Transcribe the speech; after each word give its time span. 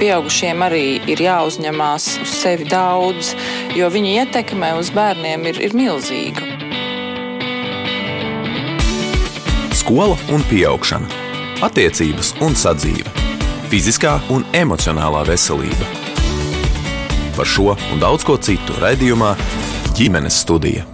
pieaugušiem 0.00 0.62
arī 0.66 0.84
ir 1.10 1.20
jāuzņemās 1.24 2.06
uz 2.22 2.32
sevi 2.42 2.66
daudz, 2.68 3.32
jo 3.76 3.88
viņa 3.92 4.12
ietekme 4.22 4.72
uz 4.80 4.90
bērniem 4.94 5.46
ir, 5.50 5.60
ir 5.68 5.76
milzīga. 5.76 6.44
Skola 9.76 10.16
un 10.34 10.42
augšana, 10.70 11.06
attiecības 11.66 12.34
un 12.42 12.56
sadzīve, 12.58 13.12
fiziskā 13.70 14.16
un 14.34 14.44
emocionālā 14.52 15.22
veselība. 15.28 15.92
Par 17.36 17.46
šo 17.46 17.76
un 17.92 18.00
daudz 18.00 18.24
ko 18.24 18.38
citu 18.40 18.76
raidījumā 18.80 19.34
ģimenes 19.96 20.42
studija. 20.42 20.86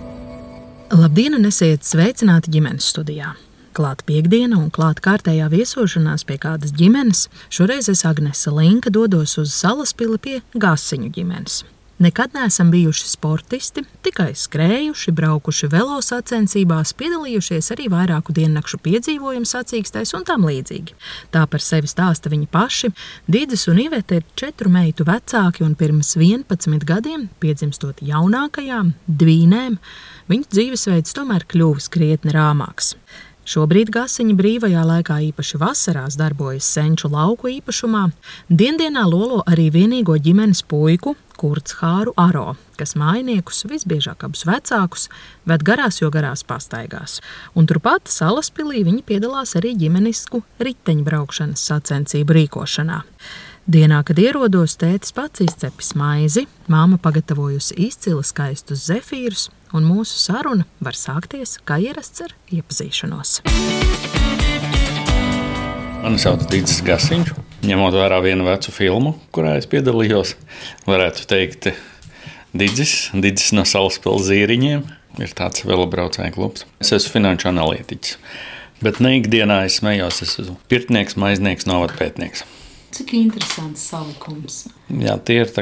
Labdien, 0.93 1.39
un 1.39 1.49
esiet 1.49 1.87
sveicināti 1.89 2.53
ģimenes 2.53 2.91
studijā! 2.93 3.33
Klāta 3.73 4.05
piekdiena 4.05 4.59
un 4.61 4.69
klāta 4.69 5.01
kārtējā 5.07 5.47
viesošanās 5.49 6.27
pie 6.29 6.37
kādas 6.43 6.75
ģimenes. 6.77 7.29
Šoreiz 7.49 7.89
es 7.89 8.05
Agnese 8.05 8.53
Linka 8.53 8.93
dodos 8.93 9.39
uz 9.41 9.55
salaspili 9.57 10.19
pie 10.21 10.41
Gasiņu 10.53 11.09
ģimenes. 11.15 11.63
Nekad 12.03 12.35
neesam 12.35 12.71
bijuši 12.71 13.07
sportisti, 13.09 13.85
tikai 14.03 14.33
skrējuši, 14.35 15.13
braukuši 15.15 15.69
velo 15.71 16.01
sacensībās, 16.03 16.93
piedalījušies 16.99 17.69
arī 17.73 17.87
vairāku 17.93 18.35
diennakšu 18.35 18.81
piedzīvojumu 18.83 19.47
sacīkstēs 19.47 20.13
un 20.19 20.27
tam 20.29 20.45
līdzīgi. 20.49 20.97
Tā 21.33 21.45
par 21.47 21.63
sevi 21.63 21.89
stāsta 21.89 22.33
viņi 22.33 22.51
paši. 22.53 22.91
Dīdzes 23.31 23.69
un 23.71 23.81
Ivete 23.85 24.19
ir 24.19 24.27
četru 24.35 24.73
meitu 24.75 25.07
vecāki 25.09 25.63
un 25.65 25.77
pirms 25.79 26.17
11 26.19 26.85
gadiem, 26.91 27.29
piedzimstot 27.41 28.03
jaunākajām, 28.03 28.97
dvīnēm, 29.07 29.79
viņu 30.33 30.51
dzīvesveids 30.51 31.15
tomēr 31.17 31.47
kļuvis 31.55 31.87
krietni 31.93 32.35
rāmāks. 32.35 32.97
Šobrīd 33.43 33.89
gasiņa 33.91 34.37
brīvajā 34.39 34.83
laikā, 34.87 35.17
īpaši 35.33 35.59
vasarās, 35.59 36.15
darbojas 36.15 36.69
senču 36.77 37.09
lauku 37.11 37.51
īpašumā. 37.51 38.05
Diendienā 38.47 39.03
lolo 39.11 39.41
arī 39.51 39.67
vienīgo 39.75 40.15
ģimenes 40.15 40.63
puiku, 40.71 41.17
Kurts 41.41 41.75
Hāru 41.81 42.13
Aro, 42.23 42.53
kas 42.79 42.95
mājiniekus, 42.95 43.65
visbiežāk 43.67 44.23
abus 44.23 44.45
vecākus, 44.47 45.09
ved 45.49 45.65
garās, 45.67 45.99
jo 45.99 46.13
garās 46.15 46.47
pastaigās. 46.47 47.19
Un 47.59 47.67
turpat 47.67 48.07
salaspilī 48.07 48.85
viņi 48.87 49.03
piedalās 49.11 49.57
arī 49.59 49.75
ģimenisku 49.81 50.45
riteņbraukšanas 50.63 51.67
sacensību 51.73 52.39
rīkošanā. 52.39 53.01
Dienā, 53.63 54.01
kad 54.03 54.19
ierodos, 54.19 54.73
tētis 54.75 55.13
pats 55.15 55.39
izcepis 55.45 55.93
maizi, 55.95 56.49
māma 56.67 56.97
pagatavojusi 56.99 57.77
izcili 57.85 58.25
skaistus 58.27 58.89
zefīrus, 58.89 59.45
un 59.71 59.85
mūsu 59.87 60.17
saruna 60.19 60.65
var 60.83 60.97
sākties 60.99 61.61
kā 61.63 61.77
ierasts 61.79 62.25
ar 62.25 62.33
iepazīšanos. 62.51 63.37
Mani 66.03 66.19
sauc 66.19 66.43
Dīdzis 66.51 66.81
Gasiņš. 66.89 67.31
Ņemot 67.63 67.95
vērā 67.95 68.19
vienu 68.25 68.49
vecu 68.49 68.75
filmu, 68.75 69.13
kurā 69.31 69.53
es 69.61 69.71
piedalījos, 69.71 70.33
varētu 70.89 71.29
teikt, 71.31 71.69
Dīdzis, 72.59 73.13
Dīdzis 73.15 73.53
no 73.55 73.63
Salaspils 73.63 74.27
zīriņiem. 74.27 74.83
Ir 75.23 75.37
tāds 75.39 75.63
velobraucēju 75.69 76.35
klubs. 76.35 76.67
Es 76.83 76.91
esmu 76.97 77.15
finanšu 77.21 77.53
analītiķis. 77.53 78.19
Bet 78.83 78.99
ne 78.99 79.15
ikdienā 79.21 79.61
es 79.69 79.79
smējos, 79.79 80.19
es 80.27 80.35
esmu 80.43 80.59
pirtnieks, 80.73 81.15
maiznieks, 81.15 81.71
novadpētnieks. 81.71 82.43
Cik 82.93 83.15
interesants 83.17 83.87
salikums. 83.89 84.67
Jā, 84.93 85.17
tie 85.25 85.43
ir 85.43 85.53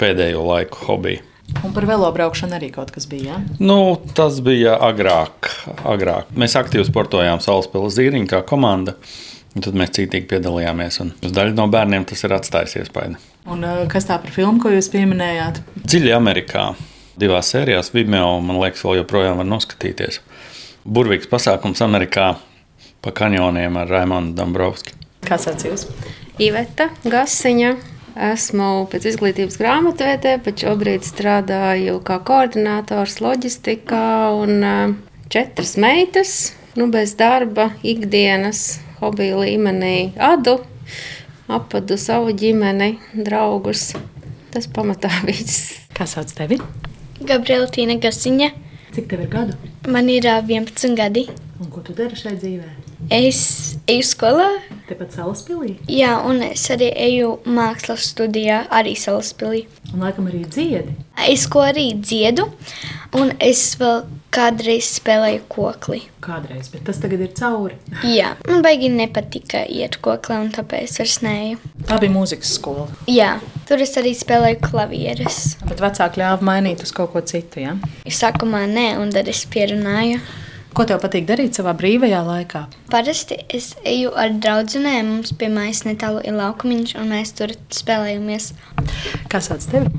pēdējo 0.00 0.44
laiku 0.46 0.86
hobiji. 0.86 1.20
Un 1.64 1.74
par 1.74 1.84
velobraukšanu 1.88 2.56
arī 2.56 2.70
kaut 2.72 2.92
kas 2.94 3.08
bija. 3.10 3.34
Ja? 3.34 3.56
Nu, 3.58 3.98
tas 4.16 4.38
bija 4.44 4.76
agrāk, 4.86 5.50
agrāk. 5.84 6.30
Mēs 6.38 6.54
aktīvi 6.56 6.86
sportojām 6.88 7.42
Salaspils 7.42 7.98
zīriņu 7.98 8.30
kā 8.30 8.40
komanda. 8.46 8.94
Un 9.50 9.64
tad 9.66 9.74
mēs 9.74 9.90
cītīgi 9.96 10.28
piedalījāmies. 10.30 11.00
Uz 11.26 11.34
daļu 11.34 11.56
no 11.58 11.66
bērniem 11.72 12.06
tas 12.06 12.22
ir 12.22 12.36
atstājis 12.36 12.76
iespaidu. 12.84 13.18
Un, 13.50 13.64
uh, 13.66 13.82
kas 13.90 14.06
tā 14.06 14.20
par 14.22 14.30
filmu, 14.30 14.62
ko 14.62 14.70
jūs 14.70 14.88
pieminējāt? 14.92 15.58
Dziļi 15.82 16.14
Amerikā. 16.14 16.68
Divās 17.20 17.50
sērijās 17.52 17.90
Vimeo, 17.92 18.38
man 18.46 18.60
liekas, 18.62 18.84
vēl 18.86 19.00
joprojām 19.02 19.42
var 19.42 19.50
noskatīties. 19.50 20.20
Burvīgs 20.86 21.28
pasākums 21.28 21.82
Amerikā 21.84 22.30
pa 23.02 23.12
kanjoniem 23.16 23.76
ar 23.82 23.90
Raimonu 23.90 24.36
Dombrovski. 24.38 24.94
Kas 25.26 25.50
atcīm? 25.50 25.76
Iveta 26.40 26.86
Gasiņa. 27.04 27.74
Esmu 28.30 28.68
pēc 28.90 29.06
izglītības 29.10 29.58
grāmatvedē, 29.60 30.38
bet 30.40 30.62
šobrīd 30.64 31.04
strādāju 31.04 31.98
kā 32.04 32.16
koordinators 32.26 33.18
loģistikā 33.20 34.32
un 34.40 34.64
četras 35.28 35.76
meitas. 35.80 36.32
Nu, 36.80 36.88
bez 36.88 37.12
darba, 37.20 37.68
ikdienas, 37.84 38.80
hobija 39.02 39.36
līmenī 39.42 40.14
adu, 40.16 40.56
apadu 41.50 42.00
savu 42.00 42.32
ģimeni, 42.32 42.94
draugus. 43.12 43.90
Tas 44.54 44.70
pamatā 44.72 45.12
viss. 45.28 45.76
Kā 45.92 46.08
sauc 46.08 46.32
tevi? 46.40 46.56
Gabriela 47.20 47.68
Tīna 47.68 48.00
Gasiņa. 48.00 48.54
Cik 48.96 49.12
tev 49.12 49.26
ir 49.26 49.30
gadu? 49.36 49.60
Man 49.88 50.08
ir 50.08 50.26
uh, 50.28 50.42
11 50.44 50.94
gadi. 50.96 51.28
Un 51.60 51.70
ko 51.72 51.80
tu 51.80 51.94
dari 51.96 52.16
šajā 52.16 52.36
dzīvē? 52.36 52.70
Es 53.08 53.40
eju 53.88 54.04
skolā. 54.04 54.48
Tepat 54.90 55.16
salaspīlī? 55.16 55.78
Jā, 55.88 56.18
un 56.28 56.42
es 56.44 56.66
arī 56.72 56.90
eju 56.92 57.38
mākslas 57.48 58.10
studijā, 58.12 58.66
arī 58.68 58.92
salaspīlī. 58.98 59.64
Un 59.94 60.04
laikam 60.04 60.28
arī 60.28 60.44
dziedi. 60.44 60.92
Es 61.28 61.46
ko 61.48 61.64
arī 61.64 61.90
dziedu, 61.96 62.50
un 63.16 63.32
es 63.40 63.64
vēl 63.80 64.02
kādreiz 64.30 64.86
spēlēju 64.98 65.42
kokli. 65.50 66.00
Kādreiz, 66.22 66.68
bet 66.70 66.84
tas 66.86 67.00
tagad 67.02 67.22
ir 67.24 67.32
cauri. 67.36 67.76
Jā, 68.18 68.34
man 68.46 68.62
baigi 68.64 68.90
nepatika 68.92 69.64
iet 69.66 69.98
koklē, 70.04 70.38
un 70.44 70.52
tāpēc 70.54 71.00
es 71.02 71.16
neju. 71.24 71.58
Tā 71.88 71.98
bija 72.02 72.14
mūzikas 72.14 72.52
skola. 72.58 72.86
Jā, 73.10 73.32
tur 73.68 73.82
es 73.82 73.96
arī 73.98 74.12
spēlēju 74.16 74.60
klavieres. 74.68 75.40
Bet 75.66 75.82
vecāki 75.82 76.22
ļāva 76.22 76.46
mainīt 76.46 76.84
uz 76.86 76.94
kaut 76.94 77.14
ko 77.14 77.24
citu, 77.26 77.64
ja? 77.64 77.74
Sākumā 78.06 78.62
nē, 78.70 78.86
un 79.02 79.10
tad 79.14 79.28
es 79.32 79.42
pierunāju. 79.70 80.20
Ko 80.70 80.84
tev 80.86 81.00
patīk 81.02 81.24
darīt 81.26 81.56
savā 81.58 81.72
brīvajā 81.74 82.20
laikā? 82.22 82.60
Parasti 82.92 83.40
es 83.50 83.72
eju 83.82 84.12
ar 84.14 84.30
draugiem. 84.30 85.08
Mums 85.16 85.32
pie 85.34 85.48
mājas 85.50 85.82
netālu 85.82 86.22
ir 86.22 86.36
laukumiņš, 86.38 86.94
un 87.00 87.10
mēs 87.10 87.34
tur 87.34 87.56
spēlējamies. 87.74 88.52
Kas 89.32 89.50
sauc 89.50 89.66
tevi? 89.66 89.90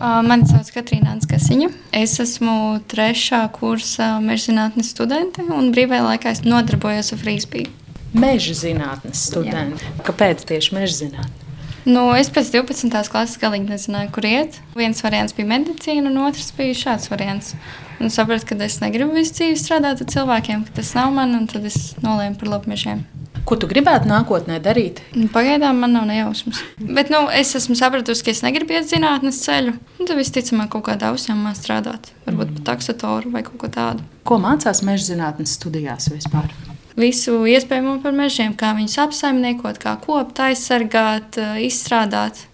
Mani 0.00 0.44
sauc 0.50 0.68
Katrīna 0.76 1.14
Anskasiņa. 1.16 1.70
Es 1.96 2.18
esmu 2.20 2.82
trešā 2.92 3.46
kursa 3.56 4.18
meža 4.20 4.50
zinātnes 4.50 4.92
studente, 4.92 5.44
un 5.48 5.72
brīvajā 5.72 6.04
laikā 6.10 6.34
es 6.36 6.44
nodarbojos 6.44 7.14
ar 7.16 7.24
frīzbiju. 7.24 7.72
Meža 8.12 8.58
zinātnes 8.58 9.24
studente. 9.30 9.80
Jā. 9.80 10.02
Kāpēc 10.04 10.44
tieši 10.52 10.76
meža 10.76 10.98
zinātne? 11.06 11.49
Nu, 11.88 12.10
es 12.12 12.28
pēc 12.32 12.50
12. 12.52 12.90
klases 13.08 13.38
galīgi 13.40 13.70
nezināju, 13.70 14.10
kur 14.12 14.26
iet. 14.28 14.58
Viens 14.76 15.00
variants 15.04 15.32
bija 15.36 15.48
medicīna, 15.48 16.10
un 16.10 16.26
otrs 16.26 16.50
bija 16.56 16.76
šāds 16.76 17.08
variants. 17.12 17.54
Un 18.00 18.12
sapratu, 18.12 18.50
ka 18.50 18.58
es 18.64 18.78
negribu 18.80 19.16
visu 19.16 19.38
dzīvi 19.38 19.56
strādāt 19.60 20.02
ar 20.04 20.08
cilvēkiem, 20.12 20.66
ka 20.66 20.76
tas 20.80 20.92
nav 20.96 21.12
man, 21.16 21.34
un 21.36 21.48
tad 21.48 21.64
es 21.68 21.94
nolēmu 22.04 22.38
par 22.40 22.52
lapmežiem. 22.54 23.02
Ko 23.48 23.56
tu 23.56 23.68
gribētu 23.70 24.08
nākotnē 24.10 24.58
darīt? 24.60 25.00
Nu, 25.16 25.28
pagaidām 25.32 25.80
man 25.80 25.94
nav 25.96 26.04
nejausmas. 26.10 26.60
Bet 26.80 27.12
nu, 27.12 27.22
es 27.32 27.54
esmu 27.56 27.76
sapratusi, 27.78 28.24
ka 28.26 28.34
es 28.34 28.42
negribu 28.44 28.76
iet 28.76 28.90
zinātnes 28.90 29.40
ceļu. 29.46 29.76
Nu, 29.98 30.08
tad 30.08 30.16
visticamāk 30.20 30.72
kaut 30.74 30.86
kādā 30.90 31.12
uzņēmumā 31.16 31.54
strādāt. 31.56 32.12
Varbūt 32.26 32.50
mm. 32.50 32.58
pat 32.58 32.68
taksatoru 32.74 33.32
vai 33.32 33.44
kaut 33.46 33.60
ko 33.62 33.72
tādu. 33.72 34.04
Ko 34.28 34.40
mācās 34.42 34.84
meža 34.84 35.14
zinātnes 35.14 35.56
studijās 35.56 36.12
vispār? 36.12 36.52
Visu 37.00 37.38
iespējamo 37.48 37.98
par 38.02 38.12
mežiem, 38.16 38.52
kā 38.58 38.74
viņus 38.76 38.98
apsaimniekot, 39.06 39.80
kā 39.80 39.96
kopt, 40.02 40.42
aizsargāt, 40.44 41.38
izstrādāt. 41.64 42.44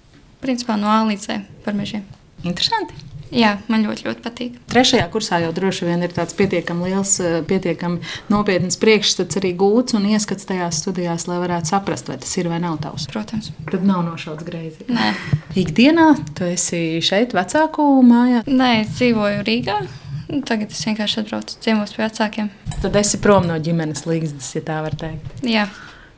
Principā 0.45 0.77
no 0.79 0.93
A 0.93 1.01
līdz 1.09 1.27
Z 1.27 1.43
par 1.65 1.75
mežiem. 1.75 2.07
Interesanti. 2.47 3.07
Jā, 3.35 3.57
man 3.67 3.83
ļoti, 3.83 4.05
ļoti 4.07 4.23
patīk. 4.23 4.59
Trešajā 4.71 5.07
kursā 5.11 5.41
jau 5.43 5.51
droši 5.55 5.89
vien 5.89 6.05
ir 6.07 6.15
tāds 6.15 6.37
pietiekami 6.39 6.93
liels, 6.93 7.17
eh, 7.19 7.41
pietiekami 7.47 7.99
nopietns 8.31 8.79
priekšstats 8.79 9.41
arī 9.41 9.51
gūts 9.59 9.97
un 9.99 10.07
ieskats 10.07 10.47
tajās 10.47 10.79
studijās, 10.83 11.27
lai 11.27 11.41
varētu 11.43 11.73
saprast, 11.73 12.07
vai 12.07 12.19
tas 12.23 12.37
ir 12.39 12.49
vai 12.49 12.61
nav 12.63 12.79
tavs. 12.79 13.09
Protams. 13.11 13.51
Tad 13.71 13.85
nav 13.85 14.05
nošauts 14.07 14.47
greizi. 14.47 14.87
Nē. 14.87 15.13
Ikdienā 15.59 16.09
tu 16.39 16.45
esi 16.45 17.01
šeit, 17.03 17.35
vecāku 17.35 17.83
mājā? 18.07 18.45
Nē, 18.47 18.73
es 18.85 18.95
dzīvoju 18.95 19.43
Rīgā. 19.43 20.06
Nu, 20.27 20.41
tagad 20.43 20.73
es 20.75 20.83
vienkārši 20.83 21.21
atbraucu 21.23 21.59
ciemos 21.63 21.93
pie 21.95 22.03
vecākiem. 22.03 22.49
Tad 22.83 22.97
esi 22.99 23.21
prom 23.23 23.47
no 23.47 23.59
ģimenes 23.63 24.07
līgas, 24.09 24.49
ja 24.57 24.63
tā 24.67 24.81
var 24.83 24.97
teikt. 24.99 25.45
Jā. 25.47 25.69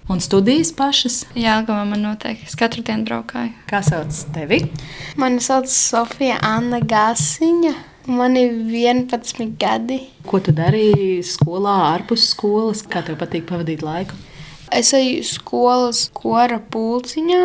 Un 0.08 0.22
studijas 0.24 0.70
pašas? 0.72 1.18
Jā, 1.36 1.58
Gavā 1.68 1.82
man 1.84 2.00
noteikti. 2.00 2.46
Es 2.48 2.56
katru 2.56 2.80
dienu 2.80 3.04
braukāju. 3.04 3.52
Kā 3.68 3.82
sauc 3.84 4.16
tevi? 4.32 4.62
Mani 5.20 5.42
sauc 5.44 5.68
Sofija 5.68 6.38
Anna 6.40 6.80
Gāsiņa. 6.80 7.74
Man 8.08 8.38
ir 8.40 8.54
11 8.72 9.52
gadi. 9.60 9.98
Ko 10.24 10.40
tu 10.40 10.54
darīji 10.56 11.20
skolā, 11.28 11.74
ārpus 11.90 12.30
skolas? 12.30 12.80
Kā 12.88 13.02
tev 13.04 13.18
patīk 13.20 13.44
pavadīt 13.50 13.84
laiku? 13.84 14.16
Es 14.72 14.94
eju 14.96 15.20
skolas 15.24 16.06
kora 16.16 16.56
pulciņā, 16.72 17.42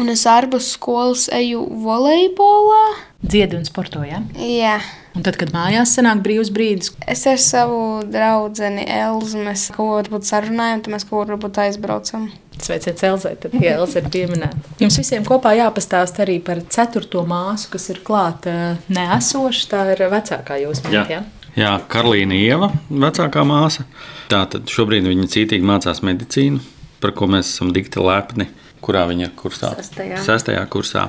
un 0.00 0.12
es 0.12 0.24
ārpus 0.28 0.72
skolas 0.78 1.26
eju 1.32 1.60
volejbolā. 1.84 2.82
Dziedi 3.18 3.56
un 3.58 3.64
sportojam? 3.66 4.28
Jā. 4.38 4.76
Un 5.18 5.24
tad, 5.26 5.34
kad 5.40 5.50
mājās 5.50 5.96
sanāk 5.96 6.20
brīvs 6.22 6.52
brīdis, 6.54 6.92
es 7.10 7.24
ar 7.26 7.40
savu 7.42 7.78
draugu 8.06 8.68
Elzu 8.84 9.40
mēs 9.42 9.64
kaut 9.74 10.06
ko 10.12 10.20
sarunājam, 10.22 10.84
tad 10.84 10.94
mēs 10.94 11.06
kaut 11.08 11.24
kur 11.24 11.32
varbūt 11.32 11.58
aizbraucam. 11.64 12.28
Sveiciens 12.62 13.02
Elzai, 13.06 13.34
tad 13.42 13.56
ja 13.58 13.74
Elza 13.80 13.98
ir 13.98 14.06
pieminēta. 14.14 14.76
Jums 14.78 15.00
visiem 15.02 15.26
kopā 15.26 15.56
jāpastāst 15.58 16.22
arī 16.22 16.38
par 16.46 16.62
ceturto 16.70 17.24
māsu, 17.26 17.72
kas 17.74 17.88
ir 17.90 17.98
klāta 18.06 18.54
neesoša. 18.86 19.66
Tā 19.72 19.82
ir 19.96 20.04
vecākā 20.14 20.60
jūsu 20.62 20.86
mīļā. 20.86 21.20
Jā, 21.58 21.74
Karolīna 21.90 22.38
Ieva, 22.38 22.70
vecākā 22.86 23.42
māsa. 23.46 23.82
Tā 24.30 24.44
tad 24.50 24.70
šobrīd 24.70 25.10
viņa 25.10 25.26
cītīgi 25.34 25.66
mācās 25.66 26.04
medicīnu, 26.06 26.62
par 27.02 27.16
ko 27.18 27.26
mēs 27.34 27.50
esam 27.50 27.74
dikti 27.74 27.98
lepni. 27.98 28.46
Kurā 28.84 29.04
viņa 29.10 29.28
ir 29.28 29.34
kursā? 29.38 29.72
Sestajā. 29.78 30.20
Sestajā 30.24 30.62
kursā. 30.70 31.08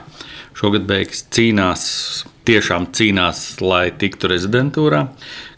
Šogad 0.57 0.87
beigas 0.89 1.21
cīnās, 1.31 1.83
tiešām 2.49 2.89
cīnās, 2.95 3.43
lai 3.61 3.89
tiktu 3.95 4.31
rezidentūrā. 4.31 5.05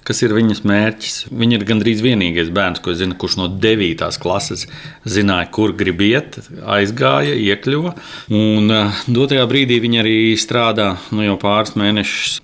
Kas 0.05 0.23
ir 0.25 0.33
viņas 0.33 0.63
mērķis? 0.65 1.17
Viņa 1.29 1.59
ir 1.59 1.65
gandrīz 1.69 1.99
vienīgais 2.01 2.49
bērns, 2.53 2.81
ko 2.81 2.95
zina, 2.97 3.13
kurš 3.21 3.37
no 3.37 3.47
9. 3.61 4.01
klases 4.21 4.65
zināja, 5.05 5.45
kur 5.53 5.75
grib 5.77 6.01
iet, 6.01 6.39
aizgāja, 6.65 7.35
iekļuva. 7.37 7.93
Un 8.33 8.73
eh, 8.73 9.03
dotajā 9.05 9.45
brīdī 9.49 9.77
viņa 9.83 10.01
arī 10.01 10.15
strādā 10.41 10.95
nu, 11.13 11.21
jau 11.27 11.37
pāris 11.41 11.77
mēnešus 11.77 12.39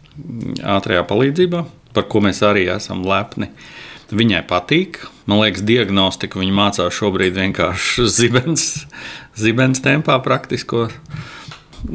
ātrajā 0.77 1.01
palīdzībā, 1.09 1.63
par 1.97 2.07
ko 2.11 2.21
mēs 2.25 2.43
arī 2.45 2.67
esam 2.77 3.01
lepni. 3.09 3.49
Viņai 4.13 4.45
patīk. 4.47 5.01
Man 5.27 5.41
liekas, 5.44 5.65
diagnostika 5.68 6.39
viņa 6.39 6.56
mācās 6.56 6.95
šobrīd 6.95 7.35
vienkārši 7.35 8.07
zibens, 8.19 8.69
zibens 9.35 9.83
tempā 9.83 10.19
praktisko. 10.24 10.88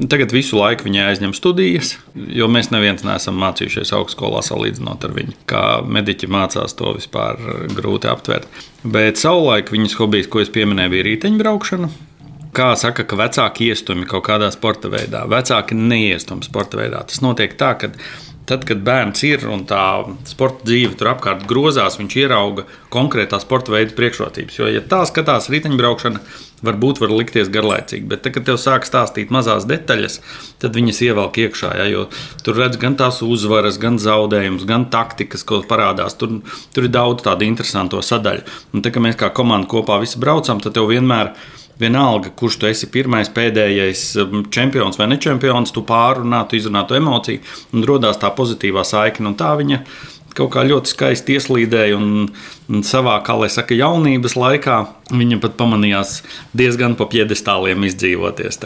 Tagad 0.08 0.30
visu 0.32 0.56
laiku 0.60 0.86
viņai 0.86 1.08
aizņem 1.10 1.32
studijas, 1.34 1.96
jo 2.14 2.46
mēs 2.48 2.70
neviens 2.70 3.02
neesam 3.04 3.34
mācījušies 3.42 3.90
augstskolā 3.96 4.40
salīdzinot 4.46 5.04
ar 5.04 5.14
viņu. 5.16 5.34
Kā 5.50 5.64
mediķi 5.82 6.30
mācās, 6.30 6.76
to 6.78 6.94
vispār 6.96 7.40
grūti 7.74 8.08
aptvert. 8.08 8.46
Bet 8.84 9.18
savulaik 9.20 9.72
viņas 9.74 9.98
hobijs, 9.98 10.30
ko 10.30 10.44
es 10.44 10.52
pieminēju, 10.54 10.94
bija 10.94 11.08
riteņbraukšana. 11.10 11.90
Kā 12.54 12.68
saka, 12.78 13.04
ka 13.08 13.16
vecāki 13.18 13.70
iestumi 13.72 14.06
kaut 14.08 14.26
kādā 14.28 14.52
sporta 14.54 14.92
veidā, 14.92 15.24
vecāki 15.28 15.76
neiestumi 15.76 16.44
sporta 16.46 16.78
veidā. 16.78 17.00
Tas 17.08 17.22
notiek 17.24 17.56
tā, 17.58 17.72
ka 17.80 17.90
Tad, 18.42 18.64
kad 18.66 18.80
bērns 18.82 19.22
ir 19.22 19.44
un 19.46 19.60
tā 19.70 20.02
sporta 20.26 20.66
dzīve 20.66 20.96
tur 20.98 21.12
apkārt 21.12 21.44
grozās, 21.46 21.94
viņš 22.00 22.16
ierauga 22.24 22.64
konkrētā 22.90 23.38
sporta 23.38 23.70
veida 23.74 23.94
priekšrocības. 23.94 24.56
Jo, 24.58 24.70
ja 24.72 24.82
tā 24.82 25.04
skatās 25.06 25.46
riteņbraukšana, 25.52 26.22
varbūt 26.66 26.98
var 27.02 27.14
likties 27.14 27.50
garlaicīgi, 27.54 28.08
bet 28.10 28.24
tad, 28.24 28.34
kad 28.34 28.48
tev 28.48 28.58
sāk 28.58 28.86
stāstīt 28.86 29.30
mazās 29.34 29.66
detaļas, 29.70 30.18
tad 30.62 30.74
viņas 30.78 31.02
ievelk 31.06 31.38
iekšā. 31.44 31.72
Ja, 31.78 31.86
jo 31.90 32.04
tur 32.42 32.58
redz 32.58 32.80
gan 32.82 32.98
tās 32.98 33.22
uzvaras, 33.22 33.78
gan 33.82 34.00
zaudējumus, 34.02 34.66
gan 34.66 34.88
taktikas, 34.90 35.46
ko 35.46 35.62
parādās. 35.68 36.18
Tur, 36.18 36.40
tur 36.74 36.90
ir 36.90 36.94
daudz 36.94 37.22
tādu 37.26 37.46
interesantu 37.46 38.02
sadaļu. 38.02 38.46
Un, 38.72 38.82
tad, 38.82 38.90
kad 38.94 39.06
mēs 39.06 39.18
kā 39.22 39.30
komanda 39.34 39.70
kopā 39.70 40.02
visi 40.02 40.22
braucam, 40.22 40.62
tad 40.62 40.74
tev 40.78 40.90
vienmēr 40.90 41.30
ir 41.30 41.61
Vienalga, 41.80 42.30
kurš 42.36 42.58
tu 42.60 42.68
esi 42.68 42.88
pirmais, 42.92 43.30
pēdējais 43.32 44.02
um, 44.22 44.42
čempions 44.52 44.98
vai 45.00 45.08
nečempions, 45.10 45.72
tu 45.74 45.82
pārunā, 45.86 46.44
tu 46.48 46.58
izrunā 46.58 46.84
to 46.88 46.98
emociju 46.98 47.40
un 47.72 47.86
radās 47.88 48.20
tā 48.22 48.30
pozitīvā 48.36 48.84
saikne. 48.86 49.32
Tā 49.38 49.54
viņa 49.58 49.80
kaut 50.36 50.52
kā 50.54 50.64
ļoti 50.68 50.92
skaisti 50.92 51.36
ieslīdēja 51.36 51.98
un, 51.98 52.84
savā, 52.86 53.18
kā 53.26 53.36
lai 53.40 53.50
saka, 53.52 53.76
jaunības 53.76 54.36
laikā 54.38 54.78
viņa 55.12 55.40
pat 55.42 55.56
pamanījās 55.60 56.18
diezgan 56.56 56.96
pa 56.98 57.08
piedestāliem 57.12 57.88
izdzīvoties. 57.88 58.60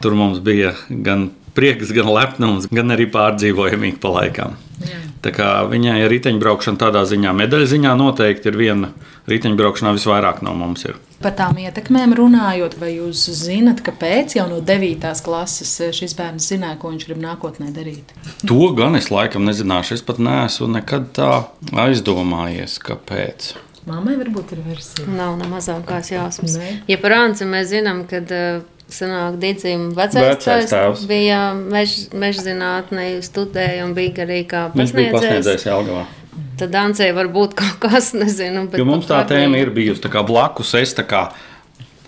Tur 0.00 0.16
mums 0.18 0.42
bija 0.44 0.74
gan 0.88 1.30
prieks, 1.56 1.94
gan 1.94 2.10
lepnums, 2.14 2.68
gan 2.70 2.94
arī 2.94 3.08
pārdzīvojamīgi 3.10 3.98
pa 4.02 4.14
laikam. 4.20 4.58
Jā. 4.86 5.09
Tā 5.20 5.32
kā 5.36 5.48
viņai 5.68 5.98
ir 6.00 6.12
riteņbraukšana 6.14 6.80
tādā 6.80 7.02
ziņā, 7.08 7.34
medaļu 7.36 7.68
ziņā 7.74 7.92
noteikti 8.00 8.48
ir 8.48 8.56
viena 8.56 8.88
riteņbraukšanā 9.28 9.92
visvairāk 9.98 10.40
no 10.46 10.54
mums. 10.56 10.86
Ir. 10.88 10.96
Par 11.20 11.34
tām 11.36 11.58
ietekmēm 11.60 12.14
runājot, 12.16 12.78
vai 12.80 12.94
jūs 12.94 13.26
zinat, 13.36 13.82
kāpēc 13.84 14.38
jau 14.38 14.46
no 14.48 14.62
9. 14.64 15.04
klases 15.26 15.74
šis 15.96 16.16
bērns 16.16 16.48
zināja, 16.54 16.78
ko 16.80 16.94
viņš 16.94 17.04
grib 17.10 17.20
nākotnē 17.20 17.68
darīt? 17.76 18.14
To 18.48 18.70
gan 18.76 18.96
es 18.96 19.10
laikam 19.12 19.44
nezināšu. 19.44 19.98
Es 19.98 20.06
pat 20.06 20.22
neesmu 20.24 20.70
nekad 20.78 21.12
tā 21.20 21.32
aizdomājies, 21.84 22.80
kāpēc. 22.80 23.52
Mammai 23.88 24.16
varbūt 24.20 24.56
ir 24.56 24.64
versija. 24.64 25.04
Nav 25.12 25.36
ne 25.40 25.48
mazākās 25.52 26.12
jāsmas. 26.12 26.56
Ja 26.88 26.96
par 27.00 27.16
Anci 27.16 27.48
mēs 27.48 27.68
zinām, 27.74 28.06
ka 28.08 28.20
uh, 28.24 28.64
Sanāk, 28.90 29.36
Digim 29.40 29.90
vecais 29.94 30.70
tēvs 30.70 31.04
bija 31.10 31.52
mež, 31.54 32.08
mežzinātnē, 32.16 33.06
studēja 33.24 33.84
un 33.86 33.94
bija 33.96 34.24
arī 34.24 34.42
kā 34.50 34.66
pasniedzējs. 34.72 34.80
Viņš 34.80 34.96
bija 34.96 35.12
pasniedzējs 35.14 35.66
Jelgavā. 35.68 36.06
Tad 36.60 36.72
Dancei 36.74 37.12
var 37.16 37.30
būt 37.32 37.54
kaut 37.58 37.78
kas, 37.86 38.10
nezinu. 38.20 38.66
Jo 38.76 38.88
mums 38.88 39.08
tā 39.08 39.22
tēma 39.28 39.60
ir 39.62 39.72
bijusi 39.74 40.02
tā 40.04 40.10
kā 40.12 40.24
blakus. 40.26 40.74
Es 40.78 40.92
tā 40.98 41.06
kā, 41.08 41.28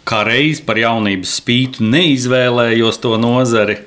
kā 0.09 0.23
reiz 0.29 0.61
par 0.65 0.81
jaunības 0.81 1.39
spītu 1.41 1.87
neizvēlējos 1.87 3.01
to 3.03 3.15
nozari. 3.21 3.79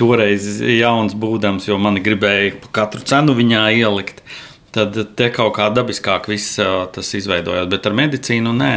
Toreiz 0.00 0.46
jauns 0.64 1.12
būdams, 1.14 1.68
jo 1.68 1.76
man 1.78 2.00
gribēja 2.02 2.56
katru 2.74 3.04
cenu 3.06 3.36
viņā 3.38 3.66
ielikt. 3.76 4.24
Tad 4.72 4.96
te 5.18 5.28
kaut 5.28 5.52
kā 5.58 5.68
dabiskāk 5.68 6.30
viss 6.32 6.56
tas 6.56 7.10
izveidojās, 7.14 7.68
bet 7.68 7.86
ar 7.86 7.96
medicīnu 7.98 8.54
nē. 8.56 8.74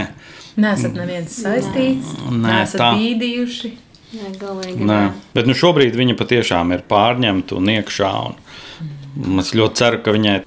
Nesat 0.55 0.95
neviens 0.95 1.35
saistīts, 1.35 2.13
nē, 2.31 2.39
nesat 2.47 2.79
tā. 2.79 2.91
bīdījuši. 2.95 3.71
Nē, 4.15 4.31
galīgi. 4.39 4.85
Nē. 4.87 4.99
Bet 5.35 5.49
nu, 5.49 5.55
šobrīd 5.57 5.97
viņa 5.99 6.15
patiešām 6.19 6.71
ir 6.71 6.85
pārņemta 6.87 7.57
un 7.57 7.71
iekšā. 7.73 8.11
Un 9.25 9.41
es 9.43 9.51
ļoti 9.55 9.81
ceru, 9.81 9.99
ka 10.05 10.13
viņai 10.15 10.37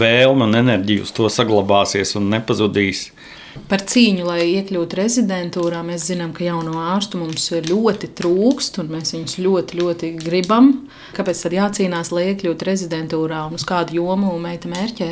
vēlme 0.00 0.48
un 0.48 0.56
enerģija 0.62 1.04
uz 1.04 1.12
to 1.16 1.28
saglabāsies 1.32 2.14
un 2.16 2.30
nepazudīs. 2.32 3.10
Par 3.68 3.82
cīņu, 3.82 4.24
lai 4.28 4.44
iekļūtu 4.46 4.98
rezidentūrā, 5.00 5.80
mēs 5.86 6.06
zinām, 6.08 6.30
ka 6.32 6.44
jauno 6.46 6.76
ārstu 6.92 7.18
mums 7.18 7.48
ļoti 7.66 8.12
trūkst, 8.16 8.78
un 8.80 8.92
mēs 8.94 9.12
viņus 9.16 9.40
ļoti, 9.42 9.80
ļoti 9.80 10.10
gribam. 10.20 10.70
Kāpēc 11.16 11.42
tad 11.44 11.56
jācīnās, 11.58 12.12
lai 12.14 12.30
iekļūtu 12.30 12.68
rezidentūrā 12.68 13.42
un 13.48 13.58
uz 13.58 13.66
kādu 13.66 13.98
jomu 13.98 14.36
meita 14.42 14.70
mērķē? 14.70 15.10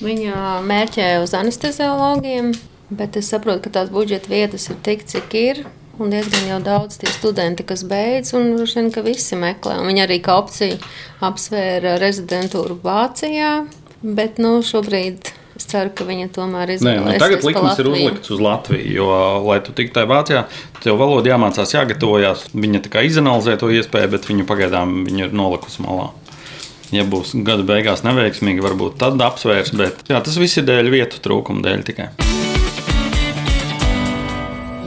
Viņa 0.00 0.46
mērķē 0.64 1.10
uz 1.22 1.36
anesteziologiem, 1.36 2.50
Bet 2.90 3.16
es 3.18 3.30
saprotu, 3.32 3.64
ka 3.64 3.72
tās 3.80 3.90
budžeta 3.90 4.30
vietas 4.30 4.68
ir 4.70 4.78
tik, 4.86 5.06
cik 5.10 5.34
ir. 5.38 5.64
Un 5.96 6.12
diezgan 6.12 6.44
jau 6.50 6.58
daudz 6.60 6.98
tie 7.00 7.08
studenti, 7.08 7.64
kas 7.64 7.86
beidz, 7.88 8.34
un 8.36 8.52
droši 8.58 8.78
vien, 8.78 8.90
ka 8.92 9.02
visi 9.06 9.38
meklē. 9.40 9.78
Un 9.80 9.88
viņi 9.88 10.04
arī 10.04 10.20
kā 10.22 10.36
opciju 10.36 10.76
apsvēra 11.24 11.96
rezidentūru 12.02 12.76
Vācijā. 12.84 13.56
Bet 14.04 14.36
nu, 14.42 14.58
šobrīd 14.62 15.32
Es 15.56 15.64
ceru, 15.70 15.88
ka 15.96 16.04
viņa 16.04 16.28
tomēr 16.36 16.74
izvēlēsies. 16.74 17.14
Nu, 17.16 17.20
tagad 17.20 17.46
likums 17.46 17.78
ir 17.80 17.88
uzlikts 17.88 18.32
uz 18.34 18.42
Latviju, 18.44 18.90
jo, 18.92 19.06
lai 19.46 19.56
tu 19.64 19.72
tiktu 19.72 19.96
tajā 19.96 20.10
Vācijā, 20.10 20.42
tev 20.84 21.00
valoda 21.00 21.32
jāmācās, 21.32 21.72
jāgatavojas. 21.72 22.44
Viņa 22.52 22.82
tā 22.84 22.92
kā 22.92 23.06
izanalizē 23.08 23.56
to 23.60 23.72
iespēju, 23.72 24.12
bet 24.12 24.28
viņa 24.28 24.44
pagaidām 24.50 24.98
viņa 25.08 25.30
ir 25.30 25.36
nolikusi 25.40 25.80
malā. 25.86 26.10
Ja 26.92 27.08
būs 27.08 27.32
gada 27.46 27.64
beigās 27.66 28.04
neveiksmīgi, 28.04 28.62
varbūt 28.68 29.00
tad 29.00 29.16
apsvērs, 29.32 29.72
bet 29.80 30.12
jā, 30.12 30.20
tas 30.20 30.36
viss 30.36 30.60
ir 30.60 30.68
dēļ 30.68 30.92
vietu 30.92 31.24
trūkuma 31.24 31.64
dēļ 31.64 31.88
tikai. 31.88 32.12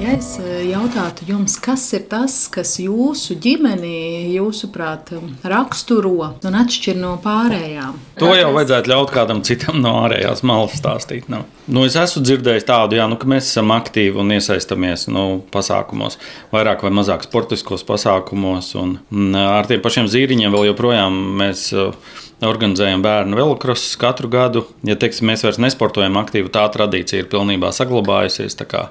Ja 0.09 0.15
es 0.17 0.29
eh, 0.41 0.63
jautātu 0.71 1.27
jums, 1.27 1.53
kas 1.61 1.83
ir 1.93 2.07
tas, 2.09 2.47
kas 2.49 2.71
jūsu 2.81 3.35
ģimeni, 3.43 4.31
jūsuprāt, 4.33 5.11
raksturo 5.45 6.31
un 6.49 6.55
atšķir 6.57 6.97
no 6.97 7.11
pārējām? 7.21 7.99
To 8.17 8.31
jau 8.33 8.47
vajadzētu 8.55 8.89
ļaut 8.89 9.13
kādam 9.13 9.43
citam 9.45 9.77
no 9.83 9.91
ārējās 10.07 10.41
malas 10.49 10.79
stāstīt. 10.79 11.27
Nu. 11.29 11.43
Nu, 11.69 11.83
es 11.85 11.93
esmu 11.99 12.23
dzirdējis 12.25 12.65
tādu, 12.65 12.97
jā, 12.97 13.05
nu, 13.11 13.19
ka 13.21 13.29
mēs 13.29 13.51
esam 13.51 13.69
aktīvi 13.75 14.17
un 14.23 14.33
iesaistamies 14.33 15.05
nu, 15.13 15.27
pasākumos, 15.53 16.17
vairāk 16.55 16.87
vai 16.87 16.93
mazāk 17.03 17.27
sportiskos 17.27 17.85
pasākumos. 17.85 18.71
Un, 18.81 18.97
un 19.13 19.37
ar 19.37 19.69
tiem 19.69 19.85
pašiem 19.85 20.09
zīriņiem 20.09 20.57
vēl 20.57 20.71
joprojām 20.71 21.21
mēs. 21.43 21.67
Uh, 21.77 22.25
organizējam 22.45 23.03
bērnu 23.03 23.39
velokrosus 23.39 23.97
katru 23.99 24.29
gadu. 24.31 24.65
Ja 24.87 24.95
teiksim, 24.99 25.27
mēs 25.31 25.43
vairs 25.45 25.59
nesportojam 25.61 26.19
aktīvi, 26.21 26.51
tā 26.53 26.65
tradīcija 26.71 27.23
ir 27.23 27.31
pilnībā 27.31 27.73
saglabājusies. 27.75 28.57
Tā 28.59 28.67
kā 28.69 28.83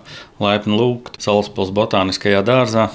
laipni 0.43 0.79
lūgt 0.79 1.21
Salaspils 1.23 1.73
botāniskajā 1.75 2.45
dārzā. 2.47 2.91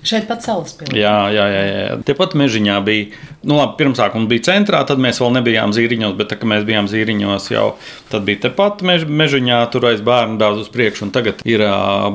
Šeit 0.00 0.24
pat 0.30 0.40
salaspēlē. 0.40 0.94
Jā, 0.96 1.16
jā, 1.28 1.44
jā, 1.52 1.64
jā. 1.68 1.96
Tepat 2.08 2.32
mežiņā 2.40 2.78
bija. 2.86 3.18
Nu, 3.44 3.58
labi, 3.58 3.74
pirmsākums 3.82 4.30
bija 4.30 4.46
centrā, 4.48 4.80
tad 4.88 5.00
mēs 5.02 5.20
vēl 5.20 5.34
nebijām 5.36 5.74
zīriņos, 5.76 6.14
bet, 6.16 6.30
tā, 6.30 6.38
kad 6.40 6.48
mēs 6.48 6.64
bijām 6.68 6.88
zīriņos, 6.88 7.50
jau 7.52 7.66
tad 8.08 8.24
bija 8.24 8.46
tepat 8.46 8.80
mež, 8.86 9.04
mežiņā, 9.04 9.60
tur 9.72 9.90
aiz 9.90 10.00
bērnu 10.04 10.40
dārza 10.40 10.64
uz 10.64 10.72
priekšu, 10.72 11.04
un 11.08 11.12
tagad 11.12 11.44
ir 11.48 11.64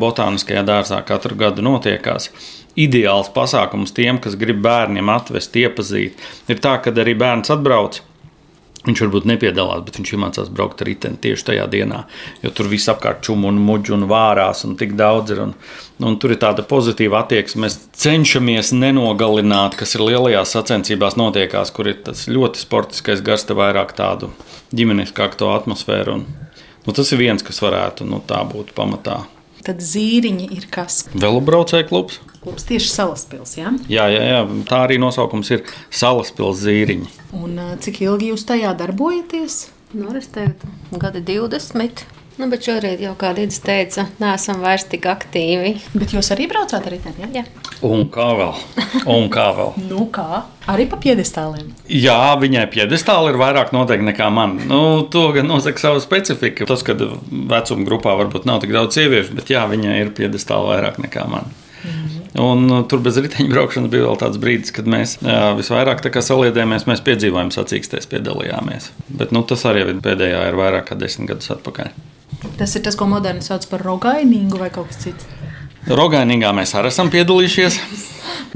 botāniskajā 0.02 0.66
dārzā 0.66 1.04
katru 1.06 1.38
gadu 1.38 1.66
notiekās 1.66 2.32
ideāls 2.80 3.32
pasākums 3.36 3.96
tiem, 3.96 4.20
kas 4.22 4.36
grib 4.40 4.60
bērniem 4.66 5.10
atvest, 5.12 5.56
iepazīt. 5.56 6.20
Ir 6.52 6.60
tā, 6.64 6.78
ka 6.84 6.94
arī 7.04 7.16
bērns 7.18 7.54
atbrauc. 7.56 8.02
Viņš 8.86 9.02
varbūt 9.02 9.26
nepiedalās, 9.26 9.82
bet 9.82 9.96
viņš 9.98 10.12
iemācās 10.14 10.50
braukt 10.54 10.84
ar 10.84 10.90
riteni 10.92 11.18
tieši 11.18 11.48
tajā 11.48 11.64
dienā. 11.74 12.04
Jo 12.44 12.52
tur 12.54 12.70
viss 12.70 12.92
apkārt 12.92 13.24
čūmu 13.26 13.50
un 13.50 13.58
muģu 13.66 13.96
un 13.96 14.06
vārās 14.12 14.62
un 14.68 14.76
tik 14.78 14.94
daudz 15.00 15.34
ir. 15.34 15.42
Un, 15.42 15.56
un 16.06 16.20
tur 16.22 16.36
ir 16.36 16.42
tāda 16.44 16.62
pozitīva 16.70 17.24
attieksme. 17.24 17.66
Mēs 17.66 17.80
cenšamies 17.98 18.76
nenogalināt, 18.78 19.80
kas 19.80 19.98
ir 19.98 20.06
lielajās 20.06 20.54
sacensībās 20.54 21.18
notiekās, 21.18 21.74
kur 21.74 21.90
ir 21.90 22.04
tas 22.06 22.28
ļoti 22.30 22.62
sportiskais 22.62 23.26
gars, 23.26 23.50
te 23.50 23.58
vairāk 23.58 23.98
tādu 23.98 24.30
ģimeniskāku 24.78 25.50
atmosfēru. 25.50 26.20
Un, 26.20 26.52
nu, 26.86 26.94
tas 26.94 27.10
ir 27.10 27.26
viens, 27.26 27.42
kas 27.42 27.66
varētu 27.66 28.06
nu, 28.06 28.22
tā 28.30 28.46
būt 28.46 28.76
pamatā 28.78 29.24
tad 29.66 29.84
zīriņi 29.84 30.50
ir 30.56 30.68
kas? 30.74 31.04
Velobraucēju 31.14 31.90
klubs. 31.90 32.20
Klubs 32.46 32.68
tieši 32.70 32.92
salaspils, 32.94 33.56
jā? 33.58 33.72
Jā, 33.90 34.06
jā, 34.14 34.26
jā, 34.30 34.42
tā 34.70 34.84
arī 34.86 35.00
nosaukums 35.02 35.50
ir 35.56 35.64
salaspils 35.90 36.62
zīriņi. 36.62 37.10
Un 37.42 37.58
cik 37.82 38.04
ilgi 38.06 38.30
jūs 38.34 38.46
tajā 38.48 38.76
darbojaties? 38.78 39.66
Nu, 39.96 40.12
es 40.18 40.28
teiktu, 40.34 40.70
gadi 41.00 41.22
20. 41.26 42.06
Nu, 42.36 42.50
bet 42.52 42.66
šoreiz 42.68 43.00
jau 43.00 43.14
kā 43.16 43.30
Dīdis 43.36 43.62
teica, 43.64 44.10
neesam 44.20 44.60
vairs 44.60 44.84
tik 44.92 45.06
aktīvi. 45.08 45.78
Bet 45.96 46.12
jūs 46.12 46.34
arī 46.36 46.50
braucāt 46.52 46.84
ar 46.84 46.92
riteni, 46.92 47.24
jā? 47.24 47.30
Jā. 47.38 47.44
Un 47.88 48.10
kā 48.12 48.26
vēl? 48.36 48.58
Un 49.08 49.30
kā 49.32 49.46
vēl? 49.56 49.72
Nu 49.92 50.08
kā? 50.12 50.42
Arī 50.72 50.88
pa 50.92 50.98
piedestāliem. 51.00 51.70
Jā, 51.88 52.34
viņai 52.42 52.66
piedestāli 52.74 53.32
ir 53.32 53.40
vairāk 53.40 53.72
noteikti 53.76 54.10
nekā 54.10 54.28
man. 54.34 54.58
Nu, 54.68 54.80
to 55.12 55.30
gan 55.36 55.48
nosaka 55.48 55.80
sava 55.80 56.02
specifika. 56.04 56.68
Tas, 56.68 56.84
ka 56.84 56.98
vecuma 56.98 57.88
grupā 57.88 58.16
varbūt 58.20 58.48
nav 58.50 58.60
tik 58.64 58.74
daudz 58.76 58.98
sieviešu, 58.98 59.38
bet 59.38 59.54
jā, 59.54 59.64
viņai 59.72 60.00
ir 60.02 60.12
piedestāli 60.18 60.74
vairāk 60.74 61.00
nekā 61.06 61.24
man. 61.32 61.48
Un 62.42 62.68
uh, 62.68 62.82
tur 62.90 63.00
bez 63.06 63.16
riteņbraukšanas 63.22 63.92
bija 63.94 64.10
vēl 64.10 64.18
tāds 64.20 64.42
brīdis, 64.42 64.74
kad 64.76 64.90
mēs 64.92 65.16
jā, 65.22 65.54
visvairāk 65.56 66.04
tā 66.04 66.12
kā 66.12 66.24
saliedējāmies, 66.26 66.88
mēs 66.90 67.04
piedzīvojām 67.06 67.54
sacīkstēs, 67.56 68.10
piedalījāmies. 68.12 68.90
Bet 69.22 69.32
nu, 69.32 69.46
tas 69.48 69.64
arī 69.70 69.86
ir 69.86 70.04
pēdējā 70.04 70.44
ir 70.50 70.60
vairāk 70.60 70.90
kā 70.90 71.00
desmit 71.00 71.32
gadus 71.32 71.54
atpakaļ. 71.56 71.94
Tas 72.60 72.76
ir 72.78 72.84
tas, 72.86 72.98
ko 72.98 73.08
moderni 73.12 73.44
sauc 73.46 73.66
par 73.72 73.84
rogainīgu 73.86 74.60
vai 74.62 74.72
kaut 74.74 74.92
kas 74.92 75.04
cits. 75.06 75.28
Rogainīgā 75.86 76.50
mēs 76.58 76.74
arī 76.78 76.90
esam 76.90 77.12
piedalījušies. 77.14 77.80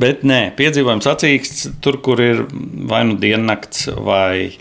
Bet 0.01 0.23
nē, 0.27 0.53
piedzīvojums 0.57 1.05
sacīksts 1.05 1.67
tur, 1.83 1.99
kur 2.01 2.21
ir 2.23 2.45
vai 2.89 3.03
nu 3.05 3.17
diennakts, 3.21 3.89
vai 4.05 4.55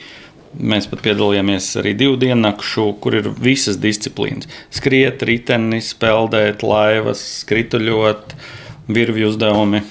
mēs 0.58 0.88
pat 0.90 1.02
piedalījāmies 1.04 1.70
arī 1.80 1.94
divu 1.96 2.18
diennakšu, 2.20 2.90
kur 3.02 3.16
ir 3.20 3.30
visas 3.38 3.78
disciplīnas. 3.80 4.50
Skriet, 4.74 5.22
ritenis, 5.28 5.92
peldēt, 6.00 6.64
laivas, 6.66 7.22
skrituļot, 7.44 8.34
virvju 8.92 9.32
uzdevumi. 9.32 9.82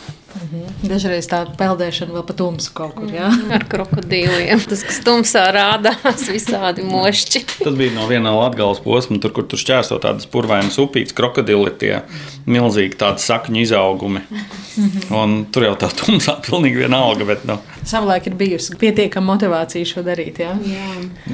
Dažreiz 0.88 1.28
tā 1.30 1.42
peldēšana 1.58 2.16
vēl 2.16 2.26
pa 2.28 2.36
tumsu 2.38 2.74
kaut 2.78 2.96
kur, 2.98 3.10
jā? 3.14 3.30
Ar 3.54 3.66
krokodīliem. 3.70 4.62
Tas, 4.70 4.84
kas 4.88 5.00
tumsā 5.06 5.46
rādās, 5.56 6.28
visādi 6.32 6.86
mošķi. 6.88 7.44
Tas 7.62 7.78
bija 7.78 7.96
no 7.96 8.08
viena 8.10 8.34
latgāles 8.36 8.82
posma, 8.84 9.20
tur, 9.24 9.34
kur 9.36 9.48
tur 9.50 9.62
šķērso 9.62 10.00
tādas 10.04 10.30
purvainas 10.32 10.78
upītes, 10.82 11.16
krokodili, 11.18 11.74
tie 11.82 11.94
milzīgi 12.50 13.00
tādi 13.00 13.26
sakņu 13.26 13.64
izaugumi. 13.66 14.24
Un 15.18 15.40
tur 15.54 15.68
jau 15.70 15.76
tā 15.80 15.90
tumsā 16.02 16.38
pilnīgi 16.46 16.84
vienalga, 16.86 17.28
bet, 17.28 17.46
nu, 17.50 17.58
Savulaik 17.88 18.28
ir 18.28 18.36
bijusi 18.40 18.76
pietiekama 18.80 19.34
motivācija 19.34 19.88
šo 19.88 20.04
darīt, 20.06 20.42
jā? 20.44 20.54
Jā. 20.68 20.88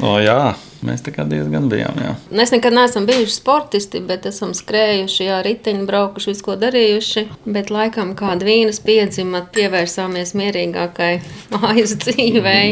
o, 0.03 0.13
jā, 0.21 0.53
mēs 0.85 1.01
tā 1.05 1.13
kā 1.15 1.25
diezgan 1.29 1.69
bijām, 1.71 1.97
jā. 2.03 2.11
Mēs 2.35 2.53
nekad 2.53 2.75
neesam 2.75 3.07
bijuši 3.09 3.35
sportisti, 3.37 4.01
bet 4.05 4.27
esam 4.29 4.51
skrējuši, 4.57 5.27
jā, 5.29 5.39
riteņi 5.45 5.87
braukuši, 5.89 6.31
visu 6.33 6.45
ko 6.45 6.57
darījuši. 6.61 7.25
Bet 7.55 7.71
laikam 7.73 8.13
kāda 8.19 8.47
vīnas 8.47 8.81
piedzima, 8.85 9.45
pievērsāmies 9.55 10.35
mierīgākai 10.37 11.13
mājas 11.55 11.95
dzīvei. 12.03 12.67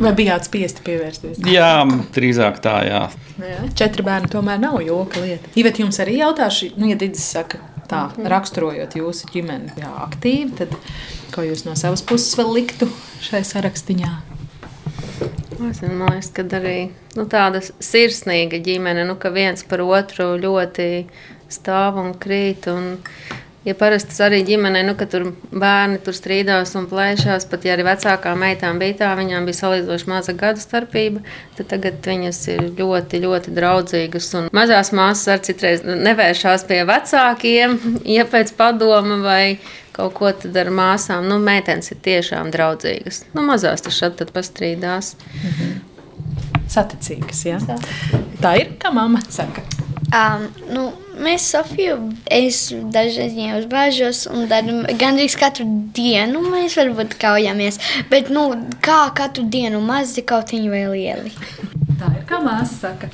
Vai 0.00 0.14
bijāt 0.16 0.48
spiesti 0.48 0.86
pievērsties? 0.86 1.44
Jā, 1.50 1.76
drīzāk 2.16 2.62
tā, 2.64 2.78
jā. 2.88 3.04
Nu 3.34 3.48
Jā, 3.50 3.62
četri 3.74 4.04
bērni 4.06 4.30
tomēr 4.30 4.60
nav 4.62 4.78
joka 4.84 5.22
lieta. 5.24 5.50
Ivet 5.58 5.80
jums 5.82 5.98
arī 6.02 6.20
jautāšu, 6.20 6.70
nu, 6.78 6.86
ja 6.92 6.98
Digis 6.98 7.26
saka, 7.34 7.58
tā, 7.90 8.06
raksturojot 8.34 8.96
jūsu 8.98 9.30
ģimeni, 9.32 9.74
jā, 9.80 9.90
aktīvi, 10.06 10.54
tad 10.60 10.74
ko 11.34 11.44
jūs 11.46 11.64
no 11.66 11.74
savas 11.78 12.04
puses 12.06 12.36
vēl 12.38 12.52
liktu 12.58 12.88
šai 13.24 13.42
sarakstiņā? 13.46 14.12
Es 15.54 15.60
nezinu, 15.60 15.94
Man 16.00 16.12
liekas, 16.12 16.32
ka 16.34 16.44
arī 16.58 16.78
nu, 17.14 17.24
tāda 17.30 17.62
sirsnīga 17.62 18.58
ģimene, 18.64 19.06
nu, 19.08 19.14
ka 19.20 19.30
viens 19.34 19.62
par 19.68 19.84
otru 19.84 20.34
ļoti 20.40 20.88
stāv 21.52 22.00
un 22.02 22.12
krīt. 22.18 22.66
Un, 22.72 22.98
ja 23.64 23.74
parasti 23.78 24.12
tas 24.12 24.20
arī 24.26 24.42
ģimenē, 24.46 24.82
nu, 24.86 24.94
ka 24.98 25.06
tur 25.10 25.30
bērni 25.50 26.00
tur 26.04 26.16
strīdās 26.16 26.74
un 26.78 26.88
plēšās, 26.90 27.46
pat 27.50 27.64
ja 27.66 27.74
arī 27.76 27.86
vecākām 27.88 28.42
meitām 28.44 28.80
bija 28.82 28.98
tā, 29.02 29.12
viņām 29.18 29.48
bija 29.48 29.60
salīdzinoši 29.60 30.10
maza 30.10 30.34
gadu 30.38 30.62
starpība, 30.62 31.22
tad 31.58 31.70
tagad 31.72 32.04
viņas 32.04 32.42
ir 32.54 32.66
ļoti, 32.80 33.22
ļoti 33.24 33.54
draudzīgas. 33.56 34.32
Un 34.40 34.50
mazās 34.56 34.92
māsas 34.96 35.32
arī 35.34 35.46
citreiz 35.48 35.86
nevēršās 35.86 36.66
pie 36.68 36.82
vecākiem, 36.88 37.78
ja 38.16 38.28
pēc 38.28 38.52
padoma 38.58 39.20
vai 39.24 39.44
kaut 39.94 40.16
ko 40.18 40.32
tad 40.34 40.56
ar 40.58 40.72
māsām. 40.74 41.28
Nu, 41.30 41.38
meitenes 41.42 41.92
ir 41.94 42.02
tiešām 42.04 42.50
draudzīgas. 42.54 43.24
Nu, 43.36 43.46
mazās 43.46 43.84
tas 43.84 43.94
šad 43.94 44.18
tad 44.20 44.34
pastrīdās. 44.34 45.14
Saticīgas, 46.74 47.44
jā. 47.46 47.60
Tā 48.42 48.56
ir, 48.58 48.74
kā 48.82 48.90
mamma 48.94 49.22
saka. 49.30 49.62
Um, 50.14 50.48
nu, 50.72 50.88
mēs 51.20 51.46
Sofiju, 51.54 51.98
es 52.30 52.66
dažreiz 52.94 53.36
uzbāžos, 53.60 54.24
un 54.30 54.48
tad 54.50 54.70
gandrīz 55.00 55.36
katru 55.38 55.66
dienu 55.96 56.42
mēs 56.48 56.76
varbūt 56.78 57.18
kaujamies. 57.20 57.80
Bet, 58.10 58.32
nu, 58.34 58.48
kā 58.84 59.06
katru 59.16 59.46
dienu 59.50 59.82
mazi 59.84 60.24
kaut 60.26 60.54
viņi 60.54 60.72
vai 60.72 60.84
lieli. 60.92 61.34
Tā 62.00 62.10
ir, 62.16 62.24
kā 62.28 62.40
māsa 62.44 62.74
saka. 62.74 63.12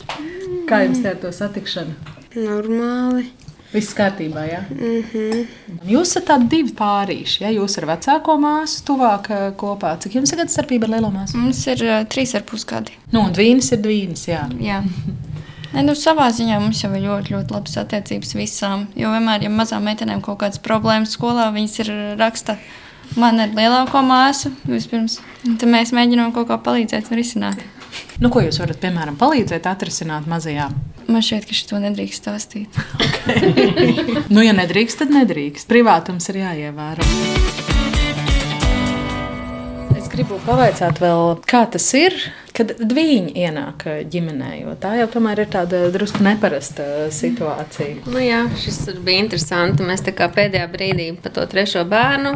Kā 0.71 0.85
jums 0.87 1.03
te 1.03 1.13
ar 1.13 1.21
to 1.21 1.33
satikšanu? 1.35 1.95
Normāli. 2.39 3.29
Viss 3.71 3.95
kārtībā, 3.95 4.45
jā. 4.51 4.61
Mm 4.71 5.03
-hmm. 5.13 5.47
Jūs 5.87 6.09
esat 6.09 6.25
tādi 6.27 6.49
divi 6.51 6.73
pārīši, 6.75 7.43
ja 7.43 7.51
jūs 7.55 7.79
ar 7.79 7.87
vecāko 7.87 8.35
māsu 8.39 8.83
tuvāk 8.87 9.31
eh, 9.31 9.53
kopā. 9.57 9.97
Cik 9.99 10.15
jums 10.15 10.33
ir 10.33 10.39
gadu 10.39 10.51
starpība 10.51 10.85
ar 10.85 10.91
lielo 10.91 11.11
māsu? 11.11 11.37
Mums 11.37 11.67
ir 11.67 11.85
uh, 11.85 12.05
trīs 12.09 12.35
ar 12.35 12.43
pus 12.43 12.65
gadi. 12.65 12.93
Nu, 13.13 13.21
un 13.21 13.33
dvīnis 13.33 13.73
ir 13.73 13.79
dvīnis, 13.79 14.27
jā. 14.29 14.49
Jā. 14.61 14.83
Ne, 15.71 15.85
nu, 15.87 15.95
savā 15.95 16.27
ziņā 16.35 16.59
mums 16.59 16.83
jau 16.83 16.91
ir 16.97 17.05
ļoti, 17.05 17.35
ļoti 17.35 17.55
labas 17.55 17.77
attiecības 17.85 18.35
visām. 18.35 18.87
Jo 18.99 19.13
vienmēr, 19.15 19.47
ja 19.47 19.51
mazām 19.55 19.87
meitenēm 19.87 20.23
kaut 20.25 20.41
kādas 20.43 20.63
problēmas 20.63 21.15
skolā, 21.15 21.51
viņas 21.55 21.77
ir 21.85 21.93
raksta 22.19 22.59
man 23.19 23.43
ar 23.43 23.55
lielāko 23.55 24.03
māsu 24.07 24.53
vispirms. 24.67 25.21
Tad 25.47 25.69
mēs 25.71 25.95
mēģinām 25.97 26.35
kaut 26.35 26.51
kā 26.51 26.59
palīdzēt 26.63 27.11
un 27.11 27.21
risināt. 27.21 27.63
Nu, 28.23 28.31
ko 28.31 28.43
jūs 28.45 28.61
varat, 28.63 28.79
piemēram, 28.83 29.19
palīdzēt 29.19 29.67
atrisināt 29.71 30.29
mazajām? 30.31 30.75
Man 31.11 31.25
šķiet, 31.27 31.47
ka 31.49 31.57
šo 31.59 31.81
nedrīkst 31.83 32.23
stāstīt. 32.23 32.81
Nu, 34.31 34.45
ja 34.45 34.55
nedrīkst, 34.55 35.03
tad 35.03 35.15
nedrīkst. 35.15 35.67
Privātums 35.71 36.31
ir 36.31 36.43
jāievēro. 36.45 37.30
Gribu 40.21 40.37
pavaicāt 40.45 40.99
vēl, 41.01 41.39
kā 41.49 41.63
tas 41.73 41.85
ir, 41.97 42.13
kad 42.53 42.75
viņi 42.77 43.31
ienāk 43.41 43.87
ģimenē, 44.13 44.51
jo 44.59 44.75
tā 44.77 44.91
jau 44.99 45.07
tomēr 45.15 45.41
ir 45.47 45.49
tāda 45.49 45.79
drusku 45.95 46.21
neparasta 46.21 47.07
situācija. 47.17 48.03
Nu, 48.05 48.21
jā, 48.21 48.43
šis 48.61 48.83
bija 49.01 49.23
interesanti. 49.25 49.87
Mēs 49.89 50.05
tā 50.05 50.13
kā 50.19 50.29
pēdējā 50.29 50.67
brīdī 50.75 51.07
par 51.25 51.33
to 51.39 51.47
trešo 51.49 51.87
bērnu 51.89 52.35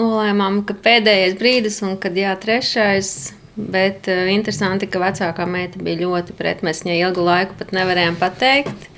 nolēmām, 0.00 0.64
ka 0.66 0.74
pēdējais 0.82 1.38
brīdis 1.38 1.78
un 1.86 1.94
kad 2.02 2.18
jā, 2.18 2.34
trešais. 2.42 3.12
Bet 3.54 4.10
uh, 4.10 4.26
interesanti, 4.34 4.90
ka 4.90 5.04
vecākā 5.04 5.46
meita 5.46 5.78
bija 5.78 6.02
ļoti 6.02 6.34
pret. 6.34 6.66
Mēs 6.66 6.82
viņai 6.82 6.98
ilgu 7.04 7.22
laiku 7.22 7.54
pat 7.62 7.70
nevarējām 7.78 8.18
pateikt, 8.18 8.90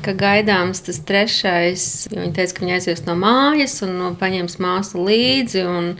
ka 0.00 0.16
gaidāms 0.16 0.86
tas 0.88 1.04
trešais. 1.04 1.86
Viņa 2.16 2.32
teica, 2.32 2.56
ka 2.56 2.64
viņa 2.64 2.80
aizies 2.80 3.04
no 3.04 3.20
mājas 3.20 3.82
un 3.84 3.98
no, 4.00 4.12
paņems 4.16 4.56
māsu 4.62 5.04
līdzi. 5.04 5.68
Un, 5.68 5.96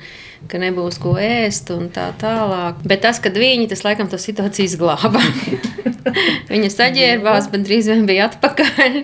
Ka 0.51 0.61
nebūs 0.61 0.99
ko 1.03 1.15
ēst 1.21 1.71
un 1.75 1.89
tā 1.95 2.11
tālāk. 2.21 2.83
Bet 2.89 3.05
tas, 3.07 3.21
kad 3.23 3.37
viņi 3.39 3.71
tas 3.71 3.85
laikam 3.87 4.11
to 4.11 4.21
situāciju 4.21 4.69
izglāba. 4.69 5.23
Viņa 6.53 6.71
saģērbās, 6.75 7.49
bet 7.53 7.67
drīz 7.67 7.89
vien 7.93 8.07
bija 8.09 8.29
atpakaļ. 8.31 9.03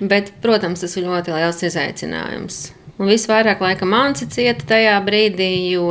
Bet, 0.00 0.30
protams, 0.40 0.80
tas 0.84 0.94
ir 0.96 1.08
ļoti 1.08 1.34
liels 1.34 1.64
izaicinājums. 1.68 2.60
Un 3.00 3.08
visvairāk 3.08 3.62
laika 3.64 3.86
Manci 3.88 4.26
cieta 4.28 4.66
tajā 4.74 4.98
brīdī, 5.04 5.48
jo 5.72 5.88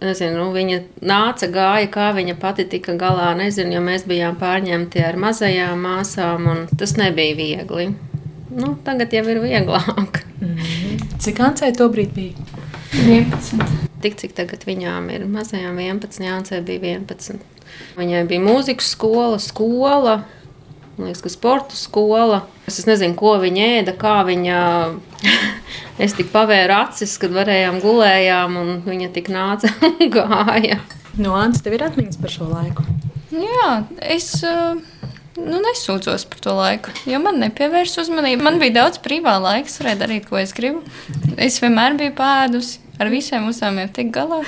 nezinu, 0.00 0.38
nu, 0.38 0.46
viņa 0.54 0.78
nāca, 1.04 1.50
gāja, 1.52 1.90
kā 1.92 2.06
viņa 2.16 2.36
pati 2.40 2.64
tika 2.72 2.94
galā. 2.96 3.34
Nezinu, 3.36 3.76
jo 3.76 3.82
mēs 3.84 4.06
bijām 4.08 4.38
pārņemti 4.40 5.04
ar 5.04 5.20
mazajām 5.20 5.84
māsām, 5.84 6.48
un 6.52 6.62
tas 6.72 6.96
nebija 6.96 7.36
viegli. 7.36 7.90
Nu, 8.56 8.72
tagad 8.86 9.12
jau 9.12 9.26
ir 9.28 9.42
vieglāk. 9.44 10.22
Cik 11.20 11.44
Ancei 11.44 11.76
to 11.76 11.90
brīdi 11.92 12.16
bija? 12.16 12.64
11. 12.94 13.62
Tik 14.04 14.16
cik 14.20 14.34
tagad 14.36 14.64
viņām 14.68 15.10
ir 15.14 15.26
mazajām 15.30 15.78
11, 15.82 16.22
Jāncei 16.26 16.62
bija 16.64 16.98
11. 17.00 17.42
Viņai 17.96 18.24
bija 18.30 18.44
mūzikas 18.44 18.90
skola, 18.94 19.38
skola. 19.42 20.20
Man 20.96 21.10
liekas, 21.10 21.22
ka 21.24 21.32
sporta 21.32 21.76
skola. 21.76 22.44
Es 22.68 22.80
nezinu, 22.88 23.16
ko 23.18 23.34
viņa 23.42 23.66
ēda, 23.80 23.96
kā 24.00 24.20
viņa. 24.28 24.60
es 26.04 26.16
tik 26.16 26.30
pavēru 26.32 26.76
acis, 26.78 27.16
kad 27.20 27.34
varējām 27.36 27.80
gulējām, 27.84 28.56
un 28.60 28.72
viņa 28.86 29.10
tik 29.16 29.32
nāca 29.32 29.72
un 29.88 30.12
gāja. 30.12 30.80
No 31.20 31.36
Ants, 31.36 31.62
tev 31.64 31.76
ir 31.76 31.86
atmiņas 31.86 32.20
par 32.20 32.32
šo 32.32 32.48
laiku. 32.50 32.84
Jā, 33.36 33.70
es 34.04 34.30
uh, 34.46 34.78
nu, 35.40 35.60
nesūdzos 35.64 36.26
par 36.30 36.42
to 36.44 36.56
laiku, 36.56 36.94
jo 37.08 37.20
man 37.22 37.40
nepievērsa 37.42 38.02
uzmanību. 38.04 38.44
Man 38.46 38.60
bija 38.62 38.80
daudz 38.80 39.00
brīvā 39.04 39.36
laika, 39.42 39.70
es 39.70 39.80
varēju 39.82 40.02
darīt, 40.02 40.28
ko 40.28 40.40
es 40.40 40.54
gribu. 40.56 40.82
Es 41.36 41.60
vienmēr 41.62 41.98
biju 42.00 42.16
pēdusi, 42.18 42.82
ar 43.00 43.12
visiem 43.12 43.48
uzdevumiem 43.50 43.92
tik 43.96 44.12
galā. 44.16 44.42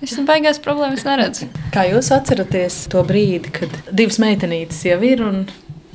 Es 0.00 0.16
tam 0.16 0.24
baigās 0.28 0.62
problēmas 0.64 1.04
neredzu. 1.04 1.50
Kā 1.74 1.84
jūs 1.90 2.08
atceraties 2.16 2.86
to 2.92 3.04
brīdi, 3.04 3.52
kad 3.60 3.76
divas 3.92 4.20
meitenītes 4.22 4.80
jau 4.88 4.96
ir 5.04 5.26
un 5.26 5.44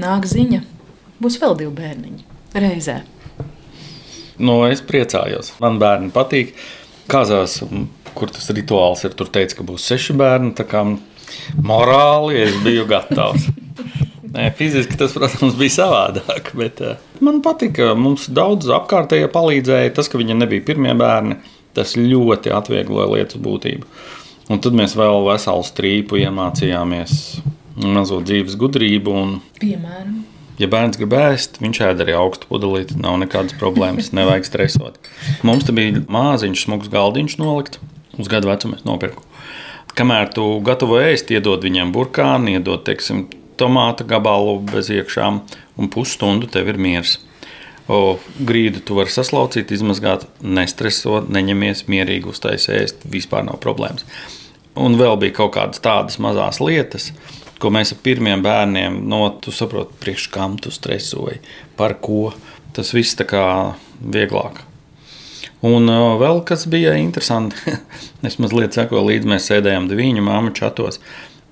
nāk 0.01 0.29
ziņa, 0.29 0.61
būs 1.21 1.41
vēl 1.41 1.61
divi 1.63 1.75
bērniņi? 1.81 2.25
reizē. 2.59 3.01
Nu, 4.39 4.59
es 4.67 4.83
priecājos. 4.85 5.53
Man 5.63 5.79
bērni 5.81 6.11
patīk. 6.15 6.55
Kāzās, 7.11 7.59
kur 8.17 8.31
tas 8.33 8.49
rituāls 8.55 9.05
ir, 9.05 9.13
tur 9.17 9.29
teica, 9.31 9.59
ka 9.59 9.67
būs 9.67 9.85
seši 9.91 10.15
bērni. 10.17 10.55
Morāli 11.61 12.41
es 12.47 12.57
biju 12.65 12.87
gatavs. 12.89 13.49
Nē, 14.35 14.49
fiziski 14.57 14.97
tas, 14.99 15.13
protams, 15.15 15.55
bija 15.55 15.73
savādāk. 15.77 16.51
Bet, 16.59 16.81
uh, 16.83 16.99
man 17.23 17.39
patika, 17.45 17.93
mums 17.95 18.27
daudz 18.27 18.67
apkārtējie 18.75 19.29
palīdzēja. 19.31 19.93
Tas, 19.95 20.11
ka 20.11 20.19
viņiem 20.19 20.41
nebija 20.43 20.65
pirmie 20.67 20.91
bērni, 20.99 21.39
tas 21.77 21.95
ļoti 21.99 22.51
atviegloja 22.55 23.07
lietas 23.13 23.39
būtību. 23.41 23.87
Un 24.51 24.61
tad 24.61 24.75
mēs 24.77 24.93
vēl 24.97 25.23
veselu 25.25 25.63
strīpu 25.65 26.19
iemācījāmies 26.21 27.15
mazo 27.81 28.19
dzīves 28.25 28.57
gudrību. 28.59 29.13
Un, 29.21 29.37
Piemēram, 29.61 30.19
ja 30.61 30.69
bērns 30.71 30.99
grib 30.99 31.15
ēst, 31.17 31.61
viņš 31.63 31.81
ēd 31.87 32.03
arī 32.05 32.17
augstu 32.19 32.51
pudelīti. 32.51 32.99
Nav 33.01 33.17
nekādas 33.23 33.55
problēmas, 33.61 34.11
nevajag 34.15 34.49
stresot. 34.49 34.99
Mums 35.47 35.67
te 35.67 35.75
bija 35.75 36.03
māziņš, 36.11 36.67
smags 36.67 36.91
galdiņš 36.93 37.39
nolikt. 37.41 37.79
Uz 38.19 38.29
gadu 38.31 38.51
vecumu 38.51 38.77
es 38.77 38.85
nopirku. 38.87 39.23
Kamēr 39.95 40.29
tu 40.35 40.43
gatavo 40.63 40.99
ēst, 40.99 41.31
iedod 41.31 41.63
viņiem 41.63 41.95
burkānu, 41.95 42.57
iedod 42.57 42.83
teiksim, 42.87 43.25
tomātu 43.59 44.07
gabalu 44.07 44.59
bez 44.71 44.91
iekšām, 44.93 45.41
un 45.79 45.91
pusstundu 45.91 46.49
tev 46.51 46.71
ir 46.73 46.81
miers. 46.81 47.19
O, 47.85 48.17
grīdu 48.41 48.81
tu 48.81 48.95
vari 48.97 49.13
saslaucīt, 49.13 49.69
izmazgāt, 49.75 50.25
nestresot, 50.41 51.27
neņemies 51.29 51.85
mierīgi 51.91 52.31
uztaisīt, 52.31 53.05
vispār 53.13 53.45
nav 53.45 53.59
problēmas. 53.61 54.07
Un 54.81 54.97
vēl 54.99 55.19
bija 55.21 55.37
kaut 55.37 55.53
kādas 55.55 55.83
tādas 55.83 56.17
mazas 56.19 56.57
lietas, 56.63 57.11
ko 57.61 57.69
mēs 57.71 57.93
ar 57.93 58.01
pirmiem 58.03 58.41
bērniem, 58.43 58.97
no 59.07 59.27
tu 59.41 59.53
saproti, 59.55 59.95
priekš 60.01 60.27
kam 60.33 60.57
tu 60.61 60.73
stresoji, 60.73 61.39
par 61.77 61.99
ko. 62.01 62.33
Tas 62.75 62.89
viss 62.91 63.15
tā 63.15 63.23
kā 63.23 63.43
vieglāk. 64.01 64.57
Un 65.63 65.87
vēl 66.19 66.41
kas 66.45 66.65
bija 66.67 66.97
interesanti, 66.99 67.77
es 68.27 68.35
mazliet 68.41 68.75
sekoju 68.75 69.05
līdzi, 69.07 69.29
mēs 69.31 69.47
sēdējām 69.47 69.87
divu 69.93 70.25
māmu 70.25 70.51
čatos. 70.57 70.99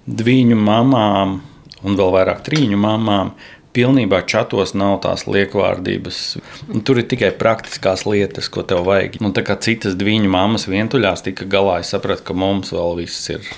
Divu 0.03 0.57
mamām 0.59 1.39
un 1.83 1.99
vēl 1.99 2.13
vairāk 2.15 2.43
trīņu 2.45 2.79
mamām 2.79 3.33
pilnībā 3.73 4.21
čatos 4.29 4.75
nav 4.77 4.99
tās 5.05 5.25
liekvārdības. 5.25 6.19
Un 6.73 6.83
tur 6.85 7.01
ir 7.01 7.07
tikai 7.09 7.31
praktiskās 7.37 8.05
lietas, 8.05 8.49
ko 8.53 8.65
tev 8.67 8.85
vajag. 8.87 9.17
Un 9.23 9.33
tā 9.35 9.45
kā 9.45 9.57
citas 9.57 9.97
divu 9.99 10.29
mammas 10.29 10.67
vientuļās 10.69 11.25
tika 11.25 11.49
galā, 11.49 11.79
es 11.81 11.93
sapratu, 11.93 12.27
ka 12.29 12.37
mums 12.37 12.73
vēl 12.75 13.01
viss 13.01 13.33
ir. 13.33 13.49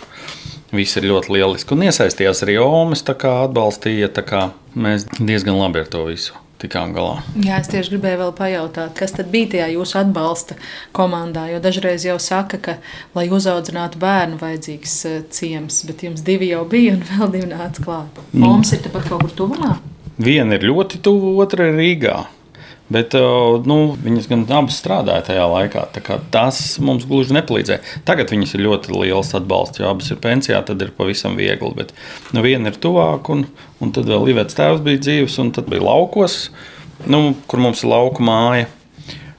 Viss 0.75 0.97
ir 0.97 1.07
ļoti 1.07 1.35
lieliski. 1.35 1.75
Un 1.75 1.85
iesaistījās 1.87 2.41
arī 2.43 2.57
Omas, 2.63 3.05
tā 3.05 3.15
kā 3.19 3.37
atbalstīja. 3.45 4.09
Tā 4.15 4.25
kā 4.27 4.47
mēs 4.75 5.07
diezgan 5.19 5.59
labi 5.59 5.83
ar 5.83 5.91
to 5.91 6.07
visu 6.09 6.44
tikām 6.65 6.93
galā. 6.95 7.21
Jā, 7.39 7.61
es 7.61 7.71
tieši 7.71 7.95
gribēju 7.95 8.21
vēl 8.23 8.35
pajautāt, 8.35 8.93
kas 8.99 9.15
tad 9.15 9.31
bija 9.33 9.53
tajā 9.55 9.71
jūsu 9.77 9.99
atbalsta 10.01 10.59
komandā. 10.95 11.47
Jo 11.53 11.61
dažreiz 11.63 12.05
jau 12.07 12.17
saka, 12.21 12.59
ka, 12.59 12.77
lai 13.17 13.27
uzaudzinātu 13.31 14.01
bērnu, 14.01 14.39
vajadzīgs 14.41 14.95
eh, 15.09 15.17
ciems, 15.33 15.83
bet 15.89 16.05
jums 16.07 16.25
divi 16.25 16.51
jau 16.51 16.65
bija 16.69 16.97
un 16.97 17.05
vēl 17.11 17.35
divi 17.37 17.51
nāca 17.53 17.85
klāt. 17.85 18.23
Mums 18.33 18.75
ir 18.75 18.83
tepat 18.85 19.09
kaut 19.09 19.27
kur 19.27 19.37
tuvumā. 19.43 19.77
Viena 20.15 20.55
ir 20.55 20.63
ļoti 20.69 21.01
tuvu, 21.03 21.35
otra 21.43 21.69
ir 21.69 21.79
Rīgā. 21.79 22.19
Bet 22.85 23.15
nu, 23.65 23.77
viņas 23.97 24.27
gan 24.29 24.43
abas 24.59 24.77
strādāja 24.77 25.23
tajā 25.31 25.45
laikā. 25.49 25.87
Tas 26.33 26.59
mums 26.77 27.07
gluži 27.09 27.33
nepalīdzēja. 27.33 27.81
Tagad 28.05 28.29
viņas 28.29 28.53
ir 28.53 28.65
ļoti 28.67 28.93
liels 28.93 29.33
atbalsts, 29.37 29.81
jo 29.81 29.89
abas 29.89 30.11
ir 30.13 30.21
pensijā, 30.21 30.61
tad 30.67 30.83
ir 30.85 30.93
pavisam 30.93 31.37
viegli. 31.39 31.71
Bet 31.77 31.95
nu, 32.35 32.43
viena 32.45 32.69
ir 32.69 32.77
tuvāk, 32.81 33.31
un, 33.33 33.47
un 33.81 33.93
tad 33.95 34.09
vēl 34.11 34.29
Līvets 34.29 34.57
tēvs 34.57 34.85
bija 34.85 35.01
dzīves, 35.01 35.39
un 35.41 35.49
tad 35.57 35.69
bija 35.71 35.81
laukos, 35.81 36.51
nu, 37.09 37.31
kur 37.49 37.63
mums 37.65 37.81
ir 37.81 37.89
lauka 37.93 38.25
māja. 38.25 38.69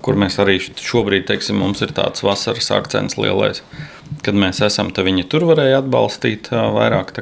Kur 0.02 0.18
mēs 0.18 0.38
arī 0.42 0.58
šobrīd, 0.62 1.24
teiksim, 1.26 1.58
mums 1.58 1.80
ir 1.82 1.94
tāds 1.94 2.22
vasaras 2.26 2.70
akcents 2.74 3.18
lielais. 3.18 3.62
Kad 4.26 4.38
mēs 4.38 4.62
esam, 4.62 4.90
tad 4.94 5.06
viņi 5.06 5.26
tur 5.30 5.46
varēja 5.48 5.80
atbalstīt 5.82 6.50
vairāk 6.50 7.14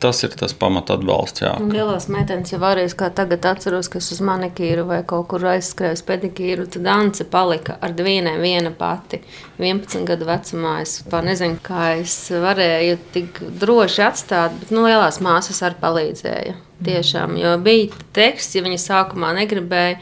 tas 0.00 0.22
ir 0.24 0.32
tas 0.38 0.54
pamata 0.56 0.94
atbalsts. 0.96 1.42
Jā. 1.44 1.52
Lielās 1.60 2.06
meitenes 2.12 2.52
jau 2.54 2.60
varēs, 2.62 2.94
kā 2.96 3.10
tagad 3.14 3.44
atceros, 3.50 3.90
ka 3.92 4.00
es 4.00 4.08
uz 4.14 4.22
manikīru 4.24 4.86
vai 4.88 5.00
kaut 5.08 5.28
kur 5.32 5.44
aizskrēju 5.52 5.98
uz 5.98 6.02
pedikīru, 6.08 6.64
tad 6.72 6.88
Ance 6.90 7.26
palika 7.28 7.76
ar 7.84 7.92
dvienēm 7.96 8.40
viena 8.40 8.72
pati. 8.76 9.20
11 9.60 10.06
gadu 10.08 10.28
vecumā 10.28 10.78
es 10.84 10.96
pat 11.10 11.26
nezinu, 11.28 11.60
kā 11.64 11.92
es 12.00 12.16
varēju 12.32 12.98
tik 13.14 13.42
droši 13.60 14.04
atstāt, 14.08 14.56
bet 14.62 14.72
nu, 14.74 14.86
lielās 14.88 15.20
māsas 15.24 15.60
arī 15.66 15.76
palīdzēja. 15.84 16.56
Tiešām, 16.80 17.36
jo 17.36 17.54
bija 17.60 18.00
teksts, 18.16 18.56
ja 18.56 18.64
viņa 18.64 18.80
sākumā 18.80 19.34
negribēja, 19.36 19.98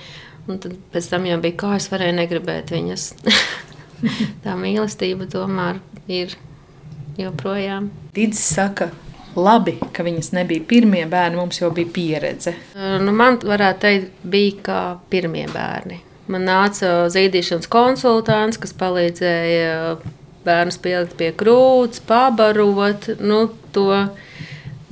un 0.46 0.60
tad 0.62 0.76
pēc 0.92 1.10
tam 1.10 1.26
jau 1.26 1.40
bija, 1.42 1.58
kā 1.58 1.74
es 1.80 1.90
varēju 1.90 2.20
negribēt 2.20 2.70
viņas. 2.70 3.08
Tā 4.44 4.54
mīlestība 4.54 5.26
tomēr 5.30 5.82
ir 6.06 6.38
joprojām. 7.18 7.90
Tīdzi 8.14 8.44
saka, 8.44 8.92
labi, 9.36 9.76
ka 9.92 10.04
viņas 10.06 10.32
nebija 10.36 10.64
pirmie 10.68 11.04
bērni, 11.10 11.38
mums 11.40 11.60
jau 11.60 11.70
bija 11.74 11.90
pieredze. 11.94 12.54
Nu, 12.74 13.12
man 13.16 13.40
varētu 13.42 13.82
teikt, 13.84 14.22
bija 14.22 14.62
kā 14.68 14.82
pirmie 15.10 15.46
bērni. 15.52 16.00
Man 16.28 16.44
nāca 16.44 17.08
zīdīšanas 17.12 17.70
konsultants, 17.72 18.60
kas 18.60 18.74
palīdzēja 18.76 19.96
bērnus 20.44 20.80
pielikt 20.84 21.16
pie 21.20 21.30
krūts, 21.36 22.02
pabarot. 22.08 23.08
Nu, 23.20 23.46
to 23.72 23.88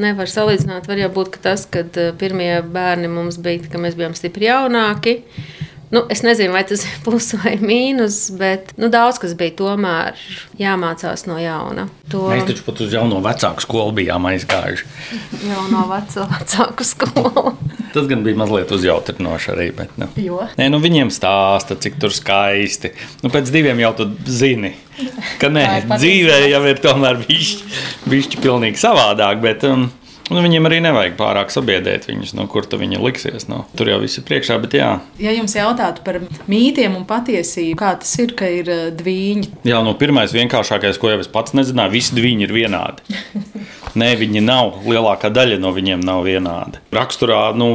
nevar 0.00 0.30
salīdzināt. 0.30 0.88
Var 0.88 1.04
jau 1.04 1.10
būt 1.12 1.38
tas, 1.44 1.66
ka 1.68 1.84
pirmie 2.20 2.50
bērni 2.62 3.10
mums 3.12 3.40
bija, 3.42 3.68
ka 3.72 3.80
mēs 3.80 3.96
bijām 3.98 4.16
stipri 4.16 4.48
jaunāki. 4.48 5.20
Nu, 5.94 6.02
es 6.10 6.24
nezinu, 6.26 6.50
vai 6.56 6.64
tas 6.66 6.82
ir 6.86 6.98
plus 7.06 7.30
vai 7.38 7.56
mīnus, 7.62 8.18
bet 8.38 8.72
nu, 8.80 8.90
daudz 8.92 9.20
kas 9.22 9.36
bija 9.38 9.54
tomēr 9.60 10.18
jāmācās 10.60 11.26
no 11.30 11.38
jauna. 11.42 11.86
To... 12.12 12.26
Mēs 12.32 12.46
taču 12.48 12.66
pat 12.66 12.82
uz 12.86 12.94
jauno 12.96 13.20
vecāku 13.24 13.64
skolu 13.64 13.94
bijām 14.00 14.26
aizgājuši. 14.32 14.88
Jau 15.50 15.66
no 15.70 15.86
veco, 15.92 16.26
vecāku 16.32 16.86
skolu. 16.86 17.54
tas 17.96 18.08
gan 18.10 18.24
bija 18.26 18.36
mazliet 18.36 18.72
uzjautrinoši 18.72 19.52
arī. 19.54 19.68
Bet, 19.76 19.94
nu. 20.00 20.08
Jo? 20.20 20.42
Nē, 20.58 20.68
nu, 20.72 20.80
viņiem 20.82 21.12
stāsta, 21.14 21.78
cik 21.80 22.00
tur 22.02 22.14
skaisti. 22.14 22.92
Nu, 23.22 23.30
pēc 23.32 23.52
diviem 23.54 23.80
jau 23.84 23.92
tu 24.00 24.08
zini. 24.26 24.74
Ka 25.40 25.50
nē, 25.52 25.66
dzīvē 25.92 26.40
jau 26.50 26.62
ir 26.68 26.82
tomēr 26.82 27.22
bišķi 27.26 28.42
pilnīgi 28.42 28.80
savādāk. 28.80 29.40
Bet, 29.44 29.64
um, 29.68 29.88
Nu, 30.26 30.40
viņiem 30.42 30.66
arī 30.66 30.80
nevajag 30.82 31.14
pārāk 31.18 31.52
sabiedrēt 31.54 32.08
viņus, 32.08 32.32
no 32.34 32.48
kur 32.50 32.66
viņi 32.66 32.98
liksies. 32.98 33.46
No. 33.50 33.62
Tur 33.78 33.92
jau 33.92 34.00
viss 34.02 34.18
ir 34.18 34.26
priekšā, 34.26 34.56
bet 34.62 34.74
jā. 34.74 34.88
Ja 35.22 35.34
jums 35.36 35.54
jautātu 35.54 36.02
par 36.06 36.18
mītiem 36.50 36.96
un 36.98 37.04
patiesību, 37.06 37.78
kā 37.78 37.92
tas 38.02 38.10
ir, 38.18 38.34
ka 38.38 38.48
ir 38.50 38.70
eh, 38.72 38.82
dviņi? 38.96 39.52
Jā, 39.70 39.78
no 39.86 39.94
pirmais 39.98 40.34
vienkāršākais, 40.34 40.98
ko 40.98 41.12
jau 41.12 41.20
es 41.22 41.30
pats 41.30 41.54
nezināju, 41.54 41.94
visi 41.94 42.18
dviņi 42.18 42.48
ir 42.48 42.56
vienādi. 42.56 43.20
Nē, 44.00 44.10
viņi 44.20 44.42
nav. 44.44 44.82
Lielākā 44.84 45.30
daļa 45.32 45.60
no 45.62 45.70
viņiem 45.72 46.02
nav 46.04 46.26
vienāda. 46.26 46.82
Raksturā, 46.92 47.38
nu, 47.56 47.70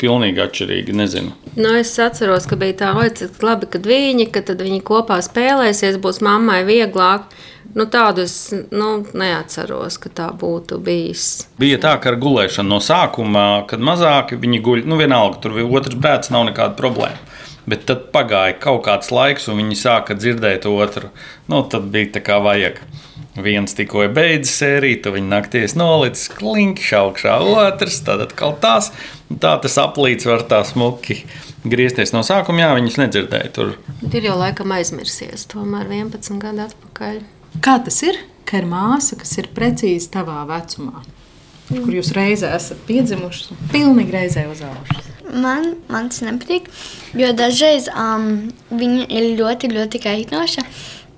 pilnīgi 0.00 0.42
atšķirīgi. 0.42 0.96
Nezinu. 0.98 1.36
Nu, 1.54 1.74
es 1.78 1.92
atceros, 2.02 2.48
ka 2.48 2.58
bija 2.58 2.78
tā, 2.80 2.94
ka 2.96 3.28
labi, 3.44 3.68
kad 3.70 3.86
viņi, 3.86 4.30
ka 4.34 4.42
viņi 4.48 4.80
kopā 4.88 5.20
spēlēsies, 5.22 6.00
būs 6.02 6.22
mammai 6.24 6.64
vieglāk. 6.66 7.28
Nu, 7.76 7.84
tādu 7.84 8.24
es 8.24 8.34
nu, 8.72 8.88
neatceros, 9.12 9.98
ka 10.00 10.08
tā 10.08 10.28
būtu 10.32 10.78
bijis. 10.80 11.48
Bija 11.60 11.76
tā, 11.82 11.94
ka 12.00 12.14
ar 12.14 12.16
gulēšanu 12.20 12.72
no 12.72 12.78
sākuma, 12.80 13.64
kad 13.68 13.82
mazāki 13.84 14.38
viņi 14.40 14.62
guļ, 14.64 14.84
nu 14.88 14.96
vienalga, 15.00 15.42
tur 15.42 15.58
bija 15.58 15.68
otrs 15.80 15.98
bērns, 16.00 16.32
nav 16.32 16.46
nekāda 16.48 16.78
problēma. 16.78 17.20
Bet 17.68 17.84
tad 17.84 18.06
pagāja 18.14 18.56
kaut 18.56 18.86
kāds 18.86 19.12
laiks, 19.12 19.50
un 19.52 19.60
viņi 19.60 19.76
sāka 19.76 20.16
dzirdēt 20.16 20.64
otru. 20.70 21.10
Nu, 21.52 21.60
tad 21.68 21.90
bija 21.92 22.14
tā 22.16 22.24
kā 22.24 22.38
vajag. 22.40 22.80
Viens 23.38 23.76
tikko 23.76 24.06
ir 24.06 24.14
beidzis 24.16 24.56
sēriju, 24.62 25.02
tad 25.04 25.14
viņa 25.18 25.30
naktīs 25.30 25.76
nolicis 25.78 26.32
kliņķi 26.38 26.88
augšā, 26.98 27.36
otrs 27.52 28.00
tad 28.06 28.24
atkal 28.24 28.56
tās. 28.62 28.90
Tā 29.28 29.52
tas 29.62 29.76
aplīts 29.78 30.26
var 30.26 30.46
tā 30.48 30.64
smuki 30.66 31.20
griezties 31.68 32.14
no 32.16 32.24
sākuma. 32.26 32.64
Jā, 32.64 32.74
viņas 32.80 33.00
nedzirdēja 33.04 33.52
tur. 33.54 33.76
Bet 34.00 34.16
ir 34.16 34.30
jau 34.30 34.38
laikam 34.40 34.72
aizmirsies, 34.74 35.46
tomēr 35.52 35.92
11 35.92 36.40
gadu 36.42 36.64
atpakaļ. 36.70 37.20
Kā 37.64 37.78
tas 37.82 38.02
ir, 38.06 38.18
ka 38.46 38.60
ir 38.60 38.66
māsa, 38.68 39.16
kas 39.18 39.32
ir 39.40 39.48
precīzi 39.54 40.10
tavā 40.14 40.42
vecumā, 40.48 41.02
mm. 41.02 41.80
kur 41.82 41.96
jūs 41.96 42.12
reizē 42.16 42.52
esat 42.56 42.80
piedzimušas 42.88 43.52
un 43.54 43.62
pilnīgi 43.72 44.14
reizē 44.14 44.46
uzaugušas? 44.50 45.08
Man, 45.28 45.74
man 45.92 46.08
tas 46.12 46.22
nepatīk, 46.24 46.70
jo 47.18 47.32
dažreiz 47.36 47.90
um, 47.92 48.48
viņa 48.70 49.08
ir 49.12 49.34
ļoti, 49.40 49.72
ļoti 49.74 50.00
kaitinoša. 50.06 50.64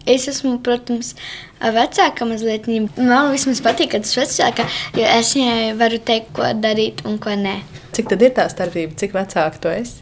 Es 0.08 0.24
esmu, 0.32 0.56
protams, 0.64 1.12
vecāka 1.60 2.26
mazliet. 2.26 2.66
Man 2.96 3.30
vismaz 3.34 3.60
patīk, 3.62 3.92
ka 3.92 4.00
tas 4.02 4.16
ir 4.16 4.24
vecāka, 4.24 4.66
jo 4.96 5.04
es 5.06 5.34
viņai 5.36 5.74
varu 5.78 6.00
teikt, 6.02 6.32
ko 6.38 6.50
darīt 6.56 7.04
un 7.06 7.20
ko 7.22 7.36
nē. 7.36 7.60
Cik 7.94 8.10
tad 8.14 8.24
ir 8.24 8.32
tā 8.38 8.48
starpība, 8.50 8.96
cik 8.98 9.14
vecāka 9.14 9.60
tu 9.60 9.70
esi? 9.70 10.00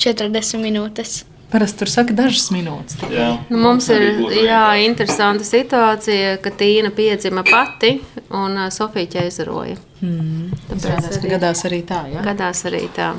40 0.00 0.60
minūtes. 0.62 1.22
Parasti 1.50 1.82
tur 1.82 1.90
saka 1.90 2.14
dažas 2.14 2.50
minūtes. 2.54 2.98
Jā. 3.10 3.32
Nu, 3.50 3.58
mums 3.64 3.88
ir 3.90 4.04
jā, 4.36 4.62
interesanta 4.84 5.46
situācija, 5.46 6.36
ka 6.44 6.52
Tīna 6.54 6.92
piedzima 6.94 7.42
pati 7.46 7.96
un 8.38 8.54
Sofija 8.70 9.10
ķēzaroja. 9.16 9.80
Hmm. 10.00 10.52
Tāpēc 10.68 11.10
arī 11.10 11.32
gadās 11.34 11.64
arī 11.66 11.82
tā. 11.88 12.04
Jā? 12.12 12.22
Gadās 12.28 12.62
arī 12.70 12.84
tā. 12.94 13.10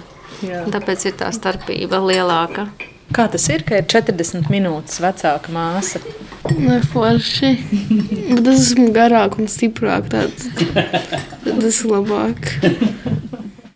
Jā. 0.47 0.63
Tāpēc 0.71 1.05
ir 1.09 1.19
tā 1.19 1.33
starpība 1.35 1.99
lielāka. 2.07 2.69
Kā 3.11 3.27
tas 3.27 3.43
ir, 3.51 3.65
ka 3.67 3.81
ir 3.81 3.87
40 3.91 4.47
minūtes 4.53 5.01
vecāka 5.03 5.51
māsa? 5.51 5.99
Ne 6.55 6.79
forši. 6.93 7.51
Bet 8.31 8.47
es 8.47 8.71
esmu 8.71 8.87
garāk 8.95 9.35
un 9.41 9.51
stiprāk. 9.51 10.07
Tad, 10.13 10.31
tad 10.71 11.59
tas 11.59 11.83
ir 11.83 11.91
labāk. 11.91 12.47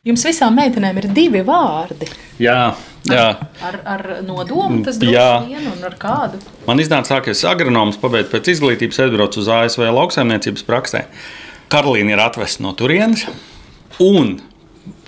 Jums 0.08 0.24
visām 0.30 0.56
meitenēm 0.56 1.02
ir 1.02 1.10
divi 1.18 1.44
vārdi. 1.44 2.08
Jā, 2.40 2.72
jā. 3.10 3.28
Ar, 3.66 3.78
ar 3.86 4.04
nodomu 4.26 4.82
tas 4.86 5.00
vien 5.02 5.70
un 5.72 5.86
ar 5.86 5.96
kādu. 6.00 6.42
Man 6.68 6.82
iznāca 6.82 7.16
tā, 7.16 7.22
ka 7.26 7.34
es 7.36 7.44
agronoms 7.48 8.00
pabeidzu 8.02 8.34
pēc 8.34 8.52
izglītības, 8.56 9.02
aizbraucu 9.06 9.44
uz 9.44 9.52
ASV 9.60 9.88
lauksaimniecības 9.90 10.66
praksē. 10.68 11.06
Karolīna 11.72 12.16
ir 12.16 12.22
atvesta 12.22 12.64
no 12.66 12.76
turienes, 12.78 13.26
un 14.04 14.38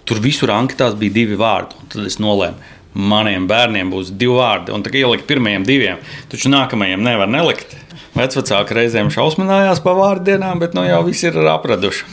tur 0.08 0.22
visur 0.24 0.54
anketās 0.56 0.96
bija 0.98 1.20
divi 1.20 1.38
vārdi. 1.40 1.78
Tad 1.92 2.08
es 2.08 2.18
nolēmu, 2.24 2.76
maniem 2.98 3.48
bērniem 3.50 3.92
būs 3.94 4.14
divi 4.18 4.38
vārdi, 4.40 4.74
un 4.74 4.86
tā 4.86 4.94
kā 4.94 5.02
ieliku 5.02 5.28
pirmajiem 5.30 5.68
diviem, 5.68 6.02
taču 6.32 6.52
nākamajiem 6.54 7.04
nevar 7.06 7.30
nelikt. 7.32 7.76
Vecāki 8.18 8.74
reizēm 8.74 9.12
šausminājās 9.14 9.84
par 9.84 9.98
vārdienām, 10.00 10.58
bet 10.64 10.74
nu 10.74 10.82
jau 10.88 11.04
viss 11.06 11.28
ir 11.28 11.38
apraduši. 11.52 12.08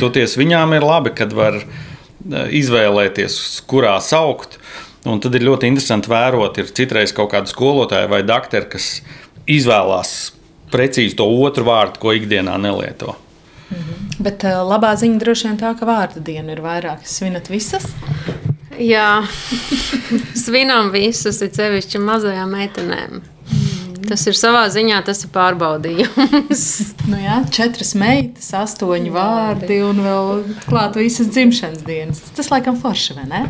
Toties 0.00 0.38
viņām 0.40 0.72
ir 0.76 0.86
labi, 0.86 1.12
kad 1.16 1.34
var 1.36 1.58
eh, 1.60 1.66
izvēlēties, 2.60 3.36
kurā 3.68 3.98
saukt. 4.04 4.56
Un 5.08 5.20
tad 5.22 5.36
ir 5.38 5.46
ļoti 5.46 5.70
interesanti 5.70 6.10
vērot, 6.12 6.58
ir 6.60 6.74
citreiz 6.76 7.14
kaut 7.16 7.30
kāda 7.32 7.48
skolotāja 7.48 8.10
vai 8.10 8.20
doktora, 8.26 8.68
kas 8.68 8.98
izvēlās 9.48 10.32
precīzi 10.70 11.16
to 11.16 11.26
otru 11.40 11.64
vārdu, 11.70 12.00
ko 12.02 12.12
ikdienā 12.18 12.58
nelieto. 12.60 13.16
Bet 14.20 14.44
uh, 14.44 14.60
labā 14.66 14.92
ziņa 15.00 15.20
droši 15.22 15.48
vien 15.48 15.58
tā, 15.60 15.72
ka 15.78 15.88
vārdu 15.88 16.20
diena 16.24 16.52
ir 16.52 16.60
vairāk. 16.64 17.06
Svinat 17.08 17.48
visas? 17.48 17.86
Jā, 18.80 19.22
svinām 20.44 20.92
visus, 20.92 21.40
ir 21.44 21.52
sevišķi 21.56 22.02
mazajām 22.04 22.52
meitenēm. 22.56 23.22
Tas 24.08 24.22
ir 24.30 24.36
savā 24.38 24.62
ziņā, 24.72 25.00
tas 25.06 25.24
ir 25.26 25.32
pārbaudījums. 25.34 26.66
Nu 27.10 27.18
jā, 27.18 27.40
četras 27.50 27.94
meitas, 27.98 28.50
astoņi 28.54 29.10
vārdi 29.10 29.80
un 29.82 29.98
vēl 30.04 30.28
klāt 30.68 30.94
visas 31.00 31.30
dzimšanas 31.32 31.82
dienas. 31.86 32.20
Tas 32.36 32.50
laikam 32.52 32.76
forši, 32.78 33.16
vai 33.16 33.24
ne? 33.30 33.40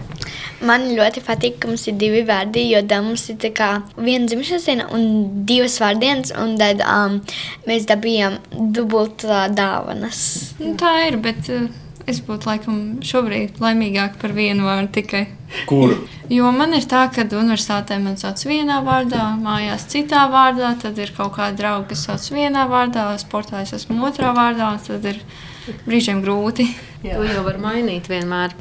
Man 0.65 0.87
ļoti 0.97 1.23
patīk, 1.27 1.59
ka 1.61 1.69
mums 1.69 1.85
ir 1.91 1.99
divi 2.01 2.23
vārdi, 2.29 2.67
jo 2.71 2.81
tā 2.89 3.03
mums 3.05 3.27
ir 3.33 3.37
viena 3.41 4.31
dzimšanas 4.31 4.69
diena 4.71 4.89
un 4.97 5.05
divas 5.49 5.77
vārdienas, 5.83 6.33
un 6.41 6.57
tad 6.61 6.81
um, 6.87 7.21
mēs 7.69 7.89
dabījām 7.91 8.39
dubultā 8.77 9.47
dāvanas. 9.53 10.23
Nu, 10.63 10.75
tā 10.81 10.95
ir, 11.11 11.21
bet 11.21 11.53
uh, 11.53 11.69
es 12.11 12.21
būtu 12.27 12.51
laikam 12.51 12.81
šobrīd 13.07 13.61
laimīgāk 13.63 14.19
par 14.21 14.35
vienu 14.37 14.67
vārdu 14.69 14.91
tikai. 14.99 15.25
Kur? 15.67 15.97
Jo 16.31 16.51
man 16.55 16.75
ir 16.77 16.85
tā, 16.87 17.07
ka 17.11 17.25
universitātē 17.27 17.99
man 18.03 18.19
sauc 18.21 18.43
vienā 18.47 18.81
vārdā, 18.87 19.25
mājās 19.41 19.89
citā 19.91 20.27
vārdā, 20.31 20.77
tad 20.83 20.99
ir 21.03 21.11
kaut 21.17 21.35
kāda 21.39 21.59
drauga, 21.59 21.89
kas 21.91 22.05
sauc 22.07 22.29
vienā 22.37 22.67
vārdā, 22.71 23.09
sportā 23.19 23.65
es 23.65 23.75
esmu 23.75 23.99
otrā 24.07 24.31
vārdā, 24.37 24.71
un 24.75 24.83
tad 24.85 25.09
ir 25.11 25.19
brīžiem 25.89 26.23
grūti. 26.23 26.69
To 27.03 27.25
jau 27.25 27.43
var 27.47 27.59
mainīt 27.63 28.11
vienmēr. 28.13 28.55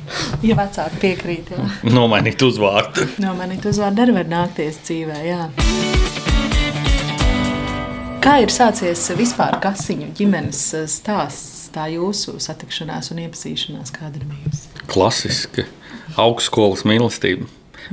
Ja 0.45 0.55
vecāki 0.57 1.01
piekrīt, 1.03 1.53
jā. 1.53 1.69
Nomainīt 1.91 2.41
uzvārdu. 2.45 3.09
No 3.21 3.35
manīt 3.37 3.67
uzvārdu 3.69 4.05
arī 4.05 4.17
var 4.21 4.31
nākties 4.31 4.81
dzīvē, 4.87 5.21
jā. 5.27 5.49
Kā 8.23 8.39
ir 8.43 8.51
sācies 8.51 9.05
vispār 9.15 9.59
kasiņu 9.63 10.09
ģimenes 10.17 10.63
stāsts, 10.91 11.58
tā 11.73 11.87
jūsu 11.93 12.37
satikšanās 12.43 13.11
un 13.13 13.23
iepazīšanās, 13.25 13.93
kāda 13.95 14.21
ir 14.21 14.27
bijusi? 14.29 14.69
Klasiski 14.91 15.65
augstskolas 16.19 16.85
mīlestība. 16.89 17.47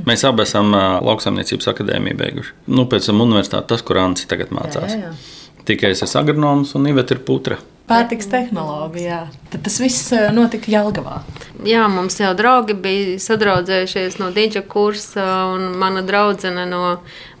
Mēs 0.05 0.23
abi 0.27 0.43
esam 0.43 0.73
ā, 0.77 0.99
lauksaimniecības 1.05 1.69
akadēmiju 1.71 2.19
beiguši. 2.19 2.55
Nu, 2.69 2.85
pēc 2.89 3.09
tam 3.09 3.23
universitāte, 3.23 3.69
tas, 3.71 3.83
kur 3.85 3.97
Anci 4.01 4.27
tagad 4.29 4.51
mācās. 4.53 4.93
Jā, 4.93 5.09
jā. 5.09 5.46
Tikai 5.67 5.91
es 5.91 6.03
esmu 6.05 6.21
agronoms 6.21 6.75
un 6.79 6.87
Iveta 6.87 7.17
ir 7.17 7.25
putra. 7.27 7.57
Pārtiks 7.87 8.27
tehnoloģija. 8.27 9.17
Tad 9.51 9.61
tas 9.63 9.77
viss 9.79 10.09
eh, 10.15 10.25
notika 10.35 10.67
Jālgavā. 10.71 11.21
Jā, 11.67 11.85
mums 11.91 12.17
jau 12.19 12.33
draugi 12.35 12.75
bija 12.83 13.15
sadraudzējušies 13.23 14.17
no 14.19 14.27
Dīdža 14.35 14.61
kursa, 14.67 15.23
un 15.53 15.77
mana 15.79 16.03
draudzene 16.07 16.65
no 16.67 16.81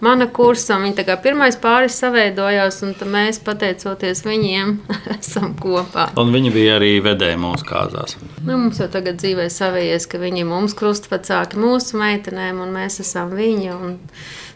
mana 0.03 0.29
kursa. 0.31 0.79
Viņi 0.79 0.95
tā 1.01 1.03
kā 1.07 1.17
pirmais 1.23 1.59
pāris 1.59 1.99
saveidojās, 1.99 2.79
un 2.87 2.95
mēs, 3.11 3.41
pateicoties 3.43 4.23
viņiem, 4.27 4.73
esam 5.19 5.51
kopā. 5.59 6.09
Un 6.19 6.31
viņi 6.35 6.55
bija 6.55 6.79
arī 6.79 6.93
vedēji 7.03 7.43
mūsu 7.43 7.67
kāzās. 7.67 8.15
Nu, 8.41 8.55
mums 8.55 8.79
jau 8.79 8.87
tagad 8.91 9.19
dzīvē 9.19 9.47
savējies, 9.51 10.07
ka 10.07 10.23
viņi 10.23 10.43
ir 10.43 10.51
mums 10.51 10.75
krustvecāki 10.79 11.59
mūsu 11.59 11.99
meitenēm, 11.99 12.63
un 12.63 12.75
mēs 12.75 13.01
esam 13.03 13.35
viņi. 13.35 13.71
Un 13.75 13.97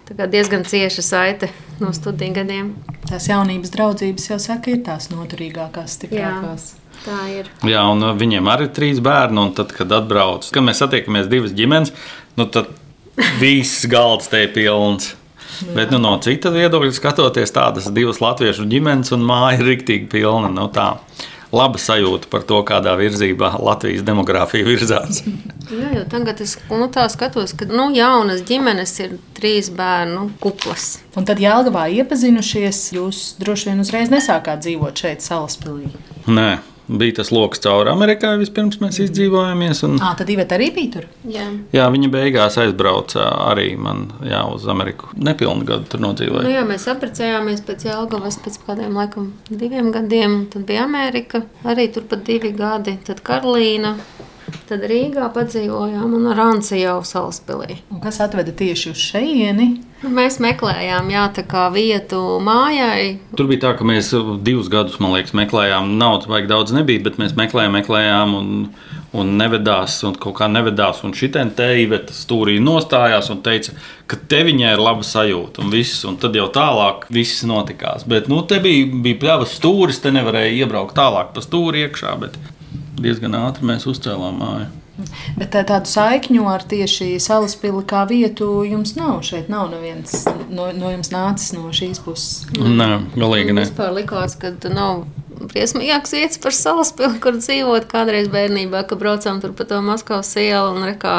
diezgan 0.10 0.64
cieša 0.68 1.02
saite 1.02 1.50
no 1.80 1.94
studiju 1.94 2.36
gadiem. 2.36 2.74
Tās 3.10 3.28
jaunības 3.30 3.74
draudzības 3.74 4.30
jau 4.30 4.40
saka, 4.40 4.72
ir 4.74 4.84
tās 4.86 5.10
noturīgākās, 5.12 5.98
stiprākās. 5.98 6.68
Tā 7.02 7.22
ir. 7.34 7.50
Jā, 7.66 7.82
un 7.90 8.04
uh, 8.06 8.14
viņiem 8.18 8.50
arī 8.52 8.68
ir 8.68 8.76
trīs 8.76 9.02
bērni. 9.04 9.42
Un 9.42 9.56
tad, 9.58 9.74
kad 9.74 9.92
atbrauc, 9.96 10.46
kad 10.54 10.66
mēs 10.66 10.84
satiekamies 10.84 11.32
divas 11.32 11.56
ģimenes, 11.58 11.94
nu, 12.38 12.46
tad 12.46 12.70
viss 13.42 13.88
galds 13.90 14.30
te 14.32 14.46
ir 14.46 14.54
pilns. 14.56 15.16
Bet 15.76 15.92
nu, 15.94 16.00
no 16.02 16.16
cita 16.24 16.50
viedokļa 16.54 16.94
skatoties, 16.96 17.54
tādas 17.54 17.90
divas 17.94 18.22
latviešu 18.22 18.66
ģimenes 18.70 19.12
un 19.16 19.26
māja 19.28 19.60
ir 19.60 19.68
rīktīgi 19.68 20.10
pilna. 20.10 20.50
Nu, 20.54 20.68
tā. 20.74 20.94
Laba 21.52 21.80
sajūta 21.82 22.30
par 22.32 22.46
to, 22.48 22.62
kādā 22.68 22.94
virzībā 23.00 23.58
Latvijas 23.60 24.06
demogrāfija 24.08 24.64
virzās. 24.68 25.20
Jā, 25.72 25.90
jau 25.98 26.06
tagad 26.12 26.40
es 26.44 26.56
nu, 26.72 26.88
tā 26.92 27.04
skatos, 27.12 27.54
ka 27.60 27.68
nu, 27.68 27.90
jaunas 27.96 28.44
ģimenes 28.48 28.96
ir 29.04 29.18
trīs 29.36 29.68
bērnu 29.76 30.30
kuplas. 30.44 31.02
Un 31.20 31.28
tad 31.28 31.44
Jālgavā 31.44 31.90
iepazinušies, 32.00 32.82
jūs 32.96 33.22
droši 33.42 33.72
vien 33.72 33.84
uzreiz 33.84 34.12
nesākāt 34.14 34.64
dzīvot 34.64 35.04
šeit, 35.04 35.24
Salaspilī. 35.26 35.92
Nē, 36.32 36.50
bija 36.88 37.16
tas 37.22 37.32
lokus 37.32 37.62
cauri 37.64 37.92
Amerikai. 37.92 38.34
Vispirms 38.42 38.80
mēs 38.82 39.00
izdzīvojāmies. 39.06 39.84
Un, 39.88 39.98
À, 40.02 40.14
tad 40.18 40.30
Iveta 40.34 40.58
arī 40.58 40.72
bija 40.76 40.92
tur. 40.96 41.06
Jā. 41.30 41.46
jā, 41.76 41.86
viņa 41.94 42.10
beigās 42.14 42.58
aizbrauca 42.62 43.28
arī 43.52 43.76
man, 43.78 44.08
jā, 44.26 44.42
uz 44.54 44.66
Ameriku. 44.72 45.12
Nepilnu 45.16 45.66
gadu 45.68 45.88
tur 45.92 46.04
nodzīvoja. 46.04 46.44
Nu, 46.48 46.54
jā, 46.54 46.64
mēs 46.68 46.88
apprecējāmies 46.92 47.64
pēc 47.68 47.86
Jālgavas 47.90 48.40
pēc 48.44 48.60
kādiem 48.68 48.98
laikam 48.98 49.32
diviem 49.50 49.92
gadiem. 49.96 50.46
Tad 50.52 50.66
bija 50.70 50.84
Amerika, 50.88 51.44
arī 51.64 51.88
turpat 51.94 52.26
divi 52.28 52.52
gadi. 52.58 52.98
Tad 53.08 53.22
Karolīna, 53.28 53.96
tad 54.70 54.84
Rīgā 54.90 55.30
padzīvojām 55.36 56.18
un 56.18 56.32
Ranci 56.38 56.82
jau 56.82 57.00
Salaspilī. 57.08 57.82
Un 57.92 58.02
kas 58.04 58.22
atveda 58.24 58.54
tieši 58.56 58.94
uz 58.94 59.02
šejieni? 59.12 59.70
Nu, 60.02 60.10
Mēs 60.18 60.40
meklējām, 60.42 61.12
jā, 61.14 61.28
tā 61.36 61.44
kā 61.46 61.68
vietu 61.74 62.18
mājai. 62.42 63.20
Tur 63.38 63.50
bija 63.52 63.68
tā, 63.68 63.74
ka 63.78 63.86
mēs 63.86 64.10
divus 64.42 64.72
gadus, 64.74 64.98
man 65.04 65.14
liekas, 65.14 65.36
meklējām. 65.38 65.92
Naudas 66.00 66.30
vajag 66.32 66.50
daudz 66.50 66.74
nebija, 66.74 67.04
bet 67.06 67.20
mēs 67.22 67.36
meklējām, 67.38 67.78
meklējām. 67.78 68.34
Un, 68.40 68.56
un 69.14 69.34
nevedās, 69.38 70.00
un 70.08 70.16
kaut 70.18 70.40
kā 70.40 70.48
nevedās. 70.50 71.04
Un 71.06 71.14
šī 71.18 71.30
teiveta 71.36 72.16
stūrī 72.16 72.58
nostājās 72.64 73.30
un 73.34 73.44
teica, 73.46 73.76
ka 74.10 74.18
te 74.32 74.42
viņai 74.48 74.74
ir 74.74 74.82
laba 74.82 75.06
sajūta. 75.06 75.62
Un, 75.62 75.70
viss, 75.74 76.02
un 76.08 76.18
tad 76.22 76.36
jau 76.38 76.48
tālāk 76.54 77.06
viss 77.14 77.46
notikās. 77.48 78.08
Bet 78.10 78.32
nu, 78.32 78.42
te 78.48 78.58
bija, 78.64 78.88
bija 79.06 79.22
pļavas 79.22 79.54
stūris, 79.60 80.02
te 80.02 80.14
nevarēja 80.16 80.64
iebraukt 80.64 80.98
tālāk 80.98 81.36
pa 81.36 81.46
stūri 81.46 81.86
iekšā. 81.86 82.16
Bet 82.24 82.40
diezgan 83.00 83.38
ātri 83.40 83.68
mēs 83.72 83.88
uzcēlām 83.90 84.40
māju. 84.42 84.70
Bet 85.38 85.54
tā- 85.56 85.64
tādu 85.66 85.90
saikņu 85.90 86.44
ar 86.52 86.62
tieši 86.68 87.16
salaspili 87.24 87.82
kā 87.88 88.04
vietu 88.10 88.62
jums 88.68 88.96
nav. 88.96 89.22
Šeit 89.26 89.50
nav 89.50 89.72
neviens 89.72 90.26
no, 90.50 90.68
no 90.76 90.92
jums 90.92 91.10
nācis 91.14 91.56
no 91.56 91.72
šīs 91.74 92.04
puses. 92.04 92.46
Nē, 92.60 92.90
galīgi 93.16 93.56
ne. 93.56 93.66
Vispār 93.66 93.96
likās, 93.96 94.36
ka 94.38 94.54
nav 94.70 95.06
briesmīgāks 95.50 96.14
vietas 96.14 96.40
par 96.42 96.54
salaspili, 96.56 97.20
kur 97.24 97.38
dzīvot 97.40 97.88
kādreiz 97.90 98.30
bērnībā, 98.32 98.84
kad 98.90 99.00
braucām 99.02 99.40
tur 99.42 99.56
pa 99.58 99.66
to 99.66 99.80
Maskavas 99.86 100.32
ielu. 100.38 100.76
Un, 100.76 100.86
re, 100.86 100.96
kā, 101.02 101.16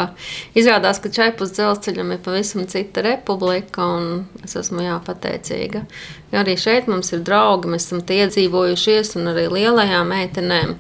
izrādās, 0.59 1.01
ka 1.03 1.11
čaipus 1.13 1.55
dzelzceļam 1.57 2.15
ir 2.15 2.21
pavisam 2.25 2.67
cita 2.71 3.03
republika, 3.07 3.87
un 3.99 4.45
es 4.45 4.55
esmu 4.59 4.85
jā, 4.87 4.99
pateicīga. 5.07 5.85
Jo 6.33 6.43
arī 6.45 6.57
šeit 6.61 6.91
mums 6.91 7.13
ir 7.17 7.25
draugi, 7.27 7.73
mēs 7.73 7.89
esam 7.89 8.05
tie 8.07 8.23
iedzīvojušies, 8.27 9.17
un 9.19 9.33
arī 9.35 9.49
lielajām 9.53 10.15
meitenēm. 10.15 10.77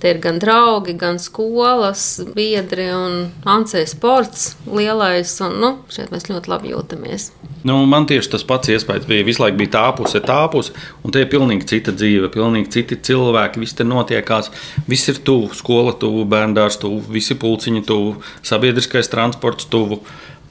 Te 0.00 0.14
ir 0.14 0.18
gan 0.22 0.38
draugi, 0.40 0.94
gan 0.96 1.18
skolas, 1.20 2.22
biedri 2.32 2.86
un 2.94 3.26
Ancē 3.44 3.82
sports 3.84 4.54
lielais. 4.64 5.34
Un, 5.44 5.58
nu, 5.60 5.70
šeit 5.92 6.08
mēs 6.14 6.30
ļoti 6.30 6.48
labi 6.48 6.72
jūtamies. 6.72 7.26
Nu, 7.68 7.76
man 7.84 8.06
tieši 8.08 8.30
tas 8.32 8.46
pats 8.48 8.72
iespējas 8.72 9.04
bija. 9.10 9.26
Visu 9.28 9.44
laiku 9.44 9.60
bija 9.60 9.74
tā 9.74 9.84
puse, 9.98 10.22
tā 10.24 10.38
puse, 10.52 10.72
un 11.04 11.12
te 11.12 11.20
ir 11.20 11.28
pilnīgi 11.28 11.68
cita 11.74 11.92
dzīve, 11.92 12.32
pilnīgi 12.32 12.72
citi 12.78 12.96
cilvēki. 13.10 13.60
Viss 13.60 13.76
te 13.76 13.84
notiekās, 13.84 14.48
viss 14.88 15.12
ir 15.12 15.20
tuvu, 15.26 15.52
skola 15.58 15.92
tuvu, 15.92 16.24
bērndārs 16.32 16.80
tuvu, 16.80 17.02
visi 17.12 17.36
pulciņi 17.36 17.84
tuvu, 17.84 18.16
sabiedriskais 18.40 19.12
transports 19.12 19.68
tuvu. 19.68 20.00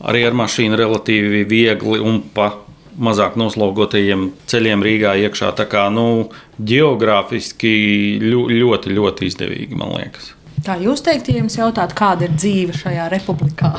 Arī 0.06 0.28
ar 0.30 0.38
mašīnu 0.38 0.78
relatīvi 0.78 1.42
viegli 1.50 1.98
un 2.06 2.22
pa 2.38 2.52
mazāk 3.00 3.38
noslogotajiem 3.40 4.30
ceļiem 4.52 4.84
Rīgā 4.86 5.14
iekšā. 5.26 5.54
Tā 5.58 5.66
kā 5.72 5.88
nu, 5.94 6.30
geogrāfiski 6.60 8.20
ļu- 8.24 8.50
ļoti, 8.52 8.94
ļoti 8.98 9.30
izdevīgi, 9.32 9.78
man 9.80 9.96
liekas. 9.98 10.34
Kā 10.60 10.76
jūs 10.76 11.00
teikt, 11.06 11.30
ja 11.32 11.40
jums 11.40 11.56
jautātu, 11.56 11.96
kāda 11.96 12.28
ir 12.28 12.34
dzīve 12.36 12.76
šajā 12.76 13.06
republikā? 13.14 13.72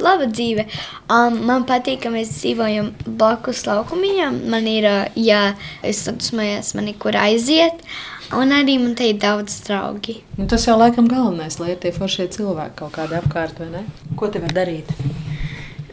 Laba 0.00 0.24
dzīve. 0.24 0.64
Um, 1.12 1.36
man 1.44 1.66
patīk, 1.68 2.00
ka 2.02 2.12
mēs 2.14 2.32
dzīvojam 2.38 2.88
blakus 3.20 3.66
laukumiņam. 3.68 4.40
Man 4.50 4.66
ir, 4.70 4.88
ja 5.20 5.42
es 5.84 6.00
dusmojos, 6.08 6.72
man 6.78 6.88
ir 6.88 6.96
kur 6.98 7.18
aiziet. 7.20 7.84
Un 8.32 8.54
arī 8.56 8.78
man 8.80 8.94
te 8.96 9.10
ir 9.12 9.18
daudz 9.20 9.58
draugi. 9.66 10.22
Nu, 10.38 10.48
tas 10.48 10.64
jau 10.64 10.78
laikam 10.80 11.06
galvenais, 11.12 11.58
lai 11.60 11.74
ir 11.74 11.82
tie 11.82 11.92
foršie 11.92 12.30
cilvēki 12.32 12.78
kaut 12.80 12.96
kādi 12.96 13.20
apkārt, 13.20 13.60
vai 13.60 13.68
ne? 13.76 13.84
Ko 14.16 14.32
te 14.32 14.40
var 14.42 14.56
darīt? 14.56 14.88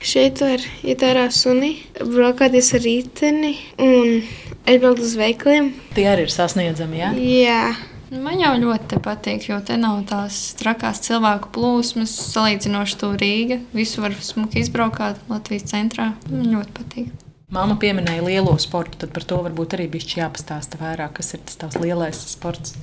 Šeit 0.01 0.41
var 0.41 0.63
iet 0.81 1.03
ārā 1.05 1.27
suni, 1.29 1.75
braukāties 1.99 2.71
ar 2.73 2.81
rīteni 2.81 3.51
un 3.77 4.23
aizbraukt 4.65 5.03
uz 5.05 5.13
veikaliem. 5.19 5.71
Tie 5.93 6.07
arī 6.09 6.25
ir 6.25 6.33
sasniedzami, 6.33 7.01
jā? 7.03 7.11
Jā. 7.21 7.63
Nu, 8.11 8.19
Man 8.25 8.41
jau 8.41 8.51
ļoti 8.59 8.97
patīk, 8.99 9.45
jo 9.47 9.59
te 9.63 9.77
nav 9.79 10.01
tās 10.09 10.39
trakās 10.59 10.99
cilvēku 11.05 11.53
plūsmas, 11.55 12.11
salīdzinoši 12.33 12.97
to 12.99 13.11
Rīga. 13.15 13.61
Visu 13.77 14.03
var 14.03 14.17
smuki 14.19 14.59
izbraukāt 14.65 15.21
Latvijas 15.31 15.69
centrā. 15.69 16.09
Man 16.27 16.49
ļoti 16.49 16.75
patīk. 16.75 17.13
Māma 17.51 17.77
pieminēja 17.79 18.25
lielo 18.25 18.57
sportu, 18.59 18.99
tad 18.99 19.13
par 19.15 19.23
to 19.27 19.39
varbūt 19.45 19.77
arī 19.77 19.87
bija 19.93 20.25
jāpastāsta 20.25 20.81
vairāk, 20.81 21.17
kas 21.21 21.33
ir 21.37 21.45
tas 21.45 21.61
tavs 21.61 21.79
lielais 21.79 22.19
sports. 22.33 22.75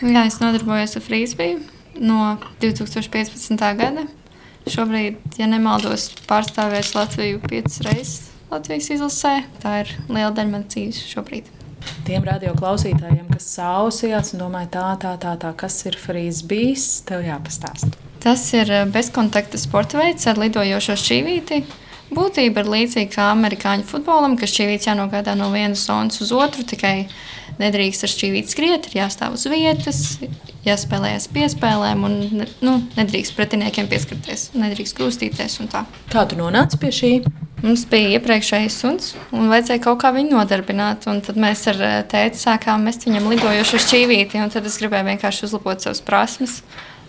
Jā, 0.00 0.24
es 0.24 0.38
nodarbojos 0.40 0.96
ar 0.96 1.04
frīzbiju 1.04 1.60
no 2.00 2.36
2015. 2.62 3.60
gada. 3.82 4.06
Šobrīd, 4.70 5.18
ja 5.40 5.48
nemaldos, 5.50 6.10
pārstāvēs 6.28 6.92
Latviju 6.94 7.40
piecas 7.48 7.80
reizes 7.86 8.28
Latvijas 8.52 8.90
izlasē. 8.92 9.32
Tā 9.62 9.78
ir 9.82 9.90
liela 10.10 10.30
daļa 10.36 10.50
manas 10.52 10.70
dzīves 10.74 11.02
šobrīd. 11.08 11.48
Tiem 12.06 12.22
radio 12.26 12.52
klausītājiem, 12.54 13.24
kas 13.32 13.48
sausījās 13.56 14.34
un 14.36 14.44
domāja, 14.44 14.68
tā, 14.76 14.86
tā, 15.02 15.12
tā, 15.22 15.32
tā 15.40 15.50
kas 15.58 15.80
ir 15.88 15.96
frisbīs, 15.98 17.00
tev 17.08 17.24
jāpastāsta. 17.26 17.90
Tas 18.22 18.44
ir 18.54 18.70
eh, 18.70 18.84
bezkontakta 18.92 19.58
sporta 19.58 19.98
veids 19.98 20.28
ar 20.30 20.38
lidojošo 20.38 20.94
šķīvīti. 21.00 21.62
Būtība 22.12 22.62
ir 22.62 22.70
līdzīga 22.74 23.10
kā 23.14 23.30
amerikāņu 23.32 23.88
futbolam, 23.88 24.36
ka 24.38 24.46
šķīvīts 24.46 24.90
jānogādā 24.90 25.34
no 25.38 25.48
vienas 25.54 25.86
zonas 25.88 26.20
uz 26.22 26.30
otru, 26.36 26.62
tikai 26.68 27.08
nedrīkst 27.62 28.06
ar 28.06 28.12
šķīvīti 28.12 28.52
skriet, 28.52 28.88
ir 28.90 28.98
jāstāv 29.04 29.38
uz 29.38 29.46
vietas, 29.50 30.02
jāspēlējas 30.66 31.30
piespēlēm 31.34 32.04
un 32.08 32.18
nu, 32.62 32.74
nedrīkst 32.98 33.36
pretiniekiem 33.38 33.88
pieskarties, 33.90 34.50
nedrīkst 34.58 34.98
krustīties 34.98 35.58
un 35.62 35.72
tā. 35.72 35.86
Kā 36.12 36.26
tu 36.28 36.38
nonāci 36.38 36.80
pie 36.82 36.92
šī? 36.98 37.14
Mums 37.62 37.84
bija 37.86 38.16
iepriekšējais 38.16 38.76
suns, 38.82 39.12
un 39.30 39.46
vajadzēja 39.50 39.84
kaut 39.84 40.00
kā 40.02 40.10
viņu 40.14 40.34
nodarbināt. 40.34 41.06
Tad 41.06 41.36
mēs 41.38 41.62
ar 41.70 41.78
eh, 41.78 41.98
tēti 42.10 42.40
sākām 42.40 42.82
mest 42.88 43.06
viņam 43.06 43.28
lidojošu 43.30 43.78
šķīvīti, 43.84 44.40
un 44.42 44.50
tad 44.50 44.66
es 44.66 44.80
gribēju 44.82 45.12
vienkārši 45.12 45.46
uzlabot 45.46 45.84
savas 45.84 46.02
prasmes. 46.02 46.58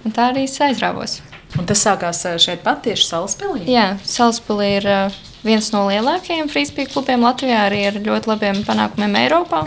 Tā 0.06 0.30
arī 0.30 0.46
es 0.46 0.60
aizrāvos. 0.62 1.24
Un 1.58 1.66
tas 1.70 1.82
sākās 1.86 2.22
eh, 2.30 2.38
šeit 2.42 2.62
pat 2.66 2.84
tieši 2.86 3.10
Salaspilī? 3.10 3.66
Jā, 3.70 3.96
Salaspilī 4.06 4.70
ir 4.78 4.90
eh, 4.94 5.18
viens 5.42 5.74
no 5.74 5.88
lielākajiem 5.90 6.54
frīzpīku 6.54 7.00
klubiem 7.00 7.26
Latvijā, 7.26 7.66
arī 7.72 7.88
ar 7.90 7.98
ļoti 8.06 8.30
labiem 8.30 8.62
panākumiem 8.68 9.24
Eiropā. 9.26 9.64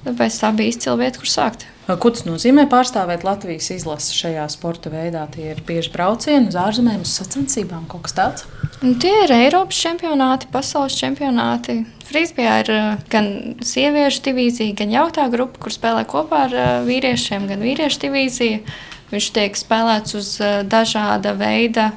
Tāpēc 0.00 0.38
tā 0.40 0.48
bija 0.56 0.72
izcila 0.72 0.96
vieta, 1.02 1.20
kur 1.20 1.28
sākt. 1.28 1.66
Ko 1.90 2.10
tas 2.14 2.22
nozīmē 2.24 2.68
pārstāvēt 2.70 3.24
Latvijas 3.26 3.66
izlasi 3.74 4.14
šajā 4.14 4.44
sporta 4.52 4.92
veidā? 4.92 5.24
Tie 5.34 5.50
ir 5.50 5.60
bieži 5.66 5.90
braucieni 5.92 6.48
uz 6.48 6.56
ārzemēm, 6.56 7.02
uz 7.02 7.12
sacensībām, 7.18 7.88
kaut 7.90 8.06
kas 8.06 8.14
tāds. 8.16 8.46
Un 8.80 8.94
tie 9.02 9.12
ir 9.24 9.34
Eiropas 9.34 9.80
čempionāti, 9.82 10.48
pasaules 10.54 10.96
čempionāti. 10.96 11.80
Frīzbijā 12.08 12.54
ir 12.62 12.70
gan 13.12 13.30
sieviešu 13.66 14.22
divīzija, 14.28 14.76
gan 14.78 14.94
jautā 14.94 15.26
grupa, 15.32 15.60
kur 15.66 15.74
spēlē 15.74 16.06
kopā 16.08 16.44
ar 16.46 16.56
vīriešiem, 16.86 17.50
gan 17.50 17.60
vīriešu 17.64 18.04
divīzija. 18.06 18.62
Viņš 19.10 19.32
tiek 19.34 19.58
spēlēts 19.58 20.16
uz 20.16 20.36
dažāda 20.70 21.34
veida 21.34 21.90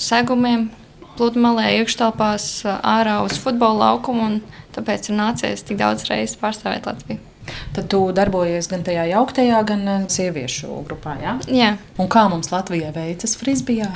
segumiem, 0.00 0.70
pludmalē, 1.18 1.68
iekštelpās, 1.82 2.64
ārā 2.80 3.20
uz 3.26 3.36
futbola 3.40 3.92
laukumu. 3.92 4.40
Tāpēc 4.72 5.10
ir 5.10 5.18
nācies 5.18 5.64
tik 5.68 5.78
daudz 5.80 6.06
reizes 6.08 6.38
pārstāvēt 6.40 6.88
Latviju. 6.88 7.20
Tad 7.74 7.88
tu 7.90 8.00
darbojies 8.14 8.68
gan 8.70 8.84
tajā 8.86 9.08
jauktajā, 9.10 9.62
gan 9.66 10.06
sieviešu 10.12 10.82
grupā. 10.86 11.16
Ja? 11.22 11.36
Jā. 11.50 11.70
Un 12.00 12.10
kā 12.12 12.28
mums 12.30 12.52
Latvijā 12.52 12.92
veicas 12.94 13.34
frisbijā? 13.40 13.90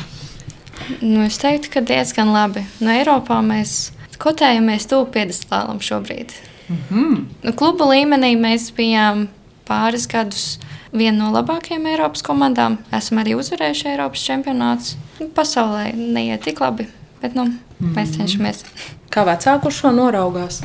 Nu, 1.00 1.22
es 1.24 1.38
teiktu, 1.40 1.70
ka 1.72 1.84
diezgan 1.86 2.32
labi. 2.34 2.66
No 2.82 2.92
Eiropā 2.92 3.38
mēs 3.44 3.92
kotējamies 4.20 4.88
tuvu 4.90 5.08
piedestālam 5.14 5.80
šobrīd. 5.80 6.34
Mm 6.68 6.78
-hmm. 6.90 7.24
nu, 7.42 7.52
kluba 7.52 7.84
līmenī 7.84 8.34
mēs 8.36 8.72
bijām 8.74 9.28
pāris 9.68 10.06
gadus 10.10 10.58
viena 10.92 11.24
no 11.24 11.30
labākajām 11.34 11.86
Eiropas 11.86 12.22
komandām. 12.22 12.78
Esam 12.92 13.18
arī 13.18 13.36
uzvarējuši 13.38 13.88
Eiropas 13.92 14.24
čempionātus. 14.24 14.96
Nu, 15.20 15.28
pasaulē 15.28 15.94
neiet 15.94 16.42
tik 16.42 16.60
labi, 16.60 16.88
bet 17.22 17.34
nu, 17.34 17.46
mēs 17.80 18.12
Mhm. 18.12 18.16
cenšamies. 18.18 18.64
Kā 19.10 19.24
vecāku 19.24 19.70
šo 19.70 19.92
noraugās? 19.92 20.62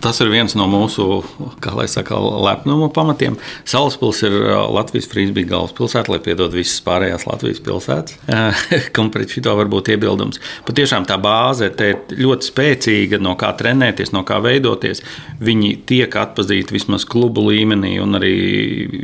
Tas 0.00 0.16
ir 0.20 0.30
viens 0.32 0.54
no 0.56 0.64
mūsu 0.66 1.22
saka, 1.86 2.16
lepnuma 2.16 2.88
pamatiem. 2.88 3.36
Salaspils 3.68 4.22
ir 4.24 4.32
Latvijas 4.72 5.08
frīzbija 5.12 5.50
galvaspilsēta, 5.50 6.08
lai 6.08 6.18
piedod 6.24 6.54
visas 6.56 6.80
pārējās 6.80 7.26
Latvijas 7.28 7.60
pilsētas. 7.60 8.16
Kam 8.96 9.10
pret 9.10 9.28
šito 9.28 9.52
var 9.58 9.68
būt 9.68 9.92
iebildums? 9.92 10.40
Patiešām 10.64 11.04
tā 11.04 11.20
bāze 11.20 11.68
te 11.76 11.90
ir 11.92 12.16
ļoti 12.16 12.48
spēcīga, 12.48 13.20
no 13.20 13.36
kā 13.36 13.52
trenēties, 13.58 14.14
no 14.16 14.24
kā 14.24 14.40
veidoties. 14.40 15.04
Viņi 15.40 15.84
tiek 15.84 16.16
atpazīti 16.16 16.72
vismaz 16.72 17.04
klubu 17.04 17.50
līmenī 17.50 17.98
un 18.00 18.16
arī 18.16 18.34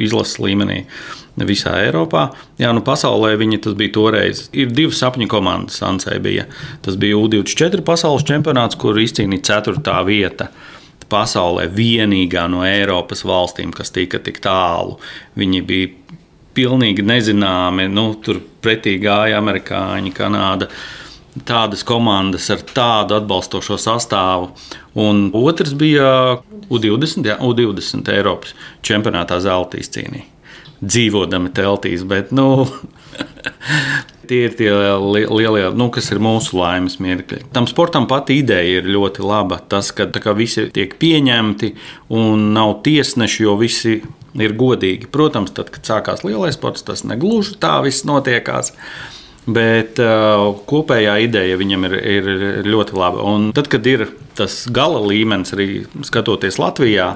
izlases 0.09 0.41
līmenī. 0.41 0.87
Visā 1.45 1.75
Eiropā. 1.85 2.31
Jā, 2.57 2.71
nu 2.73 2.81
pasaulē 2.81 3.35
viņi 3.37 3.61
tas 3.67 3.75
bija 3.77 3.93
toreiz. 3.93 4.47
Ir 4.57 4.71
divas 4.73 5.03
sapņu 5.03 5.29
komandas. 5.29 5.83
Ansē 5.85 6.17
bija. 6.23 6.47
Tas 6.85 6.97
bija 6.97 7.19
U24 7.21 7.85
pasaules 7.85 8.25
čempionāts, 8.25 8.79
kur 8.81 8.97
izcīnīja 8.97 9.61
4. 9.61 9.99
vieta 10.09 10.49
pasaulē 11.13 11.69
vienīgā 11.71 12.47
no 12.51 12.65
Eiropas 12.67 13.23
valstīm, 13.29 13.75
kas 13.75 13.93
tika 13.95 14.19
tik 14.19 14.41
tālu. 14.43 14.97
Viņi 15.39 15.61
bija 15.67 15.91
pilnīgi 16.57 17.05
nezināmi. 17.05 17.89
Nu, 17.93 18.15
tur 18.23 18.41
pretī 18.65 18.97
gāja 19.03 19.41
amerikāņi, 19.43 20.15
Kanāda. 20.17 20.71
Tādas 21.47 21.83
komandas 21.85 22.49
ar 22.49 22.63
tādu 22.65 23.19
atbalstošo 23.19 23.77
sastāvu. 23.77 24.55
Un 24.97 25.27
otrs 25.37 25.75
bija 25.77 26.39
U20, 26.73 27.29
jā, 27.29 27.37
U20 27.45 28.09
Eiropas 28.15 28.57
čempionātā 28.81 29.37
zelta 29.45 29.77
izcīnīja. 29.77 30.31
Dzīvodami 30.83 31.53
teltīs, 31.57 32.05
bet 32.09 32.35
nu, 32.37 32.67
Tie 34.27 34.47
ir 34.49 34.55
tie 34.59 34.71
lielie, 34.99 35.69
nu, 35.79 35.87
kas 35.95 36.09
ir 36.11 36.21
mūsu 36.23 36.59
laimes 36.59 36.99
mirkļi. 37.03 37.45
Tam 37.55 37.69
sportam 37.71 38.09
pati 38.11 38.41
ideja 38.41 38.81
ir 38.81 38.89
ļoti 38.91 39.23
laba. 39.23 39.61
Tas, 39.71 39.93
ka 39.95 40.09
kā, 40.11 40.35
visi 40.35 40.67
tiek 40.75 40.97
pieņemti 40.99 41.71
un 42.17 42.49
nav 42.57 42.81
tiesneši, 42.87 43.45
jo 43.47 43.55
visi 43.61 44.01
ir 44.35 44.57
godīgi. 44.59 45.11
Protams, 45.13 45.55
tad, 45.55 45.71
kad 45.75 45.87
sākās 45.87 46.27
lielais 46.27 46.59
sports, 46.59 46.85
tas 46.87 47.05
negluži 47.07 47.55
tā 47.63 47.79
viss 47.87 48.07
notiekās. 48.09 48.75
Bet 49.47 50.01
uh, 50.03 50.57
kopējā 50.67 51.21
ideja 51.29 51.59
viņam 51.61 51.87
ir, 51.87 51.99
ir 52.03 52.31
ļoti 52.67 52.99
laba. 52.99 53.23
Un 53.31 53.53
tad, 53.55 53.71
kad 53.71 53.87
ir 53.87 54.09
tas 54.35 54.65
gala 54.67 54.99
līmenis, 55.07 55.55
arī 55.55 55.69
skatoties 56.09 56.59
Latvijā, 56.59 57.13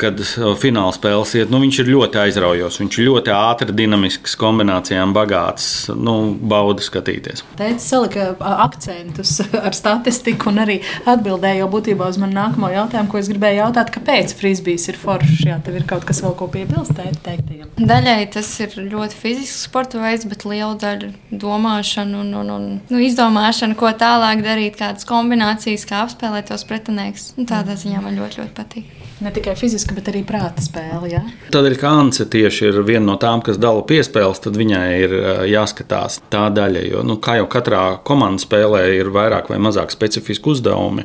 kad 0.00 0.20
fināla 0.60 0.92
spēles 0.96 1.34
iet, 1.38 1.52
nu, 1.52 1.60
viņš 1.62 1.82
ir 1.82 1.92
ļoti 1.94 2.20
aizraujošs. 2.24 2.80
Viņš 2.82 2.98
ir 2.98 3.08
ļoti 3.08 3.34
ātrs, 3.34 3.74
dinamisks, 3.76 4.36
kombinācijām 4.40 5.14
bagāts. 5.16 5.68
Nu, 5.94 6.16
bauda 6.34 6.84
skatīties. 6.84 7.44
Teicis, 7.58 7.88
salika 7.92 8.30
akcentus 8.64 9.36
ar 9.66 9.76
statistiku 9.76 10.50
un 10.52 10.62
arī 10.64 10.80
atbildēja 11.08 11.62
jau 11.62 11.70
būtībā 11.74 12.08
uz 12.10 12.20
manu 12.20 12.38
nākamo 12.38 12.70
jautājumu, 12.72 13.12
ko 13.12 13.20
es 13.20 13.30
gribēju 13.32 13.60
jautāt, 13.62 13.92
kāpēc 13.94 14.34
frisbīs 14.38 14.88
ir 14.92 15.00
foršs. 15.00 15.44
Jā, 15.48 15.58
tev 15.64 15.78
ir 15.80 15.86
kaut 15.90 16.06
kas 16.08 16.22
vēl 16.24 16.36
ko 16.38 16.48
piebilst 16.52 16.96
teiktajam. 16.96 17.68
Daļai 17.80 18.18
tas 18.34 18.48
ir 18.64 18.76
ļoti 18.80 19.16
fizisks 19.16 19.66
sporta 19.68 20.00
veids, 20.02 20.26
bet 20.30 20.46
liela 20.48 20.74
daļa 20.80 21.12
domāšana 21.30 22.20
un, 22.24 22.32
un, 22.42 22.54
un 22.56 22.66
nu, 22.90 23.02
izdomāšana, 23.04 23.76
ko 23.78 23.92
tālāk 24.00 24.44
darīt, 24.44 24.78
kādas 24.80 25.08
kombinācijas, 25.08 25.86
kā 25.88 26.04
apspēlēt 26.04 26.50
tos 26.52 26.66
pretinieks. 26.68 27.32
Tādā 27.40 27.78
ziņā 27.80 28.02
man 28.04 28.18
ļoti, 28.20 28.42
ļoti 28.42 28.56
patīk. 28.56 28.99
Ne 29.20 29.32
tikai 29.36 29.52
fiziski, 29.58 29.92
bet 29.96 30.08
arī 30.08 30.22
prāta 30.24 30.62
spēle. 30.64 31.10
Ja? 31.12 31.20
Tādēļ, 31.52 31.74
ka 31.80 31.90
Anse 32.00 32.24
tieši 32.30 32.70
ir 32.70 32.78
viena 32.88 33.04
no 33.10 33.16
tām, 33.20 33.42
kas 33.44 33.60
dala 33.60 33.82
piespēles, 33.84 34.40
tad 34.40 34.56
viņai 34.56 34.86
ir 35.04 35.16
jāskatās 35.50 36.22
tā 36.32 36.46
daļa. 36.56 36.86
Jo, 36.88 37.02
nu, 37.04 37.18
kā 37.20 37.36
jau 37.40 37.48
katrā 37.52 37.84
komandas 38.06 38.46
spēlē, 38.48 38.86
ir 38.96 39.12
vairāk 39.12 39.52
vai 39.52 39.60
mazāk 39.60 39.92
specifiski 39.92 40.54
uzdevumi 40.54 41.04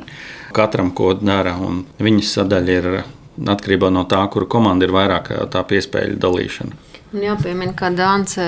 katram, 0.56 0.94
ko 0.96 1.12
dara. 1.20 1.58
Viņas 2.00 2.32
sadaļa 2.38 2.80
ir 2.80 2.90
atkarībā 3.44 3.92
no 3.92 4.06
tā, 4.08 4.22
kura 4.32 4.48
komanda 4.48 4.88
ir 4.88 4.96
vairāk 4.96 5.32
tā 5.52 5.64
piespēļu 5.68 6.16
dalīšana. 6.22 6.85
Un 7.16 7.22
jāpiemina, 7.24 7.72
ka 7.72 7.88
Dānce 7.96 8.44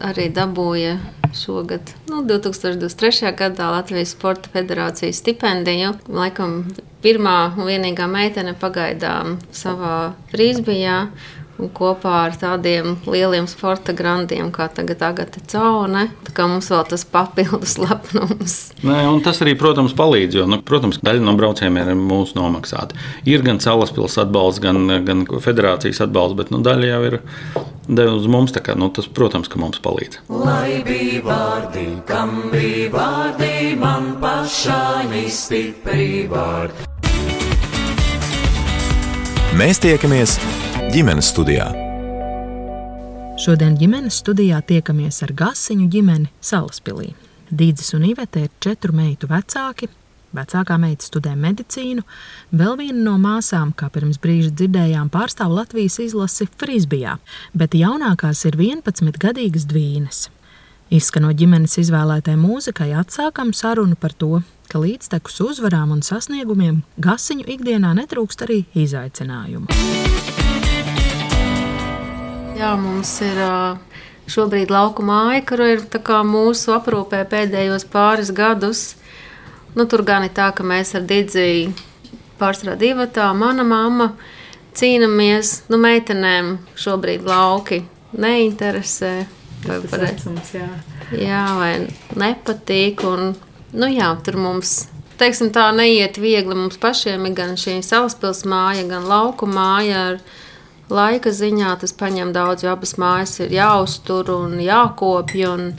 arī 0.00 0.30
dabūja 0.32 0.94
šogad, 1.36 1.90
nu, 2.08 2.22
2023. 2.24 3.28
gadā 3.36 3.66
Latvijas 3.74 4.14
Sporta 4.14 4.48
Federācijas 4.54 5.20
stipendiju. 5.20 5.90
Laikam 6.08 6.62
pirmā 7.04 7.34
un 7.58 7.68
vienīgā 7.68 8.06
meitene 8.08 8.54
pagaidām 8.56 9.36
savā 9.52 10.14
frīzbijā. 10.30 10.96
Un 11.56 11.70
kopā 11.72 12.12
ar 12.26 12.34
tādiem 12.36 12.98
lieliem 13.08 13.46
sporta 13.48 13.94
grandiem, 13.96 14.50
kā 14.52 14.66
tagad 14.68 15.00
Agate 15.06 15.40
Caune, 15.48 16.02
tā 16.26 16.34
kā 16.36 16.44
mums 16.50 16.68
vēl 16.68 16.82
tas 16.90 17.06
papildus 17.08 17.78
lepnums. 17.84 18.56
Nē, 18.84 18.98
un 19.08 19.22
tas 19.24 19.40
arī, 19.44 19.54
protams, 19.56 19.94
palīdz, 19.96 20.40
jo, 20.40 20.44
nu, 20.50 20.60
protams, 20.66 21.00
daļa 21.06 21.24
no 21.24 21.36
braucējiem 21.38 21.80
ir 21.80 21.92
mūsu 21.96 22.36
nomaksāta. 22.36 22.98
Ir 23.24 23.44
gan 23.46 23.62
salaspils 23.64 24.18
atbalsts, 24.20 24.60
gan, 24.64 24.84
gan 25.06 25.24
federācijas 25.24 26.02
atbalsts, 26.04 26.36
bet 26.42 26.52
nu, 26.52 26.60
daļa 26.66 26.92
jau 26.92 27.00
ir 27.08 27.18
uz 28.04 28.28
mums. 28.28 28.52
Kā, 28.56 28.76
nu, 28.78 28.90
tas, 28.92 29.08
protams, 29.08 29.48
ka 29.52 29.60
mums 29.60 29.80
palīdz. 29.84 30.20
Lai 30.32 30.82
bija 30.84 31.24
vārdi, 31.24 31.86
kam 32.08 32.50
bija 32.52 32.92
vārdi, 32.92 33.74
man 33.80 34.14
pašai 34.20 35.24
stipri 35.32 36.26
vārdi. 36.30 36.84
Mēs 39.56 39.80
tiekamies 39.80 40.36
ģimenes 40.86 41.32
studijā. 41.32 41.66
Šodien 43.42 43.74
ģimenes 43.76 44.20
studijā 44.22 44.60
tiekamies 44.64 45.18
ar 45.26 45.32
Gasiņu 45.36 45.88
ģimeni 45.90 46.30
Salaspilī. 46.38 47.10
Dīdzis 47.50 47.92
un 47.98 48.06
Ivete 48.06 48.44
ir 48.46 48.52
četru 48.62 48.94
meitu 48.94 49.28
vecāki. 49.30 49.88
Vecākā 50.36 50.76
meita 50.78 51.06
studē 51.06 51.32
medicīnu, 51.38 52.04
vēl 52.54 52.78
viena 52.78 53.02
no 53.02 53.16
māsām, 53.18 53.72
kā 53.74 53.88
pirms 53.90 54.20
brīža 54.22 54.52
dzirdējām, 54.52 55.10
pārstāv 55.10 55.54
Latvijas 55.56 55.98
izlasi 56.02 56.48
Frisbijā, 56.60 57.16
bet 57.56 57.74
jaunākās 57.78 58.44
ir 58.46 58.58
11 58.60 59.18
gadīgas 59.22 59.66
dvīnes. 59.70 60.26
Izskanot 60.92 61.38
ģimenes 61.38 61.78
izvēlētai 61.82 62.36
mūzikai, 62.38 62.92
atsākam 63.00 63.54
sarunu 63.56 63.98
par 63.98 64.14
to, 64.14 64.42
ka 64.70 64.82
līdztekus 64.82 65.40
uzvarām 65.48 65.94
un 65.96 66.04
sasniegumiem 66.06 66.84
Gasiņu 67.02 67.48
ikdienā 67.56 67.94
netrūkst 68.02 68.46
arī 68.46 68.64
izaicinājumu. 68.86 70.45
Jā, 72.56 72.70
mums 72.80 73.10
ir 73.20 73.36
šobrīd 74.32 74.70
lauka 74.72 75.04
māja, 75.04 75.42
kur 75.44 75.60
ir 75.60 75.82
mūsu 76.24 76.72
aprūpē 76.72 77.26
pēdējos 77.28 77.84
pāris 77.92 78.30
gadus. 78.32 78.94
Nu, 79.76 79.84
tur 79.84 80.00
gan 80.00 80.24
ir 80.24 80.32
tā, 80.32 80.48
ka 80.56 80.64
mēs 80.64 80.94
ar 80.96 81.04
Digiju 81.04 81.74
pārstrādājam 82.40 82.80
divu 82.80 83.06
tā, 83.12 83.26
mana 83.36 83.60
mamma 83.60 84.14
cīnāmies. 84.72 85.66
Nu, 85.68 85.76
meitenēm 85.76 86.54
šobrīd 86.80 87.28
lauki 87.28 87.82
neinteresē. 88.16 89.12
Vai, 89.66 89.78
vecums, 89.92 90.54
jā. 90.56 90.70
jā, 91.12 91.44
vai 91.60 91.72
nepatīk. 92.16 93.04
Un, 93.04 93.34
nu, 93.76 93.92
jā, 93.92 94.14
tur 94.24 94.40
mums 94.40 94.86
teiksim, 95.20 95.52
tā 95.52 95.68
neiet 95.76 96.16
viegli. 96.16 96.56
Mums 96.56 96.80
pašiem 96.80 97.28
ir 97.28 97.36
gan 97.36 97.52
šī 97.60 97.82
salaspils 97.84 98.46
māja, 98.48 98.88
gan 98.88 99.04
lauku 99.12 99.44
māja. 99.44 100.08
Ar, 100.14 100.44
laika 100.90 101.32
ziņā 101.34 101.74
tas 101.80 101.92
prasa 101.96 102.30
daudz, 102.32 102.64
jo 102.64 102.72
abas 102.72 102.96
mājas 103.00 103.36
ir 103.44 103.54
jāuztur 103.56 104.30
un 104.34 104.58
jākopja. 104.62 105.52
Un 105.56 105.70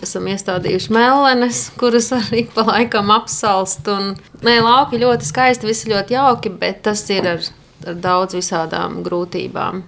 esam 0.00 0.28
iestādījuši 0.32 0.92
mellenes, 0.96 1.66
kuras 1.80 2.10
arī 2.16 2.46
pa 2.54 2.64
laikam 2.68 3.12
apsalst. 3.14 3.88
Un, 3.92 4.14
nē, 4.46 4.58
lauki 4.64 5.00
ļoti 5.02 5.28
skaisti, 5.28 5.68
visi 5.68 5.92
ļoti 5.92 6.16
jauki, 6.16 6.52
bet 6.62 6.84
tas 6.88 7.04
ir 7.12 7.28
ar, 7.36 7.48
ar 7.86 7.98
daudz 8.00 8.38
visādām 8.38 9.02
grūtībām. 9.06 9.84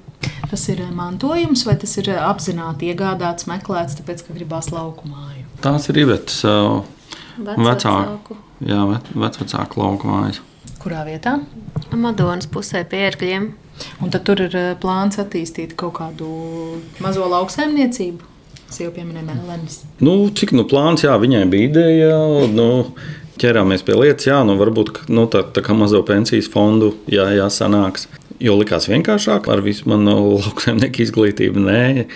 Tas 0.52 0.66
ir 0.68 0.82
mantojums, 0.92 1.64
vai 1.64 1.78
tas 1.80 1.96
ir 1.96 2.12
apzināti 2.20 2.90
iegādāts, 2.92 3.48
meklēts, 3.48 3.96
tāpēc, 3.98 4.26
ka 4.26 4.36
gribās 4.36 4.68
lauku 4.74 5.08
māju? 5.08 5.46
Tās 5.64 5.88
ir 5.88 6.02
ievetas 6.02 6.42
uh, 6.44 6.82
vecāku, 7.40 8.36
jā, 8.68 8.84
vecāku 9.16 9.80
lauku 9.80 10.12
mājas. 10.12 10.42
Kurā 10.82 11.04
vietā? 11.06 11.36
Madonas 11.94 12.48
pusē 12.50 12.82
pie 12.90 13.04
ērgļiem. 13.06 13.44
Un 14.02 14.10
tad 14.10 14.24
tur 14.26 14.40
ir 14.42 14.54
eh, 14.58 14.72
plāns 14.82 15.20
attīstīt 15.22 15.76
kaut 15.78 15.94
kādu 16.00 16.26
mazo 17.02 17.28
lauksaimniecību. 17.30 18.30
Es 18.72 18.80
jau 18.80 18.88
pieminēju 18.94 19.28
Melēnas. 19.28 19.82
Nu, 20.02 20.16
cik 20.34 20.54
nu 20.56 20.64
plāns, 20.66 21.04
jā, 21.04 21.12
viņai 21.20 21.44
bija 21.52 21.68
ideja. 21.68 22.16
Nu, 22.50 22.66
ķerāmies 23.38 23.84
pie 23.86 23.94
lietas, 23.98 24.26
jā, 24.26 24.40
nu 24.48 24.56
varbūt 24.58 25.04
nu, 25.12 25.28
tā, 25.30 25.44
tā 25.54 25.62
kā 25.62 25.76
mazo 25.76 26.02
pensijas 26.08 26.50
fondu 26.50 26.94
jā, 27.10 27.28
jāsanāks. 27.36 28.08
Jo 28.42 28.56
likās 28.58 28.88
vienkāršāk 28.90 29.46
ar 29.52 29.60
visu 29.62 29.86
manu 29.92 30.16
lauksaimnieku 30.40 31.04
izglītību. 31.04 31.62
Nē, 31.62 32.08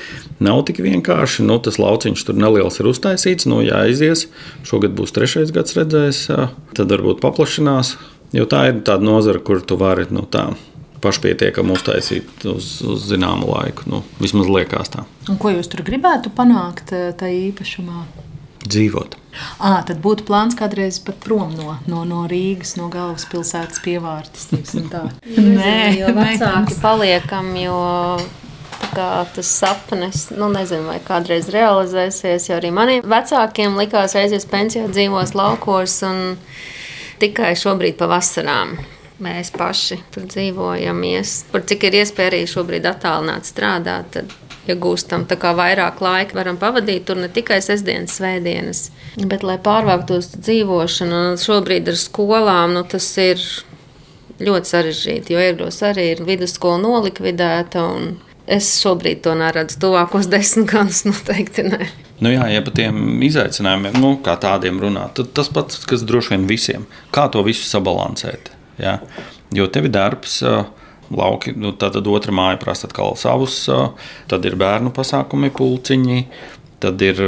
nav 0.43 0.65
tik 0.67 0.81
vienkārši. 0.83 1.47
Nu, 1.47 1.61
tas 1.63 1.79
lauciņš 1.79 2.27
tur 2.27 2.41
neliels 2.41 2.81
ir 2.83 2.91
uztaisīts, 2.91 3.47
nu 3.47 3.61
jāizies. 3.63 4.27
Šogad 4.67 4.97
būs 4.99 5.15
trešais 5.15 5.55
gads, 5.55 5.77
redzēs, 5.79 6.25
tad 6.75 6.97
varbūt 6.97 7.23
paplašinās. 7.23 7.95
Jo 8.35 8.47
tā 8.51 8.67
ir 8.71 8.81
tāda 8.87 9.07
nozara, 9.07 9.43
kur 9.43 9.63
tu 9.63 9.79
vari 9.79 10.09
nu, 10.11 10.25
tā 10.27 10.49
pašpietiekami 11.05 11.75
uztaisīt 11.77 12.47
uz, 12.51 12.71
uz 12.83 13.05
zināmu 13.11 13.51
laiku. 13.53 13.87
Nu, 13.91 14.03
vismaz 14.23 14.51
liekas 14.51 14.93
tā. 14.95 15.05
Un 15.31 15.39
ko 15.41 15.53
jūs 15.55 15.71
tur 15.71 15.85
gribētu 15.87 16.33
panākt 16.35 16.95
eh, 16.97 17.11
tajā 17.17 17.51
īpašumā? 17.51 18.07
Dzīvot. 18.67 19.15
À, 19.61 19.83
tad 19.87 20.01
būtu 20.03 20.25
plāns 20.27 20.57
kādreiz 20.59 20.99
pat 21.05 21.21
prom 21.23 21.53
no, 21.55 21.77
no, 21.87 22.03
no 22.09 22.25
Rīgas, 22.31 22.75
no 22.81 22.89
galvaspilsētas 22.91 23.83
pievārtes. 23.85 24.49
Nē, 25.61 25.77
jau 26.01 26.15
vecāki 26.17 26.79
paliekam, 26.83 27.53
jo 27.61 27.79
tas 28.97 29.51
sapnis, 29.51 30.31
nu, 30.33 30.49
nezinu, 30.53 30.89
vai 30.89 30.99
kādreiz 31.05 31.51
realizēsies. 31.53 32.49
Jo 32.49 32.59
arī 32.59 32.73
maniem 32.75 33.05
vecākiem 33.07 33.77
likās, 33.79 34.17
aizies 34.19 34.49
pensijā, 34.49 34.89
dzīvos 34.91 35.37
laukos 35.37 36.01
un 36.09 36.23
tikai 37.21 37.55
šobrīd 37.59 37.99
pavasarām 38.01 38.77
mēs 39.23 39.53
paši 39.55 40.01
tur 40.13 40.27
dzīvojamies. 40.29 41.37
Par 41.53 41.65
cik 41.69 41.89
ir 41.89 42.03
iespēja 42.03 42.33
arī 42.33 42.43
šobrīd 42.51 42.89
attālināt 42.89 43.49
strādāt, 43.49 44.11
tad 44.17 44.35
iegūstam 44.67 45.25
ja 45.31 45.53
vairāk 45.57 46.01
laika, 46.03 46.37
varam 46.37 46.59
pavadīt 46.59 47.07
tur 47.07 47.21
ne 47.21 47.29
tikai 47.33 47.61
sestdienas, 47.63 48.19
svētdienas. 48.19 48.83
Bet, 49.17 49.47
lai 49.47 49.59
pārvāktos 49.63 50.35
dzīvošanu, 50.37 51.23
šobrīd 51.41 51.89
ar 51.93 51.99
skolām 52.01 52.75
nu, 52.77 52.85
tas 52.85 53.09
ir 53.23 53.43
ļoti 54.43 54.73
sarežģīti, 54.73 55.33
jo 55.33 55.41
Ergos 55.41 55.81
arī 55.87 56.11
ir 56.15 56.25
vidusskola 56.27 56.81
nolikvidēta. 56.83 57.87
Es 58.47 58.77
šobrīd 58.83 59.25
to 59.25 59.35
neredzu. 59.39 59.81
Tuvākos 59.87 60.29
desmit 60.35 60.71
gadus 60.71 61.07
noteikti 61.09 61.67
ne. 61.71 61.89
Nu 62.25 62.33
jā, 62.33 62.47
ja 62.49 62.63
par 62.65 62.73
tiem 62.77 63.21
izaicinājumiem, 63.27 63.99
nu, 64.01 64.15
kā 64.25 64.39
tādiem 64.41 64.79
runāt, 64.81 65.19
tad 65.19 65.35
tas 65.37 65.51
pats, 65.53 65.83
kas 65.89 66.05
droši 66.07 66.33
vien 66.33 66.47
visiem, 66.49 66.87
kā 67.13 67.27
to 67.33 67.43
visu 67.45 67.67
sabalansēt. 67.69 68.49
Ja? 68.81 68.99
Jo 69.55 69.69
tev 69.73 69.91
ir 69.91 69.97
darbs. 69.97 70.41
Lauki, 71.07 71.53
nu, 71.55 71.71
tad 71.79 71.95
otra 72.03 72.33
māja 72.35 72.57
prasa 72.59 72.89
atkal 72.89 73.13
savus, 73.15 73.61
tad 74.27 74.47
ir 74.49 74.57
bērnu 74.59 74.91
pasākumi, 74.91 75.53
pulciņi, 75.55 76.25
tad 76.83 77.05
ir 77.07 77.21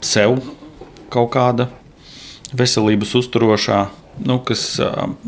sev 0.00 0.38
kaut 1.12 1.28
kāda 1.34 1.66
veselības 2.56 3.12
uzturošā, 3.20 3.82
nu, 4.24 4.38
kas 4.48 4.64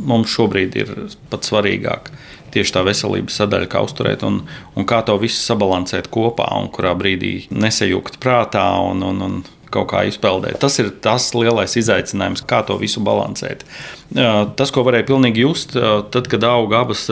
mums 0.00 0.32
šobrīd 0.32 0.80
ir 0.80 0.94
pats 1.28 1.52
svarīgāk. 1.52 2.08
Tieši 2.54 2.74
tā 2.74 2.82
veselības 2.86 3.38
sadaļa, 3.42 3.68
kā 3.70 3.82
uzturēt 3.84 4.24
un, 4.26 4.42
un 4.76 4.88
kā 4.88 5.02
to 5.06 5.18
visu 5.20 5.40
sabalansēt 5.42 6.08
kopā, 6.12 6.48
un 6.60 6.70
kurā 6.72 6.94
brīdī 6.98 7.48
nesajūgt 7.52 8.20
prātā 8.22 8.64
un, 8.84 9.04
un, 9.04 9.24
un 9.24 9.40
kaut 9.72 9.90
kā 9.90 10.04
izpeldēt. 10.08 10.58
Tas 10.62 10.78
ir 10.80 10.90
tas 11.04 11.30
lielais 11.36 11.76
izaicinājums, 11.76 12.44
kā 12.48 12.62
to 12.66 12.78
visu 12.80 13.02
balansēt. 13.04 13.66
Tas, 14.14 14.72
ko 14.72 14.84
varēja 14.86 15.08
pilnīgi 15.10 15.44
just, 15.44 15.76
tad, 15.76 16.30
kad 16.32 16.46
auga 16.48 16.82
abas 16.86 17.04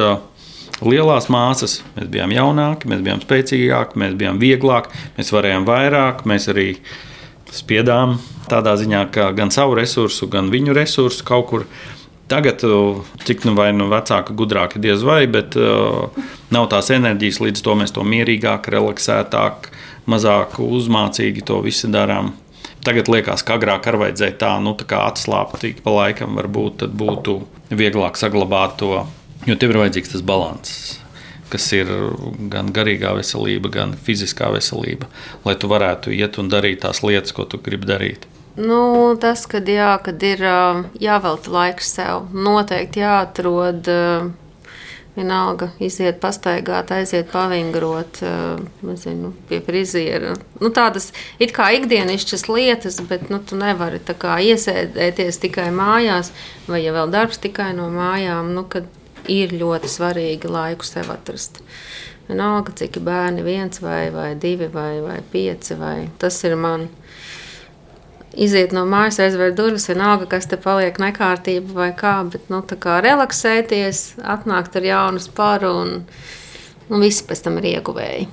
lielās 0.85 1.29
māsas, 1.33 1.81
mēs 1.97 2.09
bijām 2.13 2.33
jaunāki, 2.35 2.89
mēs 2.91 3.03
bijām 3.05 3.21
spēcīgāki, 3.25 4.01
mēs 4.01 4.17
bijām 4.21 4.41
vieglāki, 4.41 5.05
mēs 5.17 5.33
varējām 5.33 5.69
vairāk, 5.69 6.25
mēs 6.29 6.49
arī 6.53 6.71
spiedām 7.55 8.19
tādā 8.51 8.77
ziņā, 8.79 9.07
ka 9.15 9.31
gan 9.37 9.53
savu 9.55 9.77
resursu, 9.79 10.29
gan 10.33 10.51
viņu 10.53 10.77
resursu 10.77 11.27
kaut 11.27 11.53
kur. 11.53 11.69
Tagad, 12.27 12.63
cik 13.23 13.45
nu 13.47 13.53
vai 13.55 13.69
nu 13.71 13.87
vecāki, 13.87 14.35
gudrāki 14.35 14.81
diez 14.83 15.05
vai, 15.07 15.29
bet 15.31 15.55
uh, 15.61 16.11
nav 16.51 16.67
tās 16.73 16.91
enerģijas, 16.91 17.39
līdz 17.45 17.63
to 17.63 17.77
mēs 17.79 17.95
to 17.95 18.03
mierīgāk, 18.03 18.67
relaksētāk, 18.75 19.71
mazāk 20.11 20.59
uzmācīgi 20.63 21.47
to 21.47 21.61
visu 21.63 21.91
darām. 21.95 22.33
Tagad 22.87 23.07
liekas, 23.11 23.47
ka 23.47 23.61
agrāk 23.61 23.87
ar 23.87 24.01
vajadzēja 24.03 24.39
tā, 24.43 24.53
nu, 24.63 24.75
tā 24.79 24.89
kā 24.91 25.05
atslābt 25.07 25.61
tik 25.63 25.83
pa 25.87 25.95
laikam, 25.95 26.35
varbūt 26.39 26.83
tad 26.83 26.99
būtu 26.99 27.41
vieglāk 27.71 28.19
saglabāt 28.19 28.79
to, 28.83 28.93
jo 29.47 29.59
tev 29.59 29.75
ir 29.75 29.85
vajadzīgs 29.85 30.17
tas 30.17 30.27
līdzsvars 30.27 31.03
kas 31.51 31.67
ir 31.77 31.91
gan 32.51 32.73
garīgā 32.75 33.13
veselība, 33.17 33.71
gan 33.73 33.95
fiziskā 34.07 34.51
veselība, 34.55 35.07
lai 35.47 35.55
tu 35.55 35.71
varētu 35.71 36.15
iet 36.15 36.41
un 36.43 36.51
darīt 36.51 36.83
tās 36.83 37.05
lietas, 37.07 37.35
ko 37.37 37.47
tu 37.47 37.61
gribi 37.63 37.87
darīt. 37.87 38.27
Nu, 38.57 38.81
tas, 39.21 39.45
kad, 39.51 39.69
jā, 39.69 39.93
kad 40.05 40.23
ir 40.25 40.41
jāvelta 41.03 41.53
laiks 41.53 41.93
sev, 41.99 42.31
noteikti 42.33 43.03
jāatrod 43.03 43.91
Vienalga 45.17 45.71
iziet, 45.81 46.19
pastaigāt, 46.21 46.91
aiziet, 46.93 47.31
pavingrot, 47.33 48.19
nezinu, 48.85 49.31
pie 49.49 49.63
friziera. 49.65 50.35
Nu, 50.61 50.69
tādas 50.77 51.09
it 51.41 51.55
kā 51.57 51.71
ikdienišķas 51.79 52.45
lietas, 52.51 52.99
bet 53.09 53.31
nu, 53.33 53.41
tu 53.41 53.57
nevari 53.57 54.03
iesēdēties 54.05 55.41
tikai 55.47 55.71
mājās, 55.73 56.35
vai 56.69 56.83
ja 56.83 56.93
vēl 56.93 57.09
darbs 57.15 57.41
tikai 57.41 57.71
no 57.79 57.89
mājām. 57.95 58.53
Nu, 58.59 58.67
ir 59.33 59.57
ļoti 59.57 59.89
svarīgi 59.89 60.53
laiku 60.53 60.85
sev 60.85 61.09
atrast. 61.15 61.63
Vienalga, 62.29 62.77
cik 62.77 63.01
ir 63.01 63.07
bērni, 63.09 63.47
viens 63.47 63.81
vai, 63.81 64.11
vai 64.13 64.35
divi 64.37 64.69
vai, 64.69 65.01
vai 65.01 65.23
pieci. 65.33 65.79
Vai. 65.81 66.11
Tas 66.21 66.43
ir 66.45 66.59
man. 66.61 66.91
Iziet 68.37 68.75
no 68.77 68.85
mājas, 68.89 69.21
aizvērt 69.25 69.57
durvis, 69.57 69.89
vienalga, 69.89 70.29
kas 70.37 70.49
te 70.51 70.59
paliek 70.61 70.99
nekārtība 71.01 71.77
vai 71.77 71.91
kā, 71.97 72.19
bet 72.33 72.51
nu, 72.53 72.61
kā 72.63 72.99
relaksēties, 73.05 74.21
atnākt 74.21 74.77
ar 74.77 74.85
jaunu 74.85 75.23
spāru 75.25 75.73
un, 75.83 75.95
un 76.91 77.05
visi 77.05 77.25
pēc 77.25 77.47
tam 77.47 77.57
ir 77.63 77.71
ieguvēji. 77.77 78.29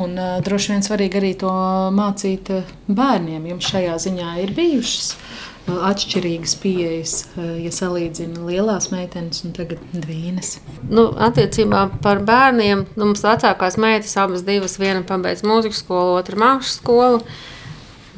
Un, 0.00 0.14
uh, 0.16 0.38
droši 0.44 0.74
vien 0.74 0.84
svarīgi 0.84 1.18
arī 1.20 1.34
to 1.40 1.52
mācīt 1.96 2.52
bērniem. 2.88 3.48
Jums 3.50 3.68
šajā 3.72 3.96
ziņā 4.06 4.34
ir 4.44 4.54
bijušas 4.56 5.14
atšķirīgas 5.68 6.54
pieejas, 6.60 7.14
ja 7.36 7.70
salīdzina 7.74 8.42
lielās 8.48 8.90
meitenes 8.90 9.44
un 9.46 9.54
tagad 9.56 9.82
dvīnes. 9.92 10.56
Nu, 10.88 11.08
attiecībā 11.28 11.84
par 12.04 12.22
bērniem, 12.26 12.86
nu, 12.96 13.10
mums 13.10 13.24
vecākās 13.26 13.78
meitas 13.80 14.16
abas 14.20 14.44
divas, 14.46 14.78
viena 14.80 15.04
pabeidz 15.06 15.44
mūzikas 15.46 15.82
skolu, 15.84 16.16
otra 16.20 16.38
mākslas 16.40 16.80
skolu. 16.80 17.22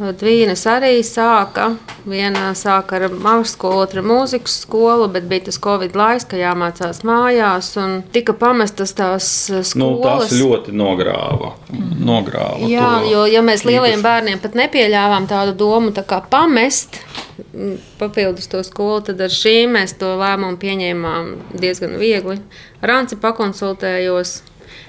Dvīnes 0.03 0.65
arī 0.67 0.97
sāka. 1.07 1.69
Viena 2.09 2.49
sāka 2.59 2.97
ar 2.99 3.05
mākslas 3.13 3.53
skolu, 3.55 3.83
otra 3.85 4.03
mūzikas 4.03 4.57
skolu, 4.65 5.07
bet 5.13 5.29
bija 5.31 5.47
tas 5.47 5.61
Covid 5.63 5.95
laiks, 5.99 6.27
ka 6.27 6.41
jāmācās 6.41 7.03
mājās. 7.07 7.69
Tika 8.15 8.35
pamestas 8.39 8.95
tās 8.99 9.29
skolas. 9.47 9.75
Nu, 9.79 9.91
tas 10.03 10.33
ļoti 10.35 10.75
nogrāva. 10.75 11.53
nogrāva 12.03 12.71
Jā, 12.71 12.89
jo 13.07 13.25
ja 13.31 13.43
mēs 13.47 13.63
lieliem 13.69 14.03
bērniem 14.03 14.43
pat 14.43 14.57
nepieļāvām 14.59 15.29
tādu 15.31 15.55
domu 15.61 15.93
tā 15.95 16.03
kā 16.09 16.19
pamest, 16.33 16.99
papildus 18.01 18.49
to 18.51 18.63
skolu, 18.67 19.05
tad 19.07 19.21
ar 19.23 19.31
šīm 19.33 19.77
mēs 19.77 19.95
to 20.01 20.15
lēmumu 20.19 20.59
pieņēmām 20.63 21.31
diezgan 21.63 21.95
viegli. 22.01 22.41
Ar 22.83 22.97
Anci 22.97 23.21
pakonsultējos. 23.23 24.41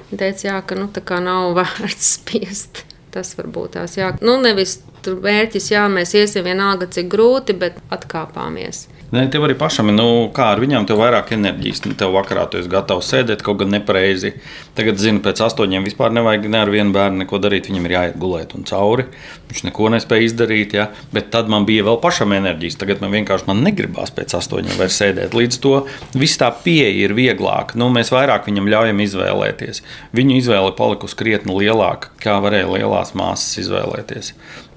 Viņa 0.09 0.19
teica, 0.19 0.47
jā, 0.47 0.57
ka 0.65 0.79
nu, 0.79 0.87
tā 0.93 1.03
kā 1.05 1.19
nav 1.21 1.53
vērts 1.59 2.15
spiest. 2.17 2.83
Tas 3.13 3.35
varbūt 3.37 3.75
tās 3.77 3.93
jā. 3.99 4.09
Nu, 4.25 4.39
nevis 4.41 4.79
tur 5.05 5.21
mērķis, 5.23 5.71
jā, 5.75 5.85
mēs 5.91 6.15
iesim 6.17 6.47
vienalga, 6.47 6.89
cik 6.91 7.11
grūti, 7.11 7.55
bet 7.59 7.79
atkāpāmies. 7.93 8.87
Ne, 9.13 9.27
tev 9.29 9.43
arī 9.45 9.53
pašam, 9.53 9.91
nu, 9.93 10.05
kā 10.33 10.47
ar 10.55 10.59
viņiem, 10.63 10.87
tev 10.89 10.97
vairāk 10.97 11.35
enerģijas. 11.35 11.83
Nu, 11.85 11.93
tev 11.97 12.15
vakarā 12.15 12.47
tu 12.49 12.57
esi 12.57 12.69
gatavs 12.71 13.11
sēdēt 13.13 13.43
kaut 13.45 13.59
gan 13.59 13.69
nepareizi. 13.69 14.31
Tagad, 14.73 14.97
zinu, 14.97 15.21
pēc 15.21 15.37
astoņiem 15.45 15.85
vispār 15.85 16.15
nevajag 16.17 16.47
ne 16.49 16.57
ar 16.63 16.71
vienu 16.73 16.95
bērnu 16.95 17.21
neko 17.21 17.37
darīt. 17.43 17.69
Viņam 17.69 17.85
ir 17.85 17.93
jāiet 17.93 18.17
gulēt 18.17 18.55
un 18.57 18.65
cauri. 18.65 19.05
Viņš 19.51 19.61
neko 19.67 19.91
nespēja 19.93 20.25
izdarīt, 20.25 20.73
ja? 20.79 20.87
bet 21.13 21.29
tad 21.35 21.51
man 21.53 21.69
bija 21.69 21.85
vēl 21.85 22.01
pašam 22.01 22.33
enerģijas. 22.39 22.79
Tagad 22.81 23.05
man 23.05 23.13
vienkārši 23.13 23.45
man 23.51 23.61
negribās 23.67 24.15
pēc 24.17 24.33
astoņiem 24.39 24.81
vairs 24.81 24.97
sēdēt. 24.97 25.37
Līdz 25.37 25.61
to 25.61 25.75
viss 26.17 26.41
tā 26.41 26.49
pieeja 26.65 27.05
ir 27.05 27.13
vieglāka. 27.13 27.77
Nu, 27.77 27.93
mēs 27.93 28.09
vairāk 28.15 28.49
viņam 28.49 28.73
ļaujam 28.73 29.05
izvēlēties. 29.05 29.85
Viņu 30.17 30.41
izvēle 30.41 30.73
palikusi 30.79 31.21
krietni 31.21 31.61
lielāka, 31.61 32.09
kā 32.17 32.41
varēja 32.41 32.79
lielās 32.79 33.13
māsas 33.13 33.61
izvēlēties. 33.61 34.33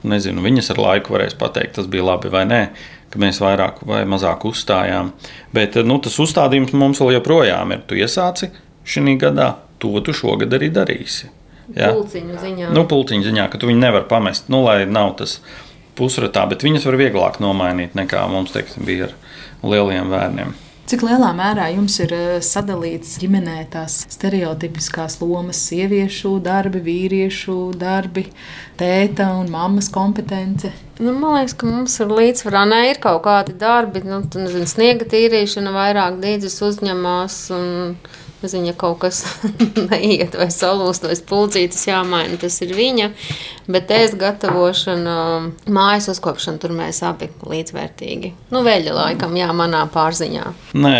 Nezinu, 0.06 0.42
viņas 0.44 0.74
ar 0.74 0.82
laiku 0.82 1.16
varēs 1.16 1.38
pateikt, 1.38 1.78
tas 1.78 1.88
bija 1.90 2.04
labi 2.06 2.30
vai 2.32 2.44
nē 2.48 2.60
ka 3.16 3.20
mēs 3.22 3.40
vairāk 3.42 3.80
vai 3.88 4.02
mazāk 4.08 4.44
uzstājām. 4.48 5.12
Bet 5.54 5.78
nu, 5.86 5.98
tas 6.02 6.18
uzstādījums 6.22 6.74
mums 6.76 7.00
vēl 7.02 7.16
joprojām 7.16 7.74
ir. 7.76 7.84
Tu 7.88 8.00
iesāci 8.02 8.50
šī 8.86 9.16
gadā, 9.20 9.54
to 9.82 9.94
tu 10.04 10.14
šogad 10.16 10.52
arī 10.56 10.70
darīsi. 10.74 11.30
Ja? 11.74 11.90
Pulciņu 11.94 12.36
ziņā. 12.42 12.68
Nu, 12.74 12.84
pulciņu 12.86 13.26
ziņā, 13.26 13.48
ka 13.50 13.58
tu 13.58 13.70
viņu 13.70 13.82
nevar 13.82 14.06
pamest, 14.10 14.50
nu, 14.52 14.62
lai 14.66 14.84
nav 14.86 15.16
tas 15.22 15.40
pusratā, 15.98 16.44
bet 16.50 16.62
viņas 16.62 16.86
var 16.86 16.98
vieglāk 17.00 17.40
nomainīt 17.42 17.96
nekā 17.98 18.22
mums, 18.30 18.52
teiksim, 18.54 18.86
bija 18.86 19.08
ar 19.08 19.16
lieliem 19.66 20.12
bērniem. 20.12 20.54
Cik 20.86 21.02
lielā 21.02 21.32
mērā 21.34 21.64
jums 21.74 21.96
ir 21.98 22.12
eh, 22.14 22.26
sadalīts 22.46 23.16
ģimenē 23.18 23.56
tās 23.72 24.04
stereotipiskās 24.06 25.16
lomas, 25.18 25.58
sieviešu 25.66 26.36
darbi, 26.44 26.78
vīriešu 26.84 27.56
darbi, 27.74 28.28
tēta 28.78 29.32
un 29.34 29.50
mammas 29.50 29.88
kompetence? 29.90 30.70
Nu, 31.00 31.10
man 31.18 31.40
liekas, 31.40 31.56
ka 31.58 31.66
mums 31.66 31.96
ir 32.04 32.14
līdzsvarā. 32.14 32.62
Nē, 32.70 32.78
ir 32.92 33.00
kaut 33.02 33.24
kādi 33.24 33.56
darbi, 33.58 34.04
nu, 34.06 34.20
nezinu, 34.38 34.68
sniega 34.70 35.08
tīrīšana, 35.10 35.74
vairāk 35.74 36.20
dīdzes 36.22 36.60
uzņemās. 36.68 37.40
Un 37.58 37.66
Zinu, 38.44 38.68
ja 38.68 38.74
kaut 38.76 38.98
kas 39.02 39.22
neiet, 39.90 40.36
vai 40.36 40.48
salūst, 40.52 41.06
vai 41.08 41.16
spulcītas 41.16 41.86
jāmaina, 41.88 42.36
tas 42.40 42.58
ir 42.62 42.74
viņa. 42.76 43.10
Bet 43.72 43.90
es 43.90 44.12
gatavošanu, 44.18 45.14
mājas 45.72 46.10
uzkopšanu, 46.12 46.60
tur 46.62 46.74
mēs 46.76 47.00
abi 47.06 47.30
līdzvērtīgi. 47.42 48.32
Nu, 48.54 48.62
veļa 48.66 48.94
laikam, 48.94 49.34
jā, 49.40 49.48
manā 49.56 49.82
pārziņā. 49.90 50.44
Nē, 50.78 50.94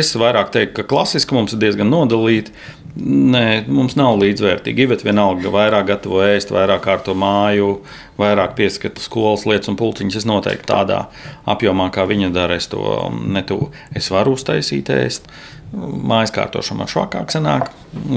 es 0.00 0.14
vairāk 0.18 0.50
teiktu, 0.56 0.80
ka 0.80 0.88
klasiski 0.90 1.36
mums 1.36 1.54
ir 1.54 1.62
diezgan 1.62 1.92
nodalīti. 1.92 2.56
Nē, 2.98 3.68
mums 3.70 3.94
nav 3.98 4.16
līdzvērtīgi. 4.18 4.86
Iveta 4.86 5.06
vienalga 5.06 5.52
vairāk 5.54 5.86
gatavo 5.92 6.24
ēst, 6.26 6.50
vairāk 6.50 6.82
kārto 6.84 7.14
māju, 7.14 7.76
vairāk 8.18 8.56
pieskata 8.58 9.02
skolas 9.02 9.46
lietas 9.46 9.70
un 9.70 9.78
pulciņas. 9.78 10.18
Es 10.20 10.26
noteikti 10.28 10.66
tādā 10.72 11.04
apjomā, 11.48 11.90
kā 11.94 12.04
viņa 12.10 12.32
dara, 12.34 12.58
es 12.58 12.66
to 12.72 12.82
netuvu. 13.30 13.70
Es 13.96 14.10
varu 14.12 14.34
uztaisīt 14.38 14.90
ēst. 14.94 15.30
Mājas 15.70 16.32
kārtošana 16.34 16.80
man 16.80 16.88
švakāk 16.90 17.30
sanāk, 17.30 17.68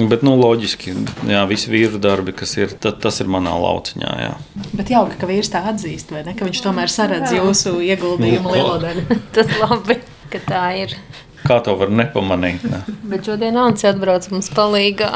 bet, 0.09 0.23
nu, 0.25 0.31
loģiski, 0.39 0.95
jā, 1.29 1.43
visi 1.45 1.69
vīru 1.69 1.99
darbi, 2.01 2.33
kas 2.33 2.55
ir, 2.57 2.73
tad, 2.81 2.97
tas 3.03 3.21
ir 3.21 3.29
manā 3.29 3.53
lauciņā, 3.61 4.13
jā. 4.23 4.31
Bet 4.73 4.89
jauki, 4.89 5.19
ka 5.21 5.29
vīrs 5.29 5.53
tā 5.53 5.61
atzīst, 5.69 6.09
vai 6.15 6.23
ne, 6.25 6.33
ka 6.33 6.47
viņš 6.49 6.63
tomēr 6.65 6.89
saredz 6.89 7.35
jūsu 7.37 7.75
ieguldījumu 7.91 8.49
nu, 8.49 8.55
lielo 8.57 8.79
daļu. 8.81 9.05
tad 9.37 9.53
labi, 9.61 9.99
ka 10.33 10.41
tā 10.49 10.63
ir. 10.81 10.97
Kā 11.43 11.57
to 11.63 11.73
var 11.79 11.91
nepamanīt? 11.91 12.63
Ne? 12.71 12.79
Bet 13.11 13.27
šodien 13.27 13.57
Anci 13.59 13.87
atbrauc 13.89 14.29
mums 14.31 14.47
palīgā. 14.55 15.09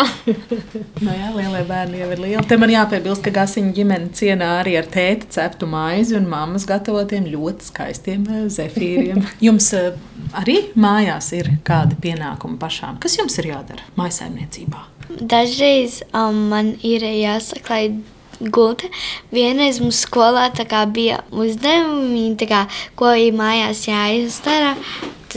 no 1.06 1.14
jā, 1.16 1.30
lielie 1.36 1.64
bērni 1.68 2.02
jau 2.02 2.10
ir 2.12 2.24
lieli. 2.24 2.44
Te 2.50 2.58
man 2.60 2.74
jāpiebilst, 2.74 3.24
ka 3.24 3.34
Gasiņa 3.38 3.72
ģimene 3.78 4.12
cienā 4.18 4.50
arī 4.62 4.76
ar 4.82 4.90
tēti 4.92 5.32
ceptu 5.38 5.70
maizi 5.72 6.18
un 6.20 6.28
mammas 6.32 6.68
gatavotiem 6.68 7.30
ļoti 7.32 7.70
skaistiem 7.70 8.28
eh, 8.28 8.44
zefīriem. 8.52 9.24
jums 9.48 9.72
eh, 9.78 9.96
arī 10.36 10.60
mājās 10.76 11.32
ir 11.38 11.54
kādi 11.68 12.00
pienākumi 12.04 12.60
pašām? 12.60 13.00
Kas 13.04 13.16
jums 13.20 13.40
ir 13.40 13.54
jādara 13.54 13.88
mājasēmniecībā? 14.00 14.84
Dažreiz 15.08 16.02
um, 16.12 16.48
man 16.52 16.76
ir 16.86 17.08
jāsaklai 17.08 17.96
gulta. 18.40 18.90
Vienreiz 19.34 19.82
mums 19.84 20.04
skolā 20.06 20.50
bija 20.94 21.22
uzdevumi, 21.32 22.36
kā, 22.48 22.66
ko 22.96 23.14
ir 23.14 23.34
mājās 23.34 23.88
jāizdara 23.88 24.76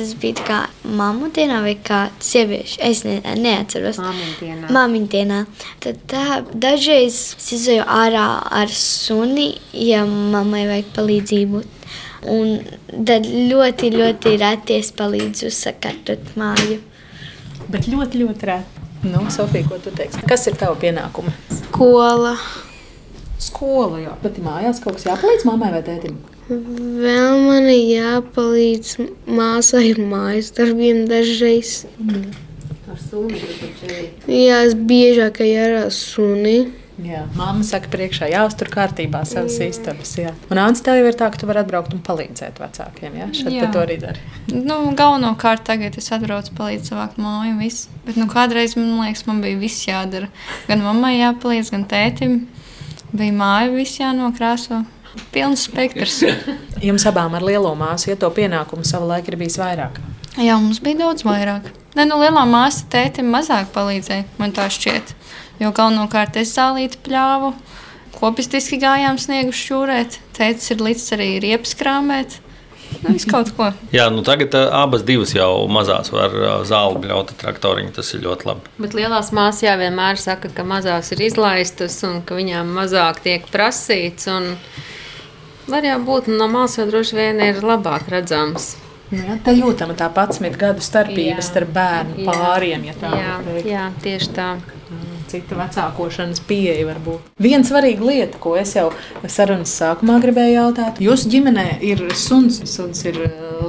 tas 0.01 0.13
bija 0.21 0.45
kā 0.47 0.59
mammu 0.87 1.31
dienā 1.35 1.61
vai 1.65 1.75
kā 1.85 2.01
sieviešu. 2.23 2.79
Es 2.87 3.03
ne, 3.07 3.19
neatceros. 3.41 3.99
Māmiņu 4.01 5.09
dienā. 5.11 5.43
Tad 5.83 6.01
tā, 6.11 6.41
dažreiz 6.53 7.19
es 7.37 7.51
izēju 7.59 7.85
ārā 7.85 8.27
ar 8.61 8.73
suni, 8.75 9.53
ja 9.77 10.05
mammai 10.07 10.65
vajag 10.71 10.93
palīdzību. 10.97 11.63
Un 12.31 12.57
tad 13.09 13.27
ļoti, 13.27 13.93
ļoti 13.97 14.35
reti 14.41 14.77
es 14.81 14.93
palīdzu 14.97 15.53
sakārtot 15.57 16.35
māju. 16.41 16.81
Bet 17.71 17.89
ļoti, 17.91 18.25
ļoti 18.25 18.51
reti. 18.51 18.89
Nu, 19.11 19.25
Sofija, 19.33 19.65
ko 19.65 19.79
tu 19.81 19.93
teiksi? 19.97 20.21
Kas 20.29 20.45
ir 20.51 20.59
tavs 20.61 20.81
pienākums? 20.83 21.63
Skola. 21.63 22.35
Skola, 23.41 24.03
jā. 24.03 24.13
Bet 24.25 24.39
mājās 24.45 24.83
kaut 24.85 24.99
kas 24.99 25.09
jāpalīdz 25.09 25.47
mammai 25.49 25.73
vai 25.73 25.83
tētim? 25.87 26.19
Vēl 26.51 27.45
man 27.47 27.69
ir 27.71 27.85
jāpalīdz 27.95 28.97
māsai 29.31 29.93
ar 29.95 30.03
mājas 30.11 30.51
darbiem 30.57 31.05
dažreiz. 31.09 31.85
Mm. 32.03 32.27
Ar 32.91 32.99
suni 32.99 33.39
taču 33.39 33.87
arī. 33.87 34.05
Jā, 34.27 34.61
es 34.67 34.75
biežāk 34.75 35.41
ar 35.47 35.79
suni. 35.95 36.59
Jā, 37.01 37.23
mamma 37.33 37.65
saka, 37.65 37.89
priekšā 37.93 38.29
jāuztur 38.29 38.69
kārtībā 38.73 39.23
savas 39.29 39.57
istabas. 39.65 40.11
Jā. 40.21 40.35
Un 40.53 40.61
Ants, 40.61 40.83
tev 40.85 40.99
jau 40.99 41.07
ir 41.09 41.17
tā, 41.17 41.31
ka 41.33 41.41
tu 41.41 41.49
vari 41.49 41.63
atbraukt 41.63 41.95
un 41.97 42.03
palīdzēt 42.05 42.61
vecākiem. 42.61 43.17
Jā, 43.17 43.29
šeit 43.39 43.55
jā. 43.57 43.71
to 43.73 43.81
arī 43.81 43.97
dari. 44.03 44.21
Nu, 44.53 44.83
galvenokārt 44.99 45.65
tagad 45.71 45.97
es 45.97 46.11
atbraucu 46.13 46.53
palīdz 46.59 46.93
savākt 46.93 47.17
māju 47.23 47.55
un 47.55 47.63
viss. 47.63 47.89
Bet 48.05 48.21
nu, 48.21 48.29
kādreiz 48.29 48.77
man 48.77 48.93
liekas, 48.99 49.25
man 49.31 49.41
bija 49.45 49.61
viss 49.63 49.87
jādara. 49.89 50.29
Gan 50.69 50.85
mammai 50.85 51.15
jāpalīdz, 51.23 51.73
gan 51.73 51.87
tētim. 51.89 52.43
Bija 53.11 53.35
māja, 53.35 53.71
viss 53.75 53.99
jānokrāso. 53.99 54.85
Pilns 55.35 55.65
spektrs. 55.67 56.21
Jums 56.87 57.07
abām 57.11 57.35
ar 57.35 57.43
lielo 57.43 57.73
māsu, 57.79 58.13
ja 58.13 58.17
to 58.19 58.31
pienākumu 58.35 58.87
savulaik 58.87 59.29
ir 59.29 59.37
bijis 59.41 59.59
vairāk? 59.59 59.99
Jā, 60.39 60.55
mums 60.63 60.79
bija 60.85 61.01
daudz 61.03 61.27
vairāk. 61.27 61.67
Nē, 61.99 62.07
nu, 62.07 62.21
lielā 62.23 62.45
māsa 62.47 62.87
tētim 62.93 63.33
mazāk 63.35 63.73
palīdzēja, 63.75 64.29
man 64.39 64.55
tā 64.55 64.69
šķiet. 64.71 65.15
Jo 65.61 65.73
galvenokārt 65.75 66.39
es 66.39 66.55
zālīti 66.55 67.01
pļāvu, 67.03 67.51
kopistiski 68.15 68.79
gājām 68.81 69.19
sniegu 69.19 69.53
šķūrēt, 69.53 70.21
tētis 70.39 70.71
ir 70.71 70.87
līdz 70.87 71.09
arī 71.19 71.31
riepas 73.05 73.27
krāmēt. 73.29 73.81
Nu, 73.81 73.91
Jā, 73.95 74.07
nu 74.13 74.25
tagad 74.27 74.55
uh, 74.59 74.67
abas 74.81 75.05
divas 75.07 75.35
jau 75.35 75.67
mazās 75.73 76.13
var 76.15 76.37
uh, 76.37 76.51
zāli 76.69 77.03
bļaut 77.05 77.35
traktoriņu. 77.41 77.95
Tas 77.97 78.13
ir 78.17 78.25
ļoti 78.27 78.49
labi. 78.51 78.75
Bet 78.83 78.97
lielās 78.99 79.33
māsas 79.37 79.65
jau 79.67 79.77
vienmēr 79.81 80.21
saka, 80.21 80.53
ka 80.55 80.67
mazās 80.67 81.13
ir 81.15 81.25
izlaistas 81.31 81.99
un 82.09 82.21
ka 82.27 82.39
viņām 82.39 82.71
mazāk 82.77 83.23
tiek 83.25 83.49
prasīts. 83.53 84.29
Un 84.31 84.53
var 85.71 85.87
jau 85.87 85.99
būt, 86.07 86.31
no 86.33 86.51
malas 86.51 86.79
jau 86.79 86.89
droši 86.91 87.19
vien 87.19 87.43
ir 87.51 87.65
labāk 87.65 88.11
redzams. 88.13 88.75
Jā, 89.11 89.41
tā 89.43 89.53
jūtama 89.57 89.97
tā 89.99 90.07
11 90.15 90.55
gadu 90.59 90.85
starpība 90.87 91.41
jā, 91.41 91.43
starp 91.43 91.73
bērnu 91.75 92.21
jā, 92.23 92.27
pāriem. 92.31 92.85
Ja 92.87 92.95
tā 93.01 93.11
jā, 93.19 93.33
jā, 93.67 93.87
tieši 94.05 94.37
tā. 94.37 94.53
Cita 95.31 95.59
vecākošanas 95.59 96.43
pieeja 96.49 96.89
var 96.89 97.01
būt. 97.05 97.31
Viena 97.41 97.67
svarīga 97.67 98.07
lieta, 98.07 98.41
ko 98.43 98.57
es 98.59 98.75
jau 98.77 98.89
sarunas 99.31 99.73
sākumā 99.79 100.19
gribēju 100.23 100.57
jautāt, 100.57 101.01
jūsu 101.03 101.31
ģimenē 101.33 101.67
ir 101.87 102.03
suns. 102.19 102.61
Suns 102.71 103.05
ir 103.09 103.21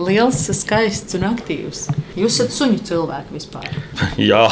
liels, 0.02 0.42
skaists 0.58 1.18
un 1.18 1.28
aktīvs. 1.32 1.86
Jūs 2.18 2.40
esat 2.40 2.56
suņu 2.56 2.82
cilvēki 2.90 3.36
vispār. 3.36 3.70
Jā, 4.32 4.44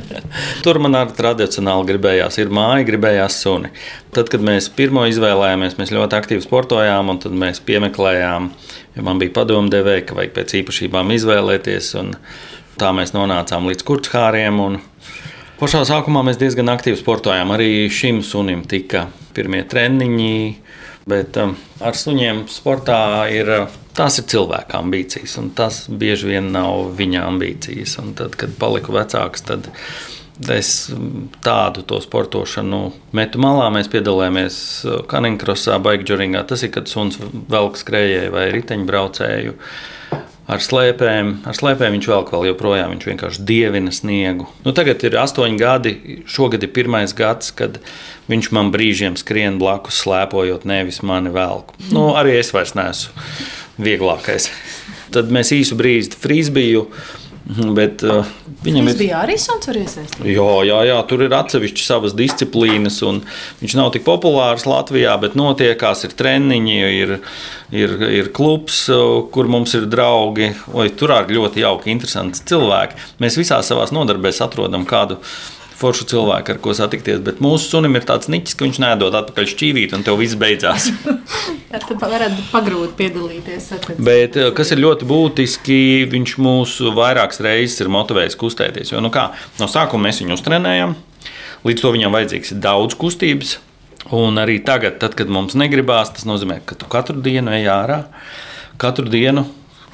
tur 0.64 0.80
man 0.82 0.98
arī 1.00 1.16
tradicionāli 1.16 1.88
gribējās. 1.92 2.38
Ir 2.42 2.52
māja, 2.54 2.86
gribējās 2.88 3.40
suni. 3.44 3.72
Tad, 4.14 4.30
kad 4.32 4.44
mēs 4.44 4.68
pirmo 4.76 5.06
izvēlējāmies, 5.10 5.78
mēs 5.80 5.94
ļoti 5.94 6.18
aktīvi 6.18 6.44
sportojām, 6.44 7.12
un 7.12 7.20
tad 7.22 7.36
mēs 7.36 7.62
piemeklējām, 7.66 8.50
jo 8.96 9.06
man 9.06 9.22
bija 9.22 9.34
padomdevēja, 9.40 10.06
ka 10.08 10.18
vajag 10.18 10.34
pēc 10.36 10.56
īpašībām 10.62 11.14
izvēlēties. 11.16 11.94
Tā 12.80 12.88
mēs 12.96 13.12
nonācām 13.16 13.68
līdz 13.70 13.84
kurčhāriem. 13.88 14.60
Pašā 15.62 15.84
sākumā 15.86 16.24
mēs 16.26 16.40
diezgan 16.40 16.72
aktīvi 16.72 16.98
sportojām. 16.98 17.52
Arī 17.54 17.84
šim 17.86 18.16
sunim 18.26 18.64
tika 18.66 19.04
pirmie 19.30 19.60
treniņi. 19.62 20.38
Bet 21.06 21.38
um, 21.38 21.52
ar 21.78 21.94
suņiem 21.94 22.40
sportā 22.50 23.28
ir, 23.30 23.46
tās 23.94 24.18
ir 24.18 24.26
cilvēka 24.32 24.80
ambīcijas, 24.82 25.36
un 25.38 25.52
tas 25.54 25.84
bieži 25.86 26.32
vien 26.32 26.48
nav 26.50 26.88
viņa 26.98 27.22
ambīcijas. 27.28 27.94
Un 28.02 28.10
tad, 28.18 28.34
kad 28.40 28.58
paliku 28.58 28.96
vecāks, 28.96 29.46
tad 29.46 29.70
es 30.50 30.72
tādu 31.46 31.86
to 31.86 32.02
sportošanu 32.02 32.82
metu 33.14 33.38
malā. 33.46 33.70
Mēs 33.70 33.92
piedalījāmies 33.94 34.58
kaniņkrosā, 35.14 35.78
baigdžuringā. 35.86 36.42
Tas 36.50 36.66
ir, 36.66 36.74
kad 36.74 36.90
suns 36.90 37.22
velk 37.22 37.78
skrējēju 37.78 38.34
vai 38.34 38.48
riteņbraucēju 38.58 39.54
ar 40.50 40.62
slēpēm. 40.62 41.32
Ar 41.48 41.56
slēpēm 41.56 41.96
viņš 41.96 42.08
vēl 42.10 42.26
vēl 42.30 42.46
joprojām, 42.50 42.94
viņš 42.94 43.08
vienkārši 43.10 43.46
dievina 43.48 43.92
sniegu. 43.94 44.48
Nu, 44.66 44.74
tagad 44.76 45.04
ir 45.06 45.18
astoņi 45.20 45.60
gadi, 45.60 45.94
šogad 46.30 46.64
ir 46.64 46.72
pirmais 46.74 47.14
gads, 47.16 47.52
kad 47.56 47.78
viņš 48.32 48.50
man 48.56 48.72
brīžiem 48.74 49.18
skrien 49.20 49.58
blakus, 49.62 50.00
slēpojot, 50.04 50.66
nevis 50.68 51.02
mani 51.06 51.32
velku. 51.34 51.78
Nu, 51.92 52.12
arī 52.18 52.36
es 52.40 52.52
vairs 52.54 52.76
neesmu 52.78 53.14
vieglākais. 53.82 54.50
Tad 55.12 55.32
mēs 55.32 55.52
īsu 55.54 55.76
brīdi 55.78 56.16
frīzbiju 56.18 56.86
bet, 57.76 58.02
uh, 58.06 58.28
viņam 58.64 58.90
ir 58.92 58.98
bija 58.98 59.22
arī 59.24 59.36
suns, 59.40 59.66
var 59.68 59.78
iesaistīt. 59.80 60.26
Jā, 60.30 60.50
jā, 60.68 60.80
jā, 60.88 60.98
tur 61.10 61.24
ir 61.26 61.34
atsevišķi 61.36 61.86
savas 61.86 62.14
disciplīnas, 62.18 63.00
un 63.06 63.22
viņš 63.62 63.76
nav 63.78 63.90
tik 63.94 64.06
populārs 64.06 64.66
Latvijā, 64.68 65.16
bet 65.22 65.34
notiekās, 65.38 66.04
ir 66.06 66.14
treniņi, 66.18 66.76
ir, 67.00 67.16
ir, 67.74 67.96
ir 68.20 68.30
klubs, 68.36 68.84
uh, 68.92 69.22
kur 69.34 69.50
mums 69.50 69.74
ir 69.78 69.88
draugi. 69.90 70.52
Oi, 70.72 70.90
tur 70.98 71.16
arī 71.18 71.38
ļoti 71.38 71.64
jauki, 71.64 71.92
interesanti 71.94 72.44
cilvēki. 72.52 73.00
Mēs 73.22 73.40
visās 73.40 73.72
savās 73.72 73.94
nodarbēs 73.94 74.42
atrodam 74.46 74.86
kādu 74.88 75.18
foršu 75.82 76.06
cilvēku, 76.12 76.54
ar 76.54 76.60
ko 76.62 76.74
satikties. 76.76 77.20
Bet 77.24 77.42
mūsu 77.44 77.68
sunim 77.74 77.98
ir 77.98 78.06
tāds 78.08 78.30
niķis, 78.32 78.56
ka 78.56 78.66
viņš 78.66 78.80
nedod 78.82 79.16
atpakaļ 79.18 79.48
šķīvīt, 79.52 79.94
un 79.96 80.04
tev 80.06 80.20
viss 80.22 80.38
beidzās. 80.38 80.88
Tad 81.72 81.88
varētu 82.00 82.46
pagrūti 82.52 82.96
piedalīties. 82.98 83.70
Bet, 83.98 84.38
eh, 84.38 84.50
kas 84.56 84.74
ir 84.74 84.82
ļoti 84.82 85.08
būtiski, 85.08 85.78
viņš 86.12 86.36
mūs 86.42 86.76
vairākas 86.96 87.42
reizes 87.44 87.80
ir 87.82 87.92
motivējis 87.92 88.38
kustēties. 88.40 88.92
Jo 88.94 89.02
nu 89.04 89.12
kā, 89.14 89.30
no 89.60 89.68
sākuma 89.70 90.08
mēs 90.08 90.22
viņu 90.22 90.36
uztrenējam, 90.38 90.96
līdz 91.66 91.84
to 91.84 91.94
viņam 91.96 92.18
vajadzīgs 92.18 92.56
daudz 92.62 92.98
kustības. 93.00 93.58
Un 94.12 94.36
arī 94.42 94.58
tagad, 94.66 94.98
tad, 95.00 95.14
kad 95.16 95.30
mums 95.30 95.54
negribās, 95.54 96.10
tas 96.12 96.26
nozīmē, 96.26 96.58
ka 96.66 96.74
tu 96.76 96.88
katru 96.90 97.22
dienu 97.22 97.54
ej 97.54 97.68
ārā, 97.70 98.00
katru 98.82 99.06
dienu 99.08 99.46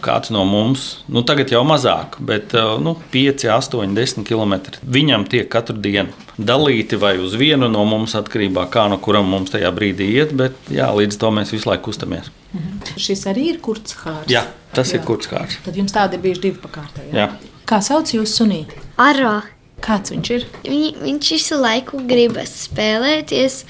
kāds 0.05 0.33
no 0.35 0.45
mums, 0.49 0.89
nu 1.09 1.25
tagad 1.27 1.53
jau 1.53 1.65
mazāk, 1.67 2.19
bet 2.25 2.55
uh, 2.57 2.77
nu, 2.83 2.95
5, 3.13 3.45
8, 3.55 3.95
10 3.97 4.27
km 4.29 4.55
viņam 4.83 5.27
tiek 5.31 5.49
katru 5.51 5.77
dienu 5.77 6.15
dalīti 6.39 6.99
vai 7.01 7.17
uz 7.19 7.35
vienu 7.39 7.69
no 7.71 7.83
mums 7.89 8.15
atkarībā 8.19 8.65
no 8.67 8.73
kā 8.73 8.87
no 8.91 8.99
kuram 9.03 9.27
mums 9.29 9.51
tajā 9.55 9.71
brīdī 9.75 10.09
iet, 10.21 10.35
bet 10.39 10.71
jā, 10.71 10.87
līdz 10.95 11.19
to 11.19 11.31
mēs 11.35 11.53
visu 11.55 11.69
laiku 11.71 11.91
kustamies. 11.91 12.31
Mhm. 12.53 12.97
Šis 12.97 13.27
arī 13.31 13.51
ir 13.53 13.61
kurckhārs. 13.65 14.31
Jā, 14.31 14.47
tas 14.73 14.93
jā. 14.93 15.01
ir 15.01 15.07
kurckhārs. 15.07 15.59
Tad 15.65 15.77
jums 15.77 15.95
tādi 15.95 16.19
ir 16.19 16.25
bijuši 16.25 16.45
divi 16.47 16.63
pakārtēji. 16.63 17.13
Jā. 17.19 17.31
Kā 17.69 17.83
sauc 17.85 18.15
jūsu 18.15 18.45
sunīti? 18.45 18.79
Arā. 18.97 19.43
Kāds 19.85 20.11
viņš 20.13 20.31
ir? 20.35 20.45
Viņ, 20.67 20.85
viņš 21.01 21.31
visu 21.37 21.59
laiku 21.61 22.01
gribas 22.09 22.51
spēlēties, 22.65 23.61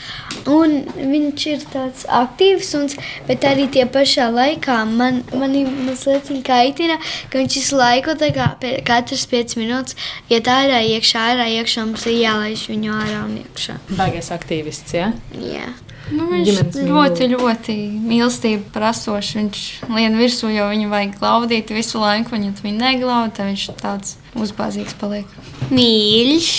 un 0.51 0.79
viņš 0.97 1.47
ir 1.53 1.67
tāds 1.73 2.07
aktīvs, 2.19 2.71
un, 2.79 2.87
bet 3.29 3.45
arī 3.49 3.67
tie 3.75 3.85
pašā 3.93 4.31
laikā 4.33 4.79
man, 4.89 5.21
mani 5.37 5.67
mazliet 5.69 6.31
kaitina, 6.47 6.97
ka 7.29 7.43
viņš 7.43 7.59
visu 7.61 7.81
laiku, 7.81 8.17
kā, 8.37 8.49
katrs 8.89 9.27
5 9.31 9.59
minūtes, 9.61 9.99
iet 10.33 10.49
ārā, 10.49 10.81
iekšā, 10.97 11.27
ārā, 11.35 11.51
iekšā, 11.61 11.85
mums 11.91 12.09
ir 12.09 12.19
jālaiž 12.23 12.65
viņu 12.73 12.97
ārā 13.03 13.21
un 13.27 13.37
iekšā. 13.43 13.77
Baigais 13.99 14.33
aktīvists, 14.35 14.97
jā? 14.97 15.13
Ja? 15.37 15.59
Jā. 15.59 15.69
Nu, 16.15 16.29
viņš 16.31 16.83
ļoti, 16.89 17.29
ļoti 17.35 17.77
mīlestību 18.09 18.71
prasošs. 18.75 19.35
Viņš 19.39 19.65
lien 19.93 20.19
virsū, 20.19 20.51
jo 20.53 20.69
viņu 20.73 20.91
vajag 20.93 21.17
glaudīt 21.21 21.73
visu 21.75 22.01
laiku. 22.03 22.37
Viņa 22.37 22.55
to 22.59 22.73
neglauda, 22.73 23.35
tad 23.37 23.51
viņš 23.51 23.67
tāds 23.81 24.17
uzbāzīgs 24.39 24.97
paliek. 25.01 25.39
Mīļš, 25.73 26.53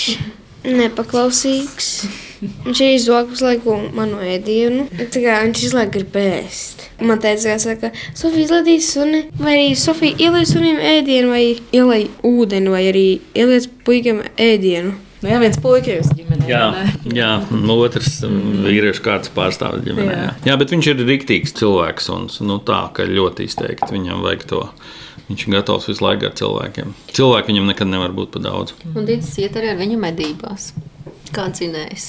nepaklausīgs. 0.68 1.90
Viņš 2.40 2.80
ir 2.80 2.94
izoklis 2.94 3.42
laiku 3.44 3.74
manu 3.96 4.22
ēdienu. 4.24 4.86
Viņš 4.96 5.64
visu 5.66 5.76
laiku 5.76 5.98
grib 5.98 6.16
ēst. 6.22 6.86
Man 7.04 7.20
teica, 7.20 7.56
ka 7.80 7.90
Sofija 8.16 8.46
izlaidīs 8.46 8.88
suni, 8.94 9.26
vai 9.40 9.56
arī 9.56 9.68
Sofija 9.76 10.16
ielaiž 10.28 10.54
sunim 10.54 10.80
ēdienu, 10.80 11.32
vai 11.32 11.44
ielaiž 11.76 12.24
ūdeni, 12.28 12.72
vai 12.72 12.82
arī 12.92 13.06
ielaiž 13.36 13.70
puikiem 13.84 14.24
ēdienu. 14.40 14.96
Nu, 15.20 15.28
jā, 15.28 15.36
viens 15.42 15.58
puisis 15.60 16.08
ģimenē. 16.16 16.46
Jā, 16.48 16.62
jā 17.12 17.30
otrs 17.74 18.22
vīriešu 18.24 19.04
kārtas 19.04 19.32
pārstāvis 19.34 19.84
ģimenē. 19.84 20.14
Jā. 20.16 20.30
jā, 20.48 20.56
bet 20.60 20.72
viņš 20.72 20.88
ir 20.94 21.02
rīktīgs 21.04 21.52
cilvēks 21.58 22.08
un 22.14 22.28
nu, 22.48 22.56
tā, 22.64 22.86
ka 22.96 23.04
ļoti 23.04 23.44
izteikti 23.50 23.90
viņam 23.92 24.24
vajag 24.24 24.46
to. 24.48 24.62
Viņš 25.28 25.44
ir 25.44 25.52
gatavs 25.54 25.90
visu 25.90 26.02
laiku 26.02 26.26
ar 26.26 26.32
cilvēkiem. 26.40 26.94
Cilvēki 27.14 27.52
viņam 27.52 27.68
nekad 27.70 27.92
nevar 27.92 28.16
būt 28.16 28.32
par 28.34 28.46
daudz. 28.48 28.72
Un 28.94 29.04
Dīdis 29.06 29.36
iet 29.44 29.60
arī 29.60 29.74
ar 29.74 29.78
viņu 29.78 30.00
medībās. 30.00 30.72
Kā 31.30 31.44
dzinējs? 31.52 32.08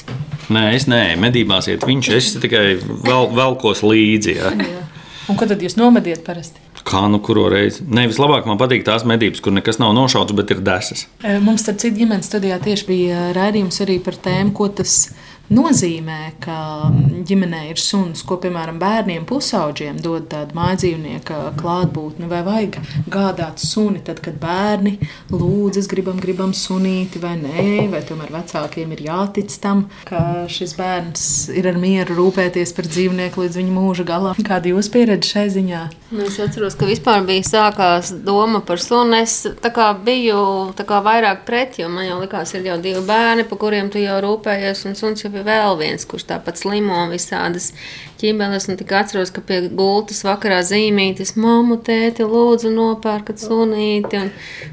Nē, 0.49 0.63
es 0.73 0.87
nē, 0.89 1.03
medībās 1.21 1.67
iet 1.69 1.83
viņš. 1.85 2.09
Es 2.17 2.31
tikai 2.41 2.79
vēl, 2.81 3.29
velkos 3.37 3.83
līdzi. 3.85 4.39
Jā. 4.39 4.55
Jā. 4.57 4.81
Un 5.29 5.37
ko 5.37 5.45
tad 5.51 5.61
jūs 5.61 5.77
nomediet 5.77 6.23
parasti? 6.25 6.70
Kā 6.91 7.05
nu 7.07 7.21
kuru 7.23 7.47
reizi? 7.51 7.85
Nē, 7.87 8.09
vislabāk 8.11 8.47
man 8.49 8.59
patīk 8.59 8.83
tās 8.87 9.05
medības, 9.07 9.39
kur 9.43 9.55
nekas 9.55 9.79
nav 9.79 9.93
nošauts, 9.95 10.35
bet 10.35 10.51
ir 10.51 10.63
desas. 10.65 11.05
Mums, 11.23 11.63
starp 11.63 11.79
citu, 11.79 12.01
ģimenes 12.01 12.27
studijā 12.27 12.59
tieši 12.63 12.87
bija 12.89 13.27
raidījums 13.37 13.79
arī 13.85 14.01
par 14.03 14.19
tēmu, 14.19 14.51
ko 14.57 14.67
tas 14.81 15.05
ir 15.07 15.30
nozīmē, 15.51 16.19
ka 16.43 16.57
ģimenē 17.27 17.61
ir 17.71 17.81
suns, 17.81 18.23
ko 18.27 18.37
piemēram 18.41 18.79
bērniem, 18.81 19.25
pusauģiem 19.29 19.99
dod 20.01 20.29
tādu 20.31 20.55
mājdzīvnieka 20.57 21.39
klātbūtni, 21.59 22.29
vai 22.31 22.41
vajag 22.45 22.79
gādāt 23.11 23.61
suni, 23.63 24.01
tad, 24.05 24.21
kad 24.23 24.39
bērni 24.41 24.97
lūdz, 25.31 25.81
es 25.81 25.89
gribam, 25.91 26.19
gribam 26.21 26.55
sunīti 26.57 27.21
vai 27.21 27.35
nē, 27.39 27.67
vai 27.91 28.03
tomēr 28.07 28.31
vecākiem 28.33 28.95
ir 28.95 29.05
jātic 29.09 29.53
tam, 29.63 29.85
ka 30.07 30.47
šis 30.51 30.75
bērns 30.79 31.25
ir 31.55 31.69
ar 31.71 31.79
mieru 31.81 32.17
rūpēties 32.17 32.75
par 32.77 32.87
dzīvnieku 32.89 33.45
līdz 33.45 33.59
viņa 33.61 33.75
mūža 33.75 34.07
galam. 34.07 34.39
Kāda 34.51 34.71
jūs 34.71 34.91
pieredze 34.93 35.33
šai 35.33 35.47
ziņā? 35.53 35.83
Nu, 36.11 36.25
es 36.27 36.39
atceros, 36.43 36.75
ka 36.75 36.87
vispār 36.89 37.23
bija 37.27 37.43
sākās 37.47 38.11
doma 38.25 38.59
par 38.67 38.81
sunu. 38.83 39.15
Es 39.21 39.45
kā, 39.63 39.91
biju 39.95 40.41
kā, 40.75 40.99
vairāk 41.05 41.45
pret, 41.47 41.77
jo 41.79 41.87
man 41.91 42.07
jau 42.07 42.19
likās, 42.19 42.51
ir 42.57 42.67
jau 42.67 42.77
divi 42.83 43.03
bērni, 43.07 43.45
par 43.47 43.59
kuriem 43.61 43.91
tu 43.91 44.01
jau 44.01 44.17
rūpējies, 44.25 44.83
un 44.89 44.97
suns 44.99 45.23
jau 45.23 45.31
bija 45.31 45.40
vēl 45.45 45.77
viens, 45.79 46.05
kurš 46.07 46.27
tāpat 46.31 46.61
slimo 46.61 47.03
visādas 47.11 47.71
ķībeles. 48.21 48.67
Un 48.71 48.79
tik 48.79 48.91
atceros, 48.95 49.31
ka 49.33 49.43
pie 49.45 49.61
gultas 49.67 50.21
vakarā 50.25 50.61
zīmītis, 50.65 51.33
mammu, 51.39 51.79
tēti, 51.85 52.25
lūdzu, 52.27 52.71
nopērkat 52.75 53.41
sunīti. 53.41 54.21
Un, 54.21 54.31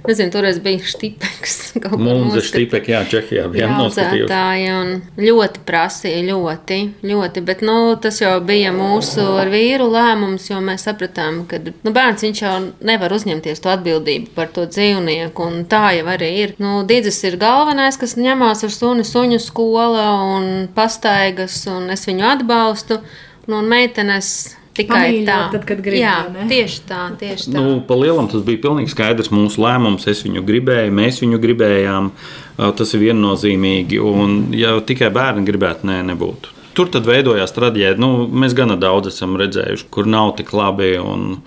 nezinu, 0.09 0.33
toreiz 0.35 0.61
bija 0.65 0.85
štipeks. 0.85 1.59
Mums 2.09 2.37
ir 2.39 2.47
štipeki, 2.47 2.95
jā, 2.95 3.03
Čehijā 3.09 3.47
bija 3.53 3.71
noskatījuši. 3.73 4.69
Un 4.79 4.93
ļoti 5.23 5.63
prasīja, 5.69 6.23
ļoti, 6.29 6.81
ļoti. 7.09 7.45
Bet, 7.49 7.65
nu, 7.67 7.79
tas 8.03 8.21
jau 8.23 8.35
bija 8.45 8.73
mūsu 8.77 9.25
ar 9.41 9.51
vīru 9.53 9.89
lēmums, 9.93 10.49
jo 10.51 10.61
mēs 10.65 10.87
sapratām, 10.89 11.43
ka, 11.49 11.61
nu, 11.65 11.93
bērns 11.95 12.25
viņš 12.27 12.43
jau 12.45 12.55
nevar 12.85 13.15
uzņemties 13.17 13.63
to 13.65 13.73
atbildību 13.73 14.33
par 14.37 14.51
to 14.55 14.67
dzīvnieku. 14.69 15.49
Un 15.49 15.65
tā 15.71 15.89
jau 15.99 16.09
arī 16.13 16.33
ir. 16.45 16.55
Nu, 16.63 16.83
Dīdzis 16.89 17.23
ir 17.29 17.39
galvenais, 17.41 17.99
kas 18.01 18.17
ņemās 18.19 18.65
ar 18.67 18.75
suni, 18.75 19.07
suņu 19.07 19.41
skola 19.43 20.09
un 20.37 20.69
pastaigas, 20.75 21.61
un 21.71 21.91
es 21.95 22.07
viņu 22.09 22.27
atbalstu. 22.35 23.01
Nu, 23.49 23.63
meitenes 23.65 24.31
tikai 24.79 24.99
Pamīļot, 25.09 25.29
tā. 25.29 25.39
Tad, 25.55 25.65
kad 25.69 25.81
grib, 25.85 25.99
Jā, 26.01 26.17
ne? 26.33 26.45
tieši 26.51 26.83
tā. 26.89 27.01
Tieši 27.19 27.49
tā. 27.51 27.57
Nu, 27.57 27.79
pa 27.89 27.97
lielam 27.99 28.29
tas 28.31 28.45
bija 28.47 28.61
pilnīgi 28.67 28.93
skaidrs 28.93 29.33
mūsu 29.35 29.63
lēmums. 29.65 30.07
Es 30.11 30.23
viņu 30.27 30.45
gribēju, 30.47 30.95
mēs 30.95 31.23
viņu 31.25 31.41
gribējām. 31.43 32.13
Tas 32.59 32.95
ir 32.95 33.05
viennozīmīgi. 33.07 34.01
Un, 34.03 34.39
ja 34.59 34.77
tikai 34.85 35.11
bērni 35.15 35.47
gribētu, 35.49 35.89
nē, 35.89 36.01
nebūtu. 36.13 36.55
Tur 36.79 36.91
tad 36.95 37.09
veidojās 37.09 37.55
traģēdija. 37.57 37.99
Nu, 37.99 38.29
mēs 38.29 38.55
gana 38.59 38.77
daudz 38.79 39.11
esam 39.11 39.35
redzējuši, 39.41 39.89
kur 39.95 40.07
nav 40.07 40.37
tik 40.39 40.53
labi. 40.55 40.93
Un, 41.03 41.41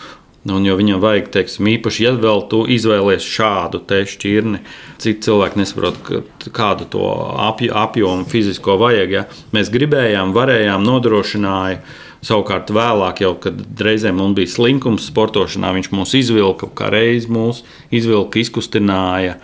Un, 0.50 0.64
jo 0.66 0.74
viņam 0.74 0.98
vajag, 1.04 1.28
teiksim, 1.36 1.68
īpaši, 1.76 2.06
ja 2.08 2.12
vēl 2.18 2.48
tu 2.50 2.64
izvēlēsies 2.74 3.28
šādu 3.30 3.84
šķirni, 3.86 4.64
citi 4.98 5.28
cilvēki 5.28 5.62
nesaprot, 5.62 6.00
kādu 6.50 6.88
to 6.90 7.04
apj 7.46 7.70
apjomu 7.70 8.26
fizisko 8.26 8.80
vajag. 8.82 9.14
Ja? 9.14 9.28
Mēs 9.54 9.70
gribējām, 9.70 10.34
varējām, 10.34 10.82
nodrošināja. 10.88 11.84
Savukārt, 12.26 12.70
vēlāk, 12.74 13.22
jau, 13.22 13.36
kad 13.42 13.62
reizēm 13.82 14.18
mums 14.22 14.38
bija 14.38 14.50
slinkums 14.50 15.08
sportošanā, 15.10 15.72
viņš 15.78 15.90
mūs 15.94 16.14
izvilka, 16.18 16.70
kā 16.78 16.90
reiz 16.94 17.26
mūs 17.30 17.64
izvilka, 17.94 18.42
izkustināja. 18.42 19.40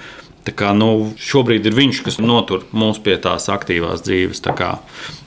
Tā 0.45 0.54
kā, 0.58 0.74
nu, 0.78 1.12
šobrīd 1.22 1.66
ir 1.68 1.78
viņš, 1.78 2.04
kas 2.06 2.22
notur 2.22 2.66
mūs 2.78 3.02
pie 3.04 3.18
tās 3.22 3.50
aktīvās 3.54 4.06
dzīves. 4.06 4.41
Tā 4.45 4.54
kā, 4.58 4.76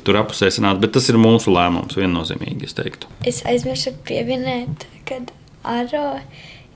tur 0.06 0.18
apusē 0.22 0.50
sanāca, 0.50 0.82
bet 0.82 0.94
tas 0.98 1.10
ir 1.10 1.18
mūsu 1.20 1.52
lēmums 1.54 1.98
viennozīmīgi, 1.98 2.70
es 2.70 2.78
teiktu. 2.78 3.10
Es 3.28 3.42
aizmirsu 3.50 3.92
pieminēt, 4.06 4.86
ka 5.10 5.20
Aro 5.66 6.18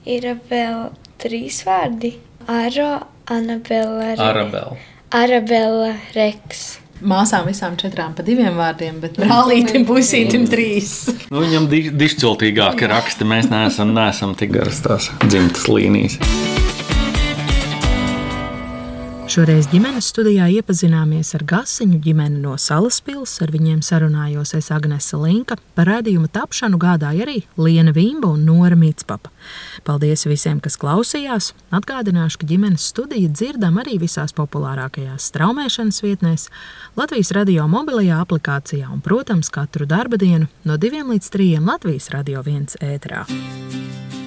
ir 0.04 0.26
vēl 0.50 0.88
trīs 1.20 1.62
vārdi. 1.64 2.14
Aro, 2.50 3.06
Anabela, 3.32 4.14
Arabela. 4.20 4.76
Arabela 5.14 5.94
Reks. 6.16 6.80
Māsām 7.04 7.48
visām 7.48 7.74
četrām 7.80 8.14
pa 8.16 8.24
diviem 8.24 8.54
vārdiem, 8.56 9.00
bet 9.02 9.16
brālītim, 9.20 9.84
puisītim 9.90 10.46
trīs. 10.50 10.92
Nu, 11.32 11.42
viņam 11.42 11.68
di 11.72 11.86
dišciltīgāki 11.92 12.88
raksti. 12.92 13.28
Mēs 13.28 13.50
neesam, 13.52 13.92
neesam 13.96 14.36
tik 14.38 14.54
garas 14.54 14.84
tās 14.84 15.10
dzimtas 15.26 15.66
līnijas. 15.68 16.20
Šoreiz 19.24 19.64
ģimenes 19.72 20.10
studijā 20.12 20.44
iepazināmies 20.52 21.30
ar 21.38 21.42
Gasiņu 21.48 21.96
ģimeni 22.04 22.42
no 22.42 22.58
Salaspils. 22.60 23.32
Ar 23.40 23.48
viņiem 23.54 23.78
sarunājos 23.80 24.52
es 24.58 24.68
Agnese 24.74 25.16
Linka. 25.16 25.56
Par 25.72 25.88
rādījumu 25.88 26.28
tapšanu 26.28 26.76
gādāja 26.82 27.24
arī 27.24 27.38
Liena 27.56 27.94
Vimba 27.96 28.28
un 28.34 28.44
Nora 28.44 28.76
Mitspapa. 28.76 29.32
Paldies 29.88 30.26
visiem, 30.28 30.60
kas 30.60 30.76
klausījās. 30.80 31.54
Atgādināšu, 31.72 32.42
ka 32.42 32.50
ģimenes 32.52 32.84
studiju 32.92 33.32
dzirdam 33.32 33.80
arī 33.80 33.96
visās 34.02 34.36
populārākajās 34.36 35.30
straumēšanas 35.32 36.02
vietnēs, 36.04 36.50
Latvijas 37.00 37.32
radio 37.32 37.64
mobilajā 37.70 38.20
aplikācijā 38.26 38.92
un, 38.92 39.00
protams, 39.04 39.48
katru 39.48 39.88
darba 39.88 40.20
dienu 40.20 40.52
no 40.68 40.76
2 40.76 41.00
līdz 41.14 41.32
3 41.38 41.64
Latvijas 41.64 42.12
radio 42.12 42.44
viens 42.44 42.76
ēterā. 42.84 43.24